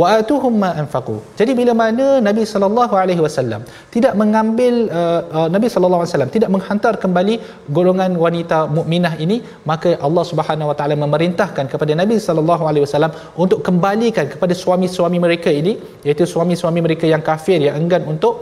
wa 0.00 0.06
atuhum 0.18 0.54
ma 0.64 0.70
anfaqu 0.82 1.16
jadi 1.40 1.52
bila 1.60 1.74
mana 1.82 2.06
Nabi 2.28 2.44
sallallahu 2.52 2.94
alaihi 3.02 3.22
wasallam 3.26 3.62
tidak 3.94 4.14
mengambil 4.22 4.74
uh, 5.00 5.20
uh, 5.38 5.48
Nabi 5.54 5.68
sallallahu 5.74 6.02
alaihi 6.02 6.12
wasallam 6.14 6.32
tidak 6.36 6.50
menghantar 6.56 6.94
kembali 7.04 7.34
golongan 7.76 8.12
wanita 8.24 8.58
mukminah 8.76 9.14
ini 9.24 9.38
maka 9.70 9.90
Allah 10.06 10.24
Subhanahu 10.30 10.70
wa 10.70 10.76
taala 10.78 10.96
memerintah 11.04 11.43
memerintahkan 11.44 11.64
kepada 11.72 11.92
Nabi 12.00 12.16
sallallahu 12.26 12.64
alaihi 12.70 12.84
wasallam 12.86 13.12
untuk 13.42 13.58
kembalikan 13.66 14.26
kepada 14.32 14.54
suami-suami 14.62 15.18
mereka 15.26 15.50
ini 15.60 15.72
iaitu 16.06 16.24
suami-suami 16.34 16.80
mereka 16.86 17.04
yang 17.12 17.22
kafir 17.30 17.58
yang 17.66 17.76
enggan 17.80 18.02
untuk 18.12 18.34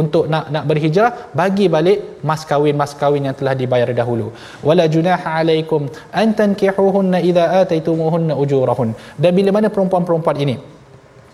untuk 0.00 0.24
nak 0.32 0.44
nak 0.54 0.64
berhijrah 0.70 1.10
bagi 1.40 1.66
balik 1.74 2.22
mas 2.28 2.42
kawin 2.50 2.74
mas 2.82 2.92
kawin 3.00 3.26
yang 3.26 3.36
telah 3.40 3.54
dibayar 3.60 3.90
dahulu. 4.00 4.26
Wala 4.68 4.84
junaha 4.94 5.40
alaikum 5.40 5.90
an 6.20 6.28
tankihuhunna 6.40 7.18
idza 7.30 7.44
ataitumuhunna 7.62 8.34
ujurahun. 8.42 8.90
Dan 9.22 9.30
bila 9.38 9.50
mana 9.56 9.68
perempuan-perempuan 9.74 10.38
ini 10.44 10.56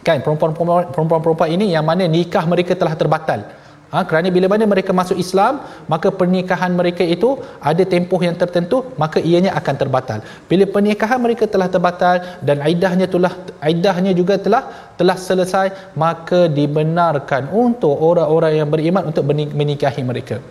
kan 0.07 0.19
perempuan-perempuan 0.25 0.95
perempuan-perempuan 0.95 1.51
ini 1.57 1.67
yang 1.75 1.85
mana 1.91 2.05
nikah 2.17 2.45
mereka 2.53 2.73
telah 2.81 2.95
terbatal 3.01 3.41
Ha, 3.87 4.03
kerana 4.09 4.29
bila 4.35 4.47
mana 4.51 4.67
mereka 4.67 4.91
masuk 4.91 5.15
Islam, 5.25 5.63
maka 5.93 6.11
pernikahan 6.21 6.75
mereka 6.75 7.07
itu 7.07 7.29
ada 7.71 7.83
tempoh 7.93 8.19
yang 8.19 8.35
tertentu, 8.35 8.83
maka 9.03 9.23
ianya 9.23 9.55
akan 9.61 9.75
terbatal. 9.83 10.19
Bila 10.51 10.67
pernikahan 10.75 11.23
mereka 11.23 11.47
telah 11.47 11.69
terbatal 11.71 12.19
dan 12.43 12.67
aidahnya 12.67 13.07
telah 13.07 13.33
aidahnya 13.63 14.13
juga 14.21 14.37
telah 14.47 14.63
telah 14.99 15.15
selesai, 15.29 15.95
maka 15.95 16.51
dibenarkan 16.59 17.55
untuk 17.55 17.95
orang-orang 18.11 18.53
yang 18.59 18.69
beriman 18.75 19.07
untuk 19.11 19.23
menikahi 19.61 20.03
mereka. 20.03 20.43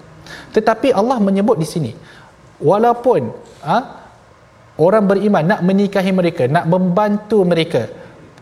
Tetapi 0.56 0.96
Allah 0.96 1.20
menyebut 1.20 1.60
di 1.60 1.68
sini, 1.68 1.92
walaupun 2.72 3.36
ha, 3.68 3.78
orang 4.80 5.06
beriman 5.12 5.44
nak 5.44 5.62
menikahi 5.64 6.12
mereka 6.16 6.44
nak 6.48 6.66
membantu 6.72 7.44
mereka 7.44 7.84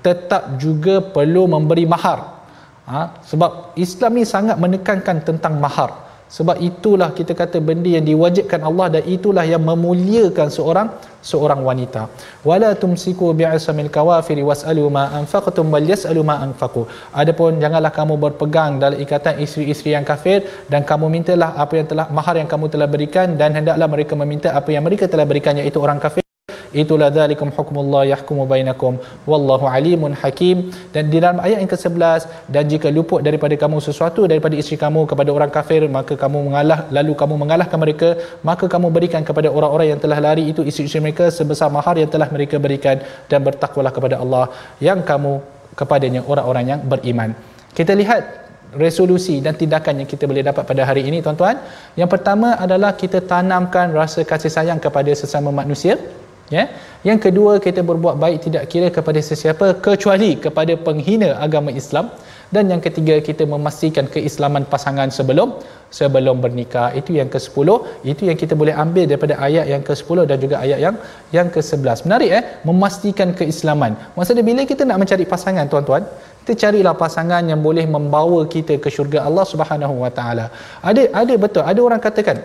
tetap 0.05 0.59
juga 0.61 0.99
perlu 0.99 1.49
memberi 1.49 1.85
mahar 1.87 2.42
ha? 2.89 3.01
sebab 3.29 3.77
Islam 3.85 4.11
ni 4.19 4.25
sangat 4.25 4.57
menekankan 4.59 5.19
tentang 5.27 5.55
mahar. 5.59 6.03
Sebab 6.33 6.57
itulah 6.65 7.13
kita 7.17 7.37
kata 7.37 7.61
benda 7.61 7.85
yang 7.93 8.01
diwajibkan 8.09 8.57
Allah 8.65 8.87
dan 8.97 9.03
itulah 9.05 9.45
yang 9.45 9.61
memuliakan 9.61 10.49
seorang 10.49 10.87
seorang 11.21 11.61
wanita. 11.61 12.09
Wala 12.41 12.73
tumsiku 12.73 13.37
bi'asamil 13.37 13.91
kawafir 13.93 14.41
was'alu 14.41 14.89
ma 14.89 15.13
anfaqtum 15.19 15.69
wal 15.69 15.85
yas'alu 15.93 16.25
ma 16.25 16.41
anfaqu. 16.45 16.89
Adapun 17.13 17.61
janganlah 17.61 17.93
kamu 17.99 18.17
berpegang 18.17 18.81
dalam 18.81 18.97
ikatan 18.97 19.45
isteri-isteri 19.45 19.93
yang 19.93 20.07
kafir 20.09 20.41
dan 20.73 20.81
kamu 20.81 21.05
mintalah 21.13 21.53
apa 21.53 21.73
yang 21.77 21.87
telah 21.93 22.09
mahar 22.09 22.35
yang 22.41 22.49
kamu 22.49 22.65
telah 22.65 22.89
berikan 22.89 23.37
dan 23.37 23.53
hendaklah 23.53 23.85
mereka 23.93 24.13
meminta 24.17 24.49
apa 24.57 24.73
yang 24.73 24.81
mereka 24.81 25.05
telah 25.05 25.29
berikan 25.29 25.53
iaitu 25.61 25.77
orang 25.85 26.01
kafir 26.01 26.22
itulah 26.81 27.09
dzalikum 27.15 27.49
hukmullah 27.57 28.03
yahkumu 28.11 28.43
bainakum. 28.51 28.93
Wallahu 29.31 29.65
alimun 29.75 30.13
hakim. 30.21 30.57
Dan 30.93 31.13
di 31.13 31.17
dalam 31.23 31.39
ayat 31.45 31.57
yang 31.63 31.71
ke-11 31.73 32.21
dan 32.55 32.63
jika 32.73 32.87
luput 32.97 33.21
daripada 33.27 33.55
kamu 33.63 33.77
sesuatu 33.87 34.21
daripada 34.31 34.55
isteri 34.61 34.77
kamu 34.83 35.01
kepada 35.11 35.29
orang 35.37 35.51
kafir 35.57 35.81
maka 35.97 36.13
kamu 36.23 36.39
mengalah 36.47 36.79
lalu 36.97 37.13
kamu 37.21 37.35
mengalahkan 37.43 37.79
mereka 37.85 38.09
maka 38.49 38.65
kamu 38.73 38.87
berikan 38.97 39.23
kepada 39.29 39.49
orang-orang 39.57 39.87
yang 39.93 40.01
telah 40.03 40.19
lari 40.27 40.43
itu 40.51 40.61
isteri-isteri 40.69 41.03
mereka 41.05 41.25
sebesar 41.39 41.69
mahar 41.77 41.95
yang 42.01 42.11
telah 42.15 42.29
mereka 42.35 42.55
berikan 42.65 42.97
dan 43.31 43.39
bertakwalah 43.47 43.93
kepada 43.97 44.15
Allah 44.23 44.45
yang 44.87 45.01
kamu 45.11 45.33
kepadanya 45.79 46.21
orang-orang 46.31 46.65
yang 46.71 46.81
beriman. 46.93 47.29
Kita 47.77 47.93
lihat 48.01 48.43
resolusi 48.77 49.37
dan 49.45 49.53
tindakan 49.61 50.01
yang 50.01 50.09
kita 50.09 50.25
boleh 50.29 50.43
dapat 50.49 50.63
pada 50.65 50.81
hari 50.89 51.05
ini 51.09 51.21
tuan-tuan. 51.25 51.57
Yang 51.99 52.09
pertama 52.13 52.57
adalah 52.65 52.91
kita 52.97 53.21
tanamkan 53.31 53.93
rasa 53.93 54.21
kasih 54.31 54.51
sayang 54.55 54.79
kepada 54.81 55.11
sesama 55.13 55.49
manusia 55.53 55.97
ya? 56.49 56.63
Yang 57.07 57.19
kedua 57.29 57.53
kita 57.65 57.81
berbuat 57.89 58.15
baik 58.23 58.37
tidak 58.47 58.63
kira 58.71 58.87
kepada 58.97 59.19
sesiapa 59.29 59.79
kecuali 59.85 60.31
kepada 60.45 60.75
penghina 60.87 61.37
agama 61.47 61.71
Islam. 61.71 62.07
Dan 62.53 62.69
yang 62.69 62.81
ketiga 62.85 63.15
kita 63.17 63.43
memastikan 63.49 64.05
keislaman 64.13 64.63
pasangan 64.69 65.09
sebelum 65.09 65.57
sebelum 65.99 66.37
bernikah. 66.43 66.93
Itu 66.99 67.11
yang 67.19 67.29
ke-10 67.33 67.67
itu 68.11 68.21
yang 68.29 68.37
kita 68.41 68.53
boleh 68.61 68.73
ambil 68.83 69.09
daripada 69.09 69.33
ayat 69.47 69.65
yang 69.73 69.81
ke-10 69.87 70.17
dan 70.29 70.37
juga 70.43 70.55
ayat 70.65 70.79
yang 70.85 70.95
yang 71.37 71.47
ke-11 71.55 72.05
menarik 72.05 72.29
eh? 72.39 72.43
Memastikan 72.69 73.33
keislaman. 73.39 73.97
Maksudnya 74.17 74.45
bila 74.45 74.61
kita 74.71 74.85
nak 74.89 75.01
mencari 75.01 75.25
pasangan 75.33 75.65
tuan-tuan 75.65 76.05
kita 76.43 76.53
carilah 76.63 76.93
pasangan 77.03 77.43
yang 77.51 77.61
boleh 77.67 77.85
membawa 77.87 78.43
kita 78.55 78.75
ke 78.83 78.89
syurga 78.95 79.19
Allah 79.27 79.45
Subhanahu 79.51 79.95
Wa 80.03 80.11
Taala. 80.17 80.45
Ada 80.89 81.03
ada 81.21 81.33
betul. 81.43 81.63
Ada 81.71 81.79
orang 81.87 82.01
katakan 82.05 82.37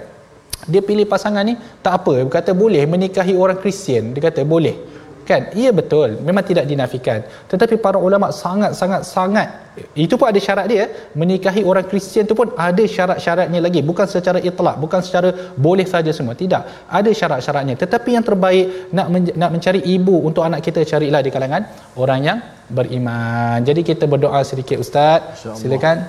dia 0.66 0.82
pilih 0.82 1.06
pasangan 1.06 1.46
ni 1.46 1.54
tak 1.84 2.02
apa. 2.02 2.26
Dia 2.26 2.32
kata 2.42 2.52
boleh 2.56 2.82
menikahi 2.88 3.34
orang 3.38 3.58
Kristian. 3.62 4.10
Dia 4.16 4.32
kata 4.32 4.42
boleh. 4.42 4.98
Kan? 5.28 5.52
Iya 5.52 5.76
betul. 5.76 6.16
Memang 6.24 6.40
tidak 6.40 6.64
dinafikan. 6.64 7.20
Tetapi 7.52 7.76
para 7.84 8.00
ulama 8.00 8.32
sangat 8.32 8.72
sangat 8.72 9.04
sangat 9.04 9.48
itu 9.92 10.16
pun 10.16 10.24
ada 10.24 10.40
syarat 10.40 10.66
dia 10.72 10.88
menikahi 11.12 11.62
orang 11.68 11.84
Kristian 11.84 12.24
tu 12.24 12.32
pun 12.32 12.48
ada 12.56 12.80
syarat-syaratnya 12.80 13.60
lagi. 13.60 13.84
Bukan 13.84 14.08
secara 14.08 14.40
itlak 14.40 14.80
bukan 14.80 15.04
secara 15.04 15.52
boleh 15.52 15.84
saja 15.84 16.08
semua. 16.16 16.32
Tidak. 16.32 16.88
Ada 16.88 17.10
syarat-syaratnya. 17.12 17.76
Tetapi 17.76 18.16
yang 18.16 18.24
terbaik 18.24 18.88
nak 18.88 19.06
men- 19.12 19.36
nak 19.36 19.50
mencari 19.52 19.84
ibu 19.84 20.16
untuk 20.24 20.48
anak 20.48 20.64
kita 20.64 20.80
carilah 20.88 21.20
di 21.20 21.28
kalangan 21.28 21.62
orang 22.00 22.20
yang 22.24 22.38
beriman. 22.72 23.60
Jadi 23.68 23.84
kita 23.84 24.08
berdoa 24.08 24.40
sedikit 24.48 24.80
ustaz. 24.80 25.44
Silakan 25.60 26.08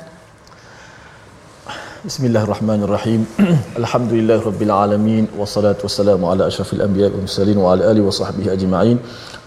بسم 2.06 2.26
الله 2.26 2.44
الرحمن 2.44 2.84
الرحيم 2.84 3.26
الحمد 3.78 4.12
لله 4.14 4.40
رب 4.42 4.62
العالمين 4.62 5.28
والصلاة 5.38 5.76
والسلام 5.84 6.26
على 6.26 6.48
أشرف 6.48 6.74
الأنبياء 6.74 7.12
والمرسلين 7.12 7.58
وعلى 7.58 7.92
آله 7.92 8.02
وصحبه 8.02 8.54
أجمعين 8.54 8.98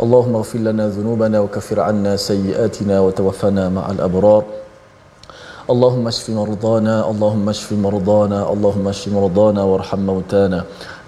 اللهم 0.02 0.34
اغفر 0.36 0.58
لنا 0.58 0.88
ذنوبنا 0.88 1.40
وكفر 1.40 1.80
عنا 1.80 2.16
سيئاتنا 2.16 3.00
وتوفنا 3.00 3.68
مع 3.68 3.90
الأبرار 3.90 4.44
اللهم 5.70 6.08
اشف 6.08 6.30
مرضانا 6.30 7.10
اللهم 7.10 7.48
اشف 7.48 7.72
مرضانا 7.72 8.52
اللهم 8.52 8.88
اشف 8.88 9.08
مرضانا 9.08 9.62
وارحم 9.62 10.00
موتانا 10.00 10.64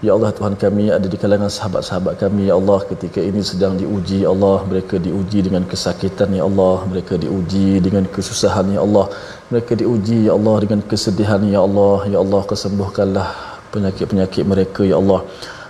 Ya 0.07 0.13
Allah 0.17 0.31
Tuhan 0.39 0.55
kami 0.63 0.85
ada 0.97 1.07
di 1.13 1.19
kalangan 1.23 1.51
sahabat-sahabat 1.57 2.15
kami 2.23 2.43
Ya 2.49 2.55
Allah 2.61 2.79
ketika 2.91 3.21
ini 3.29 3.41
sedang 3.51 3.75
diuji 3.81 4.19
Ya 4.25 4.29
Allah 4.35 4.57
mereka 4.71 5.01
diuji 5.07 5.39
dengan 5.47 5.65
kesakitan 5.73 6.29
Ya 6.39 6.45
Allah. 6.49 6.77
Mereka 6.91 7.15
diuji 7.25 7.69
dengan 7.87 8.05
kesusahan 8.15 8.69
Ya 8.77 8.81
Allah. 8.87 9.07
Mereka 9.51 9.73
diuji 9.81 10.19
Ya 10.29 10.33
Allah 10.39 10.57
dengan 10.65 10.81
kesedihan 10.93 11.43
Ya 11.55 11.61
Allah. 11.69 11.99
Ya 12.13 12.19
Allah 12.25 12.43
kesembuhkanlah 12.53 13.29
penyakit-penyakit 13.75 14.45
mereka 14.53 14.83
Ya 14.93 14.99
Allah. 15.03 15.21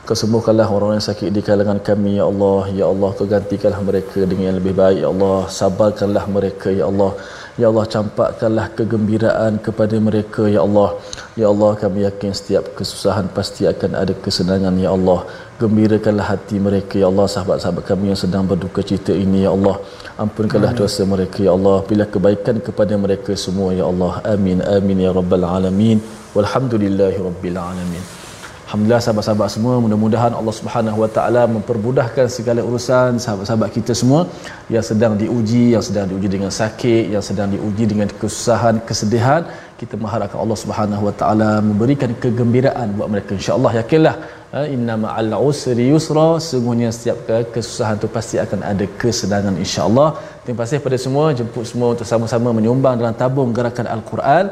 Kesembuhkanlah 0.09 0.66
orang-orang 0.68 0.99
yang 1.01 1.09
sakit 1.11 1.28
di 1.37 1.43
kalangan 1.49 1.78
kami 1.91 2.12
Ya 2.20 2.26
Allah. 2.32 2.62
Ya 2.80 2.87
Allah 2.93 3.11
kegantikanlah 3.20 3.82
mereka 3.91 4.18
dengan 4.30 4.45
yang 4.49 4.59
lebih 4.61 4.74
baik 4.82 4.99
Ya 5.05 5.09
Allah. 5.14 5.39
Sabarkanlah 5.61 6.24
mereka 6.37 6.68
Ya 6.80 6.87
Allah 6.91 7.12
Ya 7.62 7.66
Allah 7.70 7.86
campakkanlah 7.94 8.66
kegembiraan 8.78 9.62
kepada 9.66 9.96
mereka 10.07 10.42
Ya 10.55 10.61
Allah. 10.66 10.88
Ya 11.40 11.46
Allah 11.52 11.70
kami 11.82 12.02
yakin 12.07 12.34
setiap 12.38 12.64
kesusahan 12.78 13.26
pasti 13.36 13.62
akan 13.72 13.94
ada 14.02 14.14
kesenangan 14.24 14.74
Ya 14.84 14.90
Allah. 14.96 15.20
Gembirakanlah 15.62 16.26
hati 16.34 16.59
mereka 16.59 16.98
Ya 17.02 17.07
Allah 17.12 17.26
sahabat-sahabat 17.34 17.86
kami 17.90 18.11
yang 18.11 18.18
sedang 18.24 18.42
berduka 18.50 18.82
cita 18.90 19.14
ini 19.14 19.46
Ya 19.46 19.55
Allah. 19.55 19.76
Ampunkanlah 20.24 20.74
Amin. 20.74 20.82
dosa 20.82 21.07
mereka 21.14 21.38
Ya 21.46 21.55
Allah. 21.55 21.76
Bila 21.86 22.05
kebaikan 22.16 22.59
kepada 22.59 22.98
mereka 23.05 23.38
semua 23.46 23.70
Ya 23.70 23.86
Allah. 23.92 24.12
Amin 24.34 24.59
Amin 24.76 25.07
Ya 25.07 25.14
Rabbal 25.14 25.46
Alamin. 25.46 26.02
Walhamdulillahi 26.34 27.22
Rabbil 27.22 27.59
Alamin 27.70 28.24
Alhamdulillah 28.75 29.03
sahabat-sahabat 29.07 29.49
semua 29.55 29.75
mudah-mudahan 29.83 30.33
Allah 30.39 30.55
Subhanahu 30.61 30.99
Wa 31.03 31.09
Taala 31.16 31.43
mempermudahkan 31.57 32.27
segala 32.37 32.61
urusan 32.68 33.22
sahabat-sahabat 33.25 33.70
kita 33.77 33.95
semua 34.01 34.27
yang 34.75 34.83
sedang 34.89 35.14
diuji, 35.20 35.79
yang 35.79 35.85
sedang 35.89 36.07
diuji 36.11 36.29
dengan 36.35 36.51
sakit, 36.51 37.05
yang 37.14 37.22
sedang 37.29 37.55
diuji 37.55 37.85
dengan 37.93 38.11
kesusahan, 38.22 38.83
kesedihan. 38.89 39.47
Kita 39.81 39.95
mengharapkan 40.03 40.39
Allah 40.45 40.59
Subhanahu 40.62 41.03
Wa 41.09 41.14
Taala 41.20 41.51
memberikan 41.68 42.11
kegembiraan 42.22 42.95
buat 42.99 43.09
mereka 43.14 43.31
insya-Allah 43.39 43.72
yakinlah 43.81 44.14
ha, 44.55 44.61
inna 44.75 44.95
ma'al 45.05 45.33
usri 45.51 45.87
yusra 45.93 46.29
sungguhnya 46.49 46.89
setiap 46.97 47.18
kesusahan 47.55 47.97
itu 48.01 48.09
pasti 48.16 48.37
akan 48.45 48.61
ada 48.70 48.87
kesenangan 49.01 49.55
insya-Allah. 49.64 50.09
Terima 50.45 50.62
kasih 50.62 50.79
kepada 50.83 50.99
semua 51.05 51.25
jemput 51.39 51.66
semua 51.72 51.89
untuk 51.95 52.07
sama-sama 52.12 52.49
menyumbang 52.59 52.95
dalam 53.01 53.16
tabung 53.22 53.51
gerakan 53.59 53.87
Al-Quran 53.97 54.45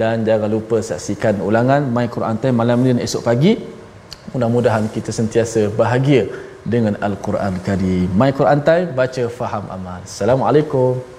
dan 0.00 0.26
jangan 0.28 0.50
lupa 0.56 0.78
saksikan 0.90 1.40
ulangan 1.48 1.80
My 1.96 2.06
Quran 2.16 2.36
Time 2.42 2.56
malam 2.62 2.84
ni 2.84 2.92
dan 2.92 3.02
esok 3.08 3.24
pagi. 3.30 3.52
Mudah-mudahan 4.34 4.84
kita 4.96 5.10
sentiasa 5.18 5.60
bahagia 5.80 6.22
dengan 6.66 6.94
Al-Quran 7.08 7.62
Karim. 7.66 8.08
My 8.20 8.30
Quran 8.38 8.60
Time 8.68 8.88
baca 9.00 9.24
faham 9.40 9.64
amal. 9.76 10.00
Assalamualaikum. 10.04 11.15